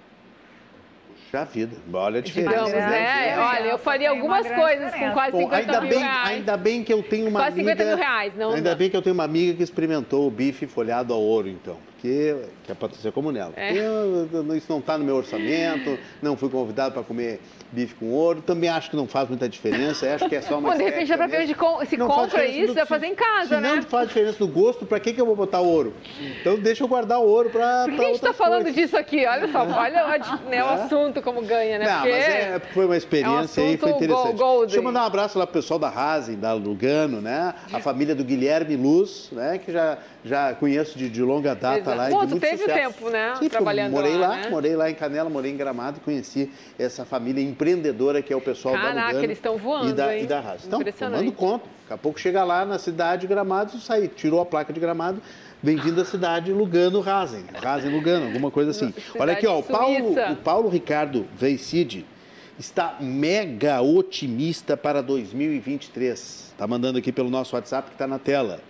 [1.33, 1.77] Já vida.
[1.93, 2.51] Olha a diferença.
[2.53, 3.31] Digamos, né?
[3.31, 6.29] É, olha, eu faria algumas coisas com quase 50 ainda mil bem, reais.
[6.29, 7.77] Ainda bem que eu tenho uma quase amiga...
[7.77, 8.33] Quase 50 mil reais.
[8.37, 8.77] Não, ainda não.
[8.79, 11.77] bem que eu tenho uma amiga que experimentou o bife folhado a ouro, então.
[12.01, 13.53] Que, que é a Patrícia Comunella.
[13.57, 13.73] É.
[13.73, 17.41] Eu, isso não está no meu orçamento, não fui convidado para comer
[17.73, 18.41] bife com ouro.
[18.41, 20.15] Também acho que não faz muita diferença.
[20.15, 20.71] Acho que é só uma.
[20.73, 23.75] Bom, de repente, para se não compra isso, vai fazer em casa, se né?
[23.75, 25.93] não faz diferença no gosto, para que, que eu vou botar ouro?
[26.41, 27.85] Então, deixa eu guardar o ouro para.
[27.85, 29.27] Por que a gente está falando disso aqui?
[29.27, 30.19] Olha só, olha
[30.49, 30.75] né, o é.
[30.75, 31.87] assunto como ganha, né?
[31.87, 34.37] Não, Porque mas é, foi uma experiência é um aí, foi interessante.
[34.39, 34.67] Golden.
[34.67, 37.55] Deixa eu mandar um abraço lá pro pessoal da Rasen, da Lugano, né?
[37.73, 39.59] A família do Guilherme Luz, né?
[39.59, 42.15] Que já, já conheço de, de longa data Exato.
[42.15, 42.21] lá.
[42.21, 42.95] Pô, tu teve sucesso.
[42.95, 43.35] tempo, né?
[43.39, 44.51] Sim, Trabalhando morei lá, lá né?
[44.51, 48.41] morei lá em Canela, morei em Gramado e conheci essa família empreendedora que é o
[48.41, 49.25] pessoal Caraca, da Lugano.
[49.25, 50.25] eles estão voando, e da, hein?
[50.25, 50.67] E da Rasen.
[50.67, 51.65] Então, tomando conta.
[51.83, 55.23] Daqui a pouco chega lá na cidade de Gramado, sai, tirou a placa de Gramado,
[55.63, 57.45] bem-vindo à cidade Lugano Rasen.
[57.55, 58.93] Rasen Lugano, alguma coisa assim.
[59.19, 62.05] Olha aqui, ó, o Paulo, o Paulo Ricardo Veicide
[62.59, 66.49] está mega otimista para 2023.
[66.53, 68.61] Está mandando aqui pelo nosso WhatsApp que está na tela.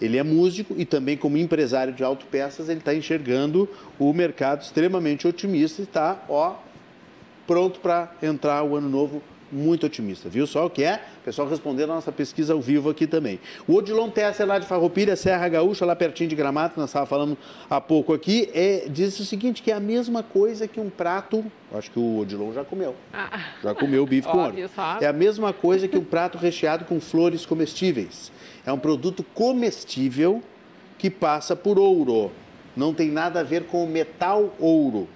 [0.00, 3.68] Ele é músico e também como empresário de autopeças, ele está enxergando
[3.98, 6.54] o mercado extremamente otimista e está, ó,
[7.46, 9.22] pronto para entrar o ano novo
[9.52, 11.02] muito otimista, viu só o que é?
[11.20, 13.40] O pessoal respondendo a nossa pesquisa ao vivo aqui também.
[13.66, 17.38] O Odilon Tesser lá de Farroupilha, Serra Gaúcha, lá pertinho de Gramado, nós estávamos falando
[17.68, 21.44] há pouco aqui, é, diz o seguinte, que é a mesma coisa que um prato,
[21.72, 23.40] acho que o Odilon já comeu, ah.
[23.62, 24.54] já comeu bife com ouro.
[25.00, 28.30] É a mesma coisa que um prato recheado com flores comestíveis.
[28.64, 30.42] É um produto comestível
[30.98, 32.30] que passa por ouro.
[32.76, 35.08] Não tem nada a ver com o metal ouro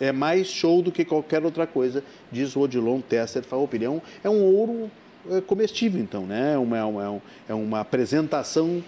[0.00, 3.86] é mais show do que qualquer outra coisa, diz o Odilon Tesser Farroupilha.
[3.86, 4.90] É um, é um ouro
[5.30, 6.54] é, comestível, então, né?
[6.54, 8.82] É uma, é, uma, é uma apresentação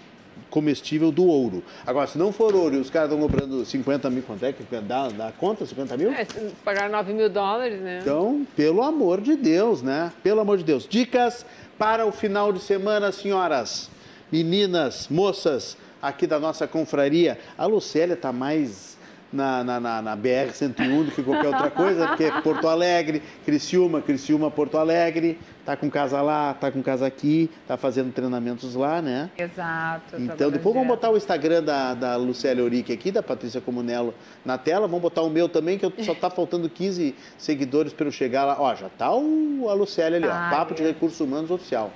[0.49, 1.63] comestível do ouro.
[1.85, 4.63] Agora, se não for ouro e os caras estão comprando 50 mil, quanto é que
[4.81, 5.65] dá, dá conta?
[5.65, 6.11] 50 mil?
[6.11, 6.27] É,
[6.63, 7.99] pagar 9 mil dólares, né?
[8.01, 10.11] Então, pelo amor de Deus, né?
[10.23, 10.87] Pelo amor de Deus.
[10.87, 11.45] Dicas
[11.77, 13.89] para o final de semana, senhoras,
[14.31, 17.39] meninas, moças aqui da nossa confraria.
[17.57, 18.96] A Lucélia está mais
[19.31, 24.01] na, na, na, na BR-101 do que qualquer outra coisa, porque é Porto Alegre, Criciúma,
[24.01, 29.01] Criciúma, Porto Alegre, tá com casa lá, tá com casa aqui, tá fazendo treinamentos lá,
[29.01, 29.29] né?
[29.37, 30.15] Exato.
[30.17, 34.13] Então, depois vamos botar o Instagram da, da Lucélia Eurique aqui, da Patrícia Comunello
[34.45, 38.07] na tela, vamos botar o meu também, que eu, só tá faltando 15 seguidores para
[38.07, 38.55] eu chegar lá.
[38.59, 41.91] Ó, já tá o, a Lucélia ali, ó, Papo de Recursos Humanos Oficial.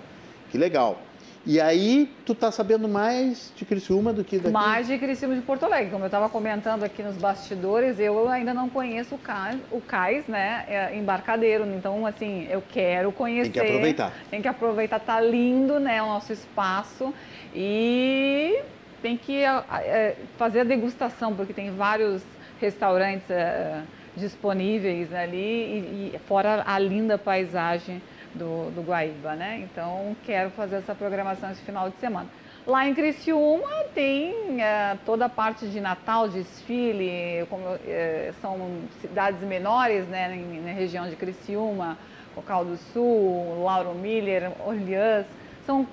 [0.52, 1.00] Que legal.
[1.44, 4.52] E aí, tu tá sabendo mais de Criciúma do que daqui?
[4.52, 5.90] Mais de Criciúma de Porto Alegre.
[5.90, 10.28] Como eu estava comentando aqui nos bastidores, eu ainda não conheço o cais, o cais
[10.28, 11.66] né, é, embarcadeiro.
[11.66, 13.52] Então, assim, eu quero conhecer.
[13.52, 14.14] Tem que aproveitar.
[14.30, 15.00] Tem que aproveitar.
[15.00, 17.12] Tá lindo, né, o nosso espaço.
[17.56, 18.62] E
[19.02, 22.22] tem que é, fazer a degustação, porque tem vários
[22.60, 23.82] restaurantes é,
[24.16, 28.00] disponíveis ali e, e fora a linda paisagem
[28.34, 29.60] do, do Guaíba, né?
[29.64, 32.28] Então, quero fazer essa programação esse final de semana.
[32.66, 39.42] Lá em Criciúma tem é, toda a parte de Natal, desfile, como, é, são cidades
[39.42, 40.28] menores, né,
[40.64, 41.98] na região de Criciúma,
[42.36, 45.26] Cocal do Sul, Lauro Miller, Orleans,
[45.66, 45.88] são,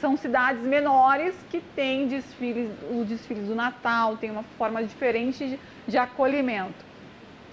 [0.00, 5.58] são cidades menores que têm desfiles, o desfile do Natal, tem uma forma diferente de,
[5.86, 6.84] de acolhimento.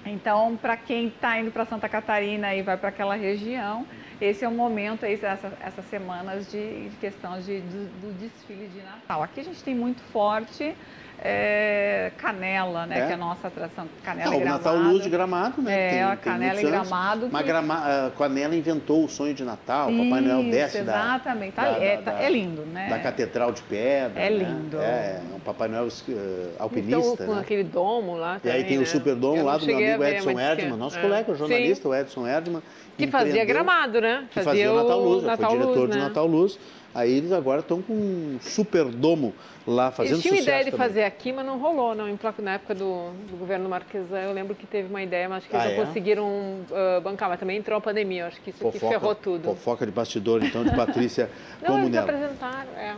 [0.06, 3.86] Então, para quem está indo para Santa Catarina e vai para aquela região,
[4.22, 8.80] esse é o momento, essa, essas semanas de, de questão de, do, do, desfile de
[8.84, 9.24] Natal.
[9.24, 10.76] Aqui a gente tem muito forte
[11.24, 13.00] é, Canela, né?
[13.00, 13.06] É.
[13.06, 13.88] Que é a nossa atração.
[14.04, 14.64] Canela ah, e Gramado.
[14.64, 15.74] O Natal Luz de Gramado, né?
[15.74, 17.30] É, tem, a Canela e Gramado.
[17.32, 17.48] Mas que...
[17.48, 21.56] Grama, a Canela inventou o sonho de Natal, o Papai Noel desce exatamente.
[21.56, 21.64] da...
[21.64, 22.90] Exatamente, é, tá, é lindo, né?
[22.90, 24.20] Da Catedral de Pedra.
[24.20, 24.78] É lindo.
[24.78, 24.84] Né?
[24.84, 27.14] É, é um Papai Noel uh, alpinista.
[27.14, 27.42] Então, com né?
[27.42, 28.84] aquele domo lá também, E aí tem né?
[28.84, 31.02] o super domo lá do meu amigo Edson Erdmann, nosso é.
[31.02, 31.90] colega, o jornalista, Sim.
[31.90, 32.64] o Edson Erdmann.
[32.98, 34.26] Que fazia Gramado, né?
[34.32, 36.04] Que fazia, o Natal Luz, Natal foi diretor Luz, de né?
[36.04, 36.60] Natal Luz.
[36.94, 39.34] Aí eles agora estão com um super domo
[39.66, 40.88] lá fazendo Eles tinham sucesso ideia de também.
[40.88, 42.06] fazer aqui, mas não rolou, não.
[42.40, 45.56] Na época do, do governo Marquesan, eu lembro que teve uma ideia, mas acho que
[45.56, 45.86] eles ah, não é?
[45.86, 47.30] conseguiram uh, bancar.
[47.30, 49.44] Mas também entrou a pandemia, acho que isso fofoca, aqui ferrou tudo.
[49.44, 51.30] Fofoca de bastidor, então, de Patrícia
[51.62, 52.96] Não, eles apresentaram, é.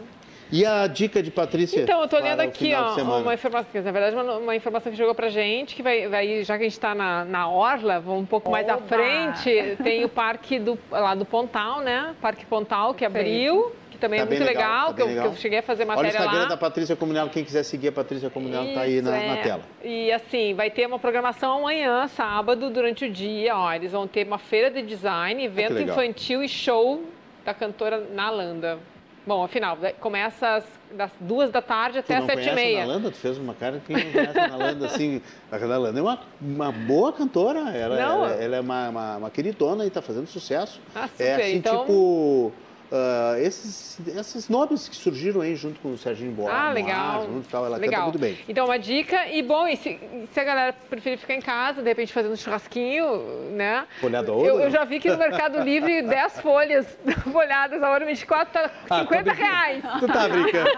[0.52, 1.82] E a dica de Patrícia?
[1.82, 5.16] Então, eu estou olhando aqui, ó, uma informação, na verdade, uma, uma, informação que chegou
[5.16, 8.26] pra gente, que vai, vai já que a gente está na, na Orla, vamos um
[8.26, 8.58] pouco Oba.
[8.58, 12.16] mais à frente, tem o parque do, lá do Pontal, né?
[12.22, 15.36] Parque Pontal, que abriu também tá é muito legal, legal, tá que, eu, legal, que,
[15.36, 16.16] eu, cheguei a fazer matéria lá.
[16.16, 16.50] Olha o Instagram lá.
[16.50, 19.28] da Patrícia Comunel, quem quiser seguir a Patrícia Comunel está aí na, é.
[19.28, 19.62] na, tela.
[19.84, 24.26] E assim, vai ter uma programação amanhã, sábado, durante o dia, ó, eles vão ter
[24.26, 27.04] uma feira de design, ah, evento ah, infantil e show
[27.46, 28.80] da cantora Nalanda.
[29.26, 32.84] Bom, afinal, começa às, das duas da tarde até às sete e meia.
[32.84, 33.10] A Nalanda?
[33.10, 35.22] Tu fez uma cara que não conhece a Nalanda, assim.
[35.50, 37.60] A Nalanda é uma, uma boa cantora.
[37.72, 40.82] Ela, ela, ela é uma, uma, uma, queridona e está fazendo sucesso.
[40.94, 41.24] Ah, super.
[41.24, 41.80] É assim, então...
[41.82, 42.52] tipo
[42.92, 46.52] uh, esses, esses nomes que surgiram aí junto com o Serginho Boa.
[46.52, 47.26] Ah, legal.
[47.26, 47.92] Junto, tal, ela legal.
[47.92, 48.38] canta muito bem.
[48.48, 49.28] Então, uma dica.
[49.28, 50.00] E, bom, e se,
[50.32, 53.86] se, a galera preferir ficar em casa, de repente fazendo um churrasquinho, né?
[54.00, 54.48] Folhada ouro?
[54.48, 56.98] Eu, eu já vi que no Mercado Livre 10 folhas
[57.32, 58.54] folhadas a hora 24
[58.88, 59.84] tá 50 ah, reais.
[60.00, 60.70] Tu tá brincando?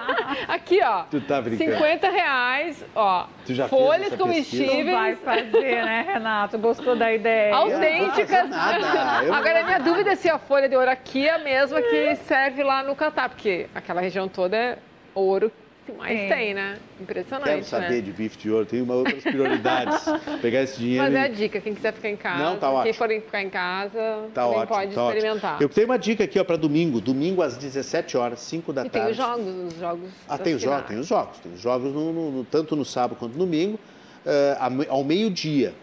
[0.47, 1.03] Aqui, ó.
[1.03, 1.71] Tu tá brincando.
[1.71, 3.27] 50 reais, ó.
[3.45, 4.85] Tu já folhas comestíveis.
[4.85, 6.57] Tu vai fazer, né, Renato?
[6.57, 7.55] Gostou da ideia?
[7.55, 8.49] Autênticas.
[8.49, 9.35] Nada.
[9.35, 11.94] Agora, a minha dúvida é se a folha de ouro aqui é a mesma que
[12.27, 14.77] serve lá no Catar, porque aquela região toda é
[15.13, 15.51] ouro
[15.85, 16.27] que mais é.
[16.27, 16.77] tem, né?
[16.99, 18.01] Impressionante, Quero saber né?
[18.01, 20.03] de bife de ouro, tem uma outras prioridades.
[20.41, 21.03] Pegar esse dinheiro.
[21.03, 21.17] Mas e...
[21.17, 24.29] é a dica, quem quiser ficar em casa, Não, tá quem for ficar em casa,
[24.33, 25.53] tá também ótimo, pode tá experimentar.
[25.53, 25.63] Ótimo.
[25.63, 28.89] Eu tenho uma dica aqui ó para domingo, domingo às 17 horas, 5 da e
[28.89, 28.99] tarde.
[28.99, 30.09] tem os jogos, os jogos.
[30.27, 32.83] Ah, tem os jogos, tem os jogos, tem os jogos no, no, no, tanto no
[32.83, 33.79] sábado quanto no domingo,
[34.25, 35.73] uh, ao meio-dia.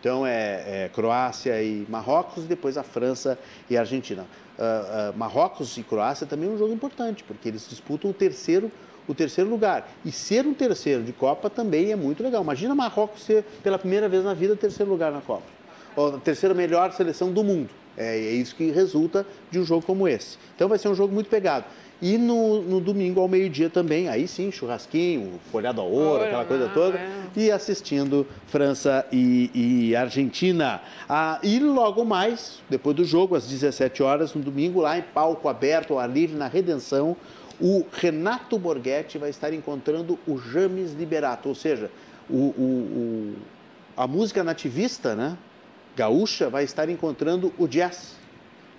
[0.00, 3.38] Então é, é, Croácia e Marrocos, e depois a França
[3.68, 4.26] e a Argentina.
[4.60, 8.70] Uh, Marrocos e Croácia também é um jogo importante, porque eles disputam o terceiro,
[9.08, 9.88] o terceiro lugar.
[10.04, 12.42] E ser um terceiro de Copa também é muito legal.
[12.42, 15.46] Imagina Marrocos ser, pela primeira vez na vida, terceiro lugar na Copa.
[15.96, 17.70] Ou a terceira melhor seleção do mundo.
[17.96, 20.36] É, é isso que resulta de um jogo como esse.
[20.54, 21.64] Então vai ser um jogo muito pegado.
[22.02, 26.70] E no, no domingo ao meio-dia também, aí sim, churrasquinho, folhado a ouro, aquela coisa
[26.72, 27.10] toda, é.
[27.36, 29.50] e assistindo França e,
[29.90, 30.80] e Argentina.
[31.06, 35.46] Ah, e logo mais, depois do jogo, às 17 horas, no domingo, lá em palco
[35.46, 37.14] aberto, ao ar livre, na Redenção,
[37.60, 41.90] o Renato Borghetti vai estar encontrando o James Liberato, ou seja,
[42.30, 43.36] o, o, o,
[43.94, 45.36] a música nativista, né,
[45.94, 48.16] gaúcha, vai estar encontrando o jazz.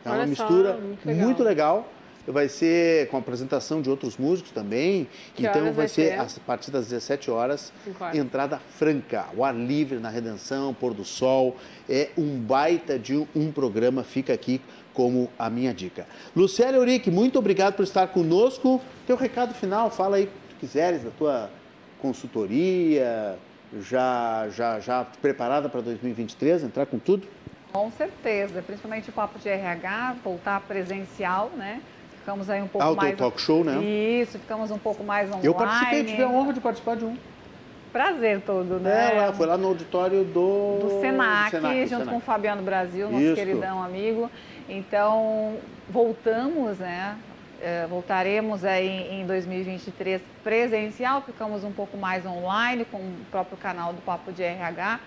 [0.03, 1.25] É uma Olha mistura só, muito legal.
[1.25, 1.87] muito legal
[2.27, 5.07] vai ser com a apresentação de outros músicos também.
[5.35, 8.17] Que então vai vai ser a partir das 17 horas, Cinco horas.
[8.17, 11.55] entrada franca, o ar livre na Redenção, pôr do sol.
[11.89, 14.61] É um baita de um programa, fica aqui
[14.93, 16.05] como a minha dica.
[16.35, 18.81] Lucélia Euric, muito obrigado por estar conosco.
[19.07, 21.49] Teu recado final, fala aí o que tu quiseres da tua
[22.01, 23.37] consultoria,
[23.79, 27.27] já, já, já preparada para 2023, entrar com tudo?
[27.71, 31.81] Com certeza, principalmente o papo de RH, voltar presencial, né?
[32.21, 33.17] Ficamos aí um pouco Ah, mais.
[33.17, 33.83] talk show, né?
[33.83, 35.45] Isso, ficamos um pouco mais online.
[35.45, 37.17] Eu participei, tive a honra de participar de um.
[37.91, 39.15] Prazer todo, né?
[39.15, 40.79] É, lá, foi lá no auditório do...
[40.79, 42.09] do Senac, do Senac, junto Senac.
[42.09, 43.35] com o Fabiano Brasil, nosso Isso.
[43.35, 44.31] queridão amigo.
[44.69, 45.57] Então,
[45.89, 47.17] voltamos, né?
[47.61, 53.91] É, voltaremos aí em 2023 presencial, ficamos um pouco mais online com o próprio canal
[53.93, 54.99] do Papo de RH,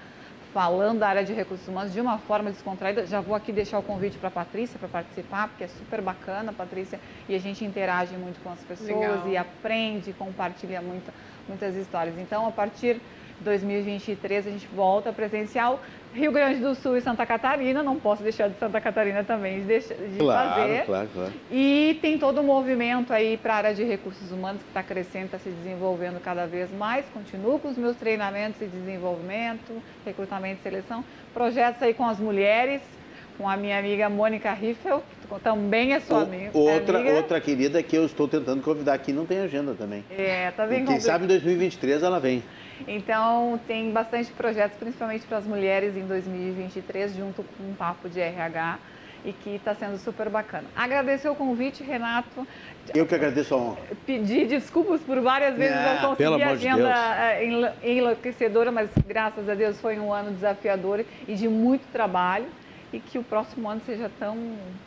[0.55, 3.05] falando da área de recursos humanos de uma forma descontraída.
[3.06, 6.52] Já vou aqui deixar o convite para a Patrícia para participar, porque é super bacana,
[6.52, 9.28] Patrícia, e a gente interage muito com as pessoas Legal.
[9.28, 11.12] e aprende, compartilha muita,
[11.48, 12.16] muitas histórias.
[12.18, 13.01] Então, a partir
[13.40, 15.81] 2023 a gente volta presencial.
[16.15, 19.65] Rio Grande do Sul e Santa Catarina, não posso deixar de Santa Catarina também de,
[19.66, 20.85] deixar- de Claro, fazer.
[20.85, 21.32] claro, claro.
[21.51, 25.24] E tem todo um movimento aí para a área de recursos humanos que está crescendo,
[25.27, 27.05] está se desenvolvendo cada vez mais.
[27.12, 31.05] Continuo com os meus treinamentos de desenvolvimento, recrutamento e seleção.
[31.32, 32.81] Projetos aí com as mulheres,
[33.36, 36.51] com a minha amiga Mônica Riffel, que também é sua O- amiga.
[36.56, 37.16] outra, amiga.
[37.16, 40.05] outra querida que eu estou tentando convidar aqui, não tem agenda também.
[40.16, 41.11] É, tá bem Quem complicado.
[41.11, 42.40] sabe em 2023 ela vem.
[42.86, 48.20] Então, tem bastante projetos, principalmente para as mulheres em 2023, junto com um papo de
[48.20, 48.78] RH
[49.24, 50.68] e que está sendo super bacana.
[50.76, 52.46] Agradecer o convite, Renato.
[52.94, 53.78] Eu que agradeço a honra.
[54.05, 56.98] Pedir desculpas por várias vezes Ah, não pelo consegui a de agenda Deus.
[57.18, 62.46] eh, enlo- enlouquecedora, mas graças a Deus foi um ano desafiador e de muito trabalho.
[62.95, 64.39] E que o próximo ano seja tão,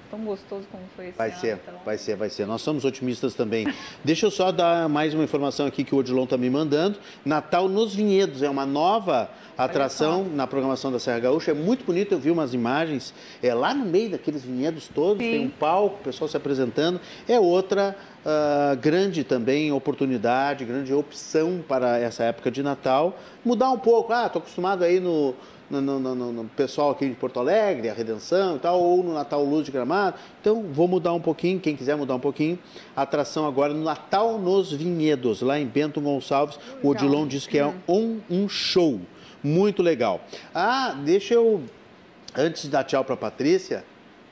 [0.09, 1.39] tão gostoso como foi esse Vai ano.
[1.41, 1.81] ser, então.
[1.83, 2.45] vai ser, vai ser.
[2.45, 3.67] Nós somos otimistas também.
[4.01, 6.97] Deixa eu só dar mais uma informação aqui que o Odilon está me mandando.
[7.25, 11.51] Natal nos Vinhedos é uma nova atração na programação da Serra Gaúcha.
[11.51, 13.13] É muito bonito, eu vi umas imagens.
[13.43, 15.31] É lá no meio daqueles vinhedos todos, Sim.
[15.31, 17.01] tem um palco, o pessoal se apresentando.
[17.27, 17.93] É outra
[18.25, 23.19] ah, grande também oportunidade, grande opção para essa época de Natal.
[23.43, 24.13] Mudar um pouco.
[24.13, 25.33] Ah, estou acostumado aí no,
[25.69, 29.13] no, no- no- no- pessoal aqui de Porto Alegre, a Redenção e tal, ou no
[29.13, 30.17] Natal Luz de Gramado.
[30.41, 32.57] Então, vou mudar um pouquinho, quem quiser mudar um pouquinho.
[32.95, 36.57] Atração agora no Natal nos Vinhedos, lá em Bento Gonçalves.
[36.81, 38.99] O Odilon disse que é um, um show.
[39.43, 40.21] Muito legal.
[40.53, 41.61] Ah, deixa eu,
[42.35, 43.83] antes de dar tchau para Patrícia,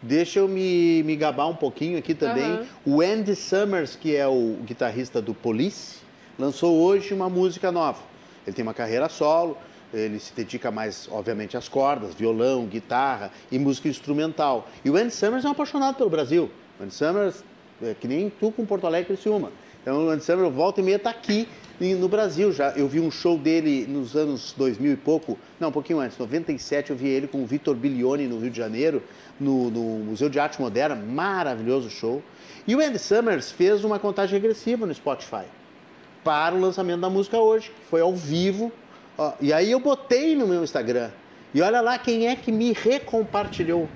[0.02, 2.44] deixa eu me, me gabar um pouquinho aqui também.
[2.46, 2.66] Aham.
[2.86, 5.98] O Andy Summers, que é o guitarrista do Police,
[6.40, 8.00] lançou hoje uma música nova.
[8.48, 9.58] Ele tem uma carreira solo,
[9.96, 14.68] ele se dedica mais, obviamente, às cordas, violão, guitarra e música instrumental.
[14.84, 16.52] E o Andy Summers é um apaixonado pelo Brasil.
[16.80, 17.44] O Andy Summers
[17.82, 19.52] é que nem tu com Porto Alegre e Criciúma.
[19.86, 21.48] Então o Andy Sammer, volta e meia, está aqui
[21.80, 22.72] no Brasil já.
[22.72, 26.90] Eu vi um show dele nos anos 2000 e pouco, não, um pouquinho antes, 97,
[26.90, 29.04] eu vi ele com o Vitor Bilioni no Rio de Janeiro,
[29.40, 32.24] no, no Museu de Arte Moderna, maravilhoso show.
[32.66, 35.46] E o Andy Summers fez uma contagem regressiva no Spotify
[36.24, 38.72] para o lançamento da música hoje, que foi ao vivo.
[39.18, 41.12] Ó, e aí eu botei no meu Instagram.
[41.54, 43.90] E olha lá quem é que me recompartilhou.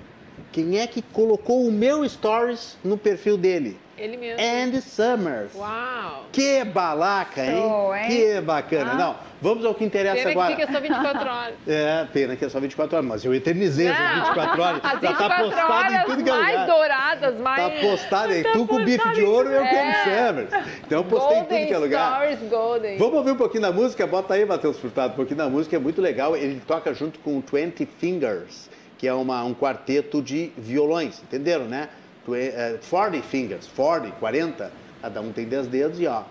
[0.52, 3.78] Quem é que colocou o meu stories no perfil dele?
[4.00, 4.40] Ele mesmo.
[4.42, 5.54] Andy Summers.
[5.54, 6.24] Uau!
[6.32, 7.60] Que balaca, hein?
[7.60, 8.08] Show, hein?
[8.08, 8.92] Que bacana.
[8.92, 8.94] Ah.
[8.96, 10.54] Não, vamos ao que interessa Pena agora.
[10.56, 11.54] que fica só 24 horas.
[11.68, 14.24] É, pena que é só 24 horas, mas eu eternizei essas Não.
[14.24, 14.80] 24 horas.
[14.84, 16.66] As Já tá 24 postado em tudo que é mais lugar.
[16.66, 17.62] douradas, mais...
[17.82, 18.42] Tá postado aí.
[18.42, 19.88] Tá tu com bife de ouro e eu com É.
[19.88, 20.66] Andy Summers.
[20.86, 22.32] Então eu postei em tudo Golden que é lugar.
[22.32, 22.96] Stars Golden.
[22.98, 24.06] Vamos ouvir um pouquinho da música?
[24.06, 26.34] Bota aí, Matheus Furtado, um pouquinho da música, é muito legal.
[26.36, 31.64] Ele toca junto com o 20 Fingers, que é uma, um quarteto de violões, entenderam,
[31.66, 31.88] né?
[32.24, 34.72] Twe- eh, 40 Fingers, 40, 40,
[35.02, 36.22] cada um tem 10 dedos e ó.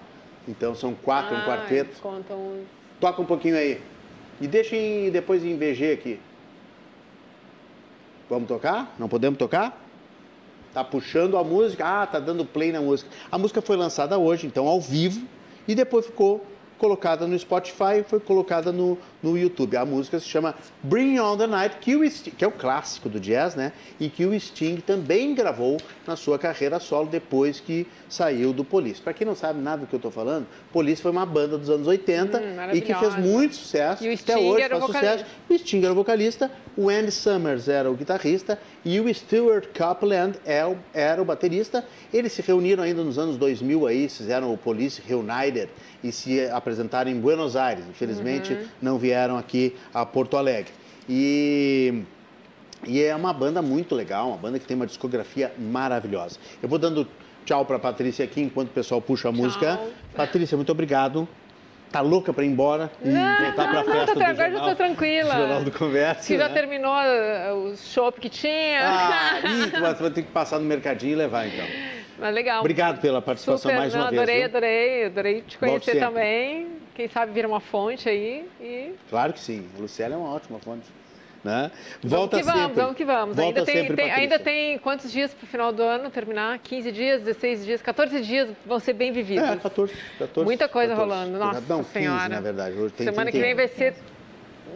[0.48, 1.90] Então são quatro, um Ah, quarteto.
[1.91, 2.61] eles contam...
[2.99, 3.82] Toca um pouquinho aí.
[4.41, 6.20] E deixa em- depois em VG aqui.
[8.30, 8.94] Vamos tocar?
[8.99, 9.78] Não podemos tocar?
[10.74, 11.84] Tá puxando a música.
[11.86, 13.10] Ah, tá dando play na música.
[13.32, 15.26] A música foi lançada hoje, então ao vivo,
[15.68, 16.45] e depois ficou
[16.80, 19.76] colocada no Spotify e foi colocada no, no YouTube.
[19.77, 23.10] A música se chama Bring On The Night, que, o Sting, que é o clássico
[23.10, 23.73] do jazz, né?
[23.99, 25.77] E que o Sting também gravou
[26.07, 29.01] na sua carreira solo depois que saiu do Police.
[29.01, 31.69] Para quem não sabe nada do que eu tô falando, Police foi uma banda dos
[31.69, 32.41] anos 80 Hum,
[32.73, 34.03] e que fez muito sucesso.
[34.03, 35.18] E o até Sting hoje era faz vocalista.
[35.18, 35.31] sucesso.
[35.49, 40.38] O Sting era o vocalista, o Andy Summers era o guitarrista e o Stuart Copeland
[40.45, 40.60] é
[40.93, 41.84] era o baterista.
[42.14, 45.69] Eles se reuniram ainda nos anos 2000 aí, fizeram o Police Reunited
[46.01, 46.69] e se apresentaram
[47.08, 47.86] em Buenos Aires.
[47.90, 48.68] Infelizmente Uhum.
[48.82, 50.72] não vieram aqui a Porto Alegre.
[51.08, 52.04] E
[52.86, 56.40] e é uma banda muito legal, uma banda que tem uma discografia maravilhosa.
[56.62, 57.08] Eu vou dando
[57.46, 59.80] tchau para Patrícia aqui enquanto o pessoal puxa a música.
[60.16, 61.28] Patrícia, muito obrigado.
[61.91, 64.70] Tá louca para ir embora e voltar para a não, festa tô do agora jornal,
[64.70, 65.36] tô tranquila.
[65.36, 66.28] Jornal do Conversa.
[66.28, 66.54] Que já né?
[66.54, 68.82] terminou uh, o shopping que tinha.
[68.84, 69.41] Ah,
[69.98, 71.66] tu vai ter que passar no mercadinho e levar então.
[72.20, 72.60] Mas legal.
[72.60, 74.22] Obrigado pela participação Super, mais não, uma vez.
[74.22, 76.68] adorei, adorei, adorei te conhecer também.
[76.96, 79.68] Quem sabe vira uma fonte aí e Claro que sim.
[79.78, 80.86] A Lucélia é uma ótima fonte.
[81.41, 81.72] Né?
[82.04, 82.82] vamos Volta que vamos, sempre.
[82.82, 83.36] vamos que vamos.
[83.38, 86.60] Volta ainda tem, sempre, tem- ainda tem quantos dias para o final do ano terminar?
[86.60, 89.48] 15 dias, 16 dias, 14 dias vão ser bem vividos.
[89.48, 90.46] É, 14, 14.
[90.46, 91.00] Muita coisa 14.
[91.18, 92.28] rolando, nossa Não, 15 senhora.
[92.28, 92.76] na verdade.
[92.78, 93.41] Hoje tem Semana que 31.
[93.41, 93.96] vem vai ser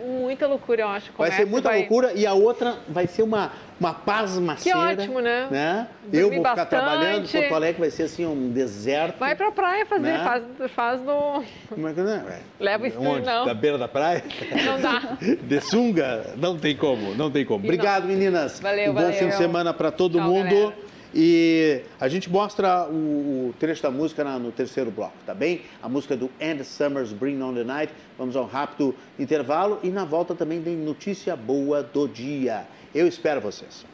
[0.04, 1.12] muita loucura, eu acho.
[1.18, 4.96] Vai ser Comércio muita loucura e a outra vai ser uma, uma pasmaceira.
[4.96, 5.88] Que ótimo, né?
[6.12, 6.70] Eu Dormir vou ficar bastante.
[6.70, 9.18] trabalhando, Porto Alegre vai ser assim um deserto.
[9.20, 10.24] Vai pra praia fazer, Né?
[10.24, 11.44] faz, faz no...
[11.70, 12.40] Como é que é?
[12.60, 13.26] Leva o estúdio, Onde?
[13.26, 13.46] não.
[13.46, 14.24] Da beira da praia?
[14.66, 15.18] Não dá.
[15.42, 16.34] De sunga?
[16.38, 17.64] Não tem como, não tem como.
[17.64, 18.60] Obrigado, meninas.
[18.60, 19.14] Valeu, um bom valeu.
[19.18, 20.44] fim de semana para todo Tchau, mundo.
[20.50, 20.83] galera.
[21.14, 25.62] E a gente mostra o, o trecho da música na- no terceiro bloco, tá bem?
[25.82, 27.94] A música do Andy Summers, Bring On The Night.
[28.18, 32.66] Vamos a um rápido intervalo e na volta também tem notícia boa do dia.
[32.96, 33.86] Eu espero vocês.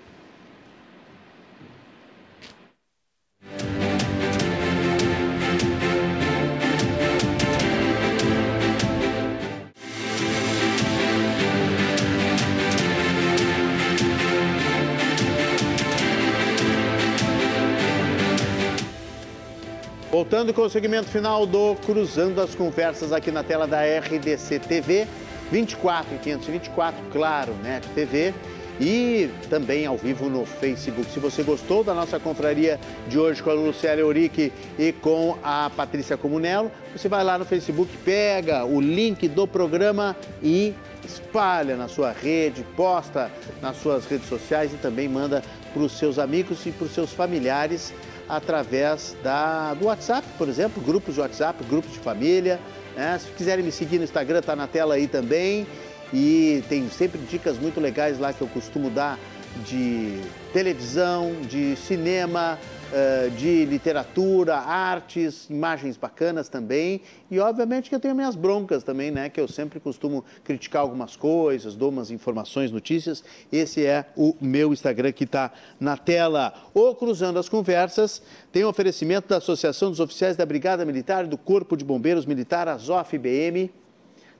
[20.11, 25.07] Voltando com o segmento final do Cruzando as Conversas aqui na tela da RDC TV,
[25.51, 28.33] 24 e 524, claro, né, TV
[28.81, 31.11] e também ao vivo no Facebook.
[31.11, 35.69] Se você gostou da nossa confraria de hoje com a Lucélia Eurique e com a
[35.75, 40.73] Patrícia Comunello, você vai lá no Facebook, pega o link do programa e
[41.05, 43.29] espalha na sua rede, posta
[43.61, 47.13] nas suas redes sociais e também manda para os seus amigos e para os seus
[47.13, 47.93] familiares
[48.29, 52.59] através da, do WhatsApp, por exemplo, grupos de WhatsApp, grupos de família.
[52.95, 53.19] né?
[53.19, 55.65] Se quiserem me seguir no Instagram, está na tela aí também.
[56.13, 59.17] E tem sempre dicas muito legais lá que eu costumo dar
[59.65, 60.21] de
[60.53, 62.57] televisão, de cinema,
[62.91, 67.01] eh, de literatura, artes, imagens bacanas também.
[67.29, 69.29] E obviamente que eu tenho minhas broncas também, né?
[69.29, 73.23] Que eu sempre costumo criticar algumas coisas, dou umas informações, notícias.
[73.51, 76.53] Esse é o meu Instagram que está na tela.
[76.73, 78.21] O Cruzando as Conversas
[78.51, 82.67] tem um oferecimento da Associação dos Oficiais da Brigada Militar do Corpo de Bombeiros Militar,
[82.67, 83.69] ASOF-BM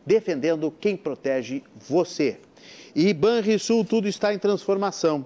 [0.06, 2.40] defendendo quem protege você.
[2.96, 5.24] E Banrisul, tudo está em transformação.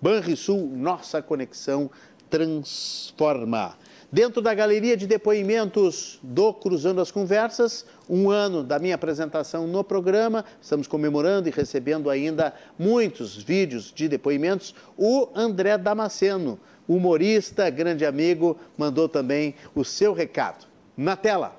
[0.00, 1.90] Banrisul, nossa conexão
[2.30, 3.76] transforma.
[4.12, 9.84] Dentro da galeria de depoimentos do Cruzando as Conversas, um ano da minha apresentação no
[9.84, 14.74] programa, estamos comemorando e recebendo ainda muitos vídeos de depoimentos.
[14.98, 16.58] O André Damasceno,
[16.88, 20.66] humorista, grande amigo, mandou também o seu recado.
[20.96, 21.56] Na tela.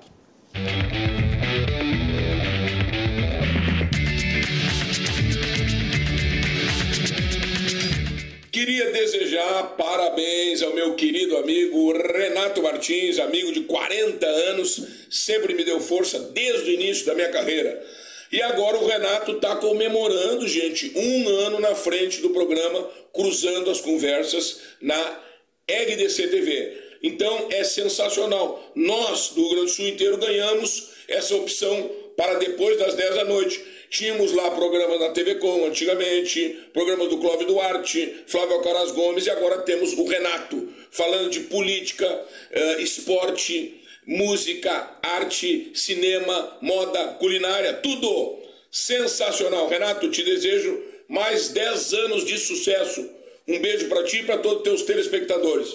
[8.64, 15.64] Queria desejar parabéns ao meu querido amigo Renato Martins, amigo de 40 anos, sempre me
[15.64, 17.84] deu força desde o início da minha carreira.
[18.30, 23.80] E agora o Renato está comemorando, gente, um ano na frente do programa Cruzando as
[23.80, 25.20] Conversas na
[25.68, 26.82] RDC TV.
[27.02, 28.70] Então é sensacional.
[28.76, 33.24] Nós do Rio Grande do Sul inteiro ganhamos essa opção para depois das 10 da
[33.24, 33.71] noite.
[33.92, 39.30] Tínhamos lá programas na TV Com antigamente, programas do Clóvis Duarte, Flávio Alcaraz Gomes e
[39.30, 48.38] agora temos o Renato falando de política, uh, esporte, música, arte, cinema, moda, culinária, tudo
[48.70, 49.68] sensacional.
[49.68, 53.06] Renato, te desejo mais 10 anos de sucesso.
[53.46, 55.68] Um beijo para ti e para todos os teus telespectadores.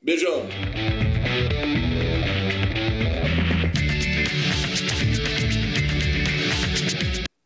[0.00, 0.44] Beijão.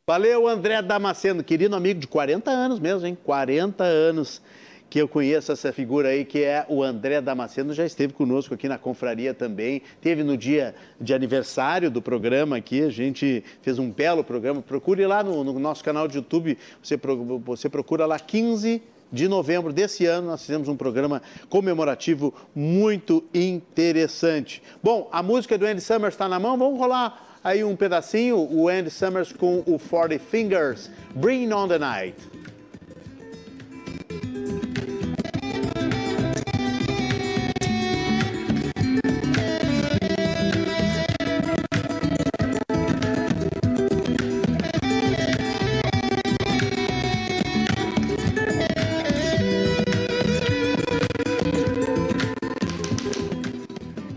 [0.08, 3.18] Valeu, André Damasceno, querido amigo de 40 anos mesmo, hein?
[3.24, 4.40] 40 anos
[4.88, 8.68] que eu conheço essa figura aí, que é o André Damasceno, já esteve conosco aqui
[8.68, 13.90] na confraria também, teve no dia de aniversário do programa aqui, a gente fez um
[13.90, 16.96] belo programa, procure lá no, no nosso canal de YouTube, você,
[17.44, 18.80] você procura lá 15
[19.10, 24.62] de novembro desse ano, nós fizemos um programa comemorativo muito interessante.
[24.80, 28.68] Bom, a música do Andy Summers está na mão, vamos rolar Aí um pedacinho, o
[28.68, 32.16] Andy Summers com o 40 Fingers, Bring on the Night.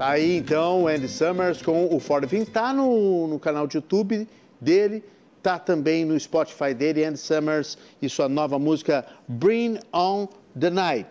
[0.10, 4.28] Aí então, Andy Summers com o Ford Vim está no, no canal de YouTube
[4.60, 5.04] dele,
[5.40, 10.28] tá também no Spotify dele, Andy Summers e sua nova música Bring On
[10.60, 11.10] the Night.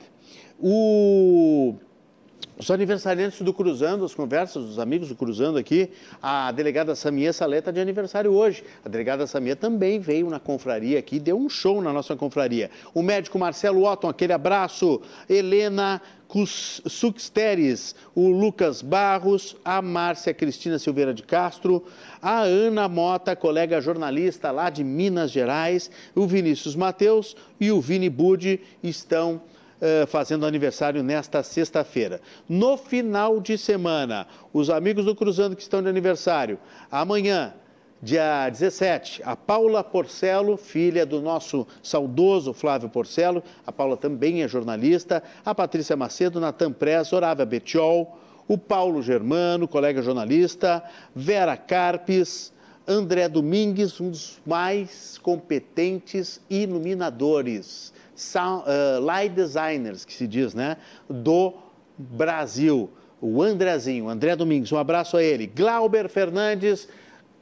[0.59, 1.77] O
[2.59, 5.91] os aniversariantes do Cruzando, as conversas dos amigos do Cruzando aqui,
[6.21, 8.65] a delegada Samia Saleta de aniversário hoje.
[8.85, 12.69] A delegada Samia também veio na confraria aqui, deu um show na nossa confraria.
[12.93, 15.01] O médico Marcelo Otton, aquele abraço.
[15.29, 16.03] Helena
[16.87, 21.85] Suxteres, o Lucas Barros, a Márcia Cristina Silveira de Castro,
[22.21, 28.11] a Ana Mota, colega jornalista lá de Minas Gerais, o Vinícius Mateus e o Vini
[28.11, 29.41] Budi estão
[29.81, 32.21] uh, fazendo aniversário nesta sexta-feira.
[32.49, 36.59] No final de semana, os amigos do Cruzando que estão de aniversário,
[36.91, 37.55] amanhã,
[38.03, 44.49] dia 17, a Paula Porcelo, filha do nosso saudoso Flávio Porcelo, a Paula também é
[44.49, 50.83] jornalista, a Patrícia Macedo, Natan Press, Orávia Betiol, o Paulo Germano, colega jornalista,
[51.15, 52.53] Vera Carpes,
[52.87, 60.77] André Domingues, um dos mais competentes iluminadores sound, uh, light designers, que se diz, né?
[61.09, 61.55] Do
[61.97, 62.91] Brasil.
[63.21, 65.47] O Andrezinho, André Domingos, um abraço a ele.
[65.47, 66.89] Glauber Fernandes,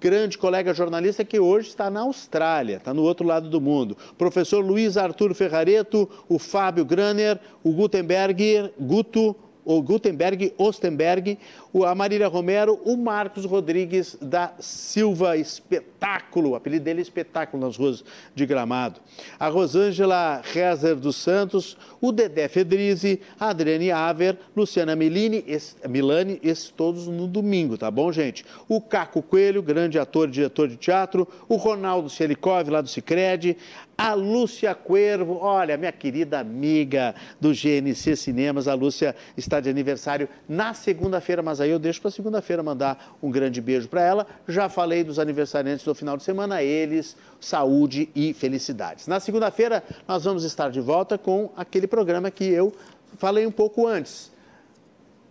[0.00, 3.96] grande colega jornalista que hoje está na Austrália, está no outro lado do mundo.
[4.16, 9.36] Professor Luiz Arthur Ferrareto, o Fábio Graner, o Gutenberg, Guto,
[9.66, 11.36] o Gutenberg Ostenberg,
[11.84, 17.76] a Marília Romero, o Marcos Rodrigues da Silva Espetáculo, o apelido dele é Espetáculo nas
[17.76, 19.00] ruas de Gramado,
[19.38, 25.44] a Rosângela Rezer dos Santos, o Dedé Fedrizi, a Adriane Aver, Luciana Milini,
[25.88, 28.46] Milani, esses todos no domingo, tá bom, gente?
[28.68, 33.56] O Caco Coelho, grande ator e diretor de teatro, o Ronaldo Selikov, lá do Cicred,
[33.96, 40.28] a Lúcia Cuervo, olha, minha querida amiga do GNC Cinemas, a Lúcia está de aniversário
[40.46, 44.26] na segunda-feira, mas aí eu deixo para segunda-feira mandar um grande beijo para ela.
[44.46, 49.06] Já falei dos aniversariantes do final de semana, eles, saúde e felicidades.
[49.06, 52.74] Na segunda-feira, nós vamos estar de volta com aquele programa que eu
[53.16, 54.30] falei um pouco antes.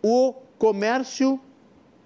[0.02, 1.40] O comércio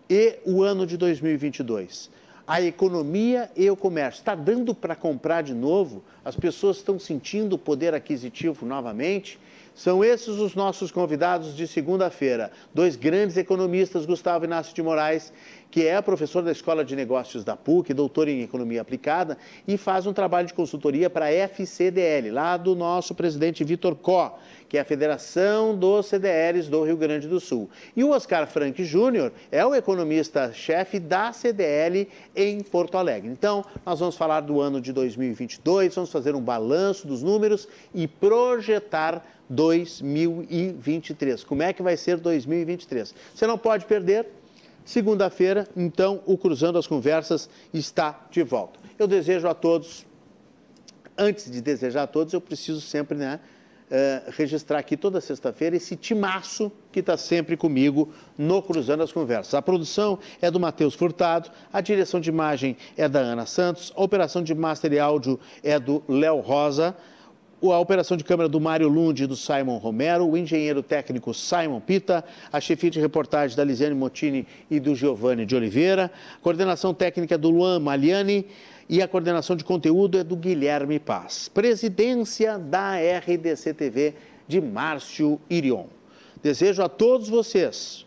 [0.09, 2.18] e o ano de 2022
[2.49, 4.21] a economia e o comércio.
[4.21, 6.03] Está dando para comprar de novo?
[6.25, 9.37] As pessoas estão sentindo o poder aquisitivo novamente?
[9.79, 12.51] São esses os nossos convidados de segunda-feira.
[12.73, 15.31] Dois grandes economistas, Gustavo Inácio de Moraes,
[15.71, 20.05] que é professor da Escola de Negócios da PUC, doutor em Economia Aplicada, e faz
[20.05, 24.37] um trabalho de consultoria para a FCDL, lá do nosso presidente Vitor Có,
[24.67, 27.69] que é a Federação dos CDLs do Rio Grande do Sul.
[27.95, 33.29] E o Oscar Frank Júnior é o economista-chefe da CDL em Porto Alegre.
[33.29, 37.65] Então, nós vamos falar do ano de 2022, vamos fazer um balanço dos números
[37.95, 41.43] e projetar 2023.
[41.43, 43.15] Como é que vai ser 2023?
[43.33, 44.27] Você não pode perder.
[44.85, 48.79] Segunda-feira, então, o Cruzando as Conversas está de volta.
[48.97, 50.03] Eu desejo a todos,
[51.15, 53.39] antes de desejar a todos, eu preciso sempre, né?
[53.89, 59.55] Uh, registrar aqui toda sexta-feira esse timaço que está sempre comigo no Cruzando as Conversas.
[59.55, 64.03] A produção é do Matheus Furtado, a direção de imagem é da Ana Santos, a
[64.03, 66.95] operação de master e áudio é do Léo Rosa,
[67.61, 71.79] a operação de câmera do Mário Lund e do Simon Romero, o engenheiro técnico Simon
[71.79, 76.93] Pita, a chefia de reportagem da Lisiane Mottini e do Giovanni de Oliveira, a coordenação
[76.93, 78.47] técnica do Luan Maliani
[78.87, 81.49] e a coordenação de conteúdo é do Guilherme Paz.
[81.49, 84.13] Presidência da RDC TV
[84.47, 85.85] de Márcio Irion.
[86.41, 88.05] Desejo a todos vocês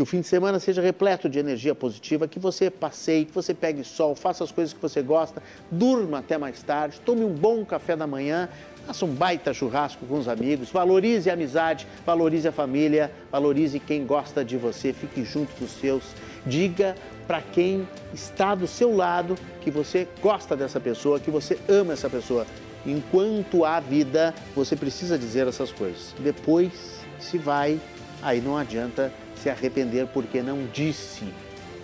[0.00, 3.52] que o fim de semana seja repleto de energia positiva, que você passeie, que você
[3.52, 7.64] pegue sol, faça as coisas que você gosta, durma até mais tarde, tome um bom
[7.66, 8.48] café da manhã,
[8.90, 14.04] Faça um baita churrasco com os amigos, valorize a amizade, valorize a família, valorize quem
[14.04, 16.02] gosta de você, fique junto dos seus.
[16.44, 21.92] Diga para quem está do seu lado que você gosta dessa pessoa, que você ama
[21.92, 22.44] essa pessoa.
[22.84, 26.12] Enquanto há vida, você precisa dizer essas coisas.
[26.18, 26.72] Depois,
[27.20, 27.78] se vai,
[28.20, 31.32] aí não adianta se arrepender porque não disse,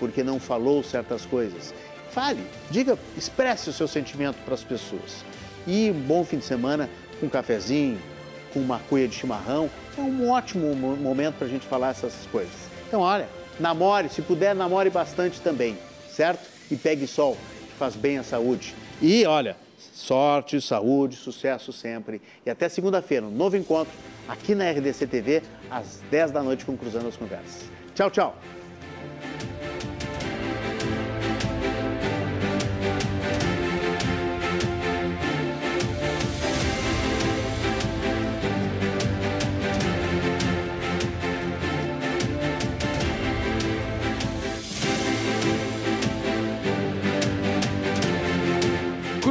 [0.01, 1.73] porque não falou certas coisas.
[2.11, 5.24] Fale, diga, expresse o seu sentimento para as pessoas.
[5.66, 6.88] E um bom fim de semana
[7.18, 7.98] com um cafezinho,
[8.52, 9.70] com uma cuia de chimarrão.
[9.97, 12.55] É um ótimo momento para a gente falar essas coisas.
[12.86, 13.28] Então, olha,
[13.59, 15.76] namore, se puder, namore bastante também,
[16.09, 16.48] certo?
[16.70, 17.36] E pegue sol,
[17.66, 18.74] que faz bem à saúde.
[19.01, 19.56] E olha,
[19.94, 22.20] sorte, saúde, sucesso sempre.
[22.44, 23.93] E até segunda-feira, um novo encontro
[24.28, 27.70] aqui na RDC TV, às 10 da noite, com Cruzando as Conversas.
[27.94, 28.56] Tchau, tchau.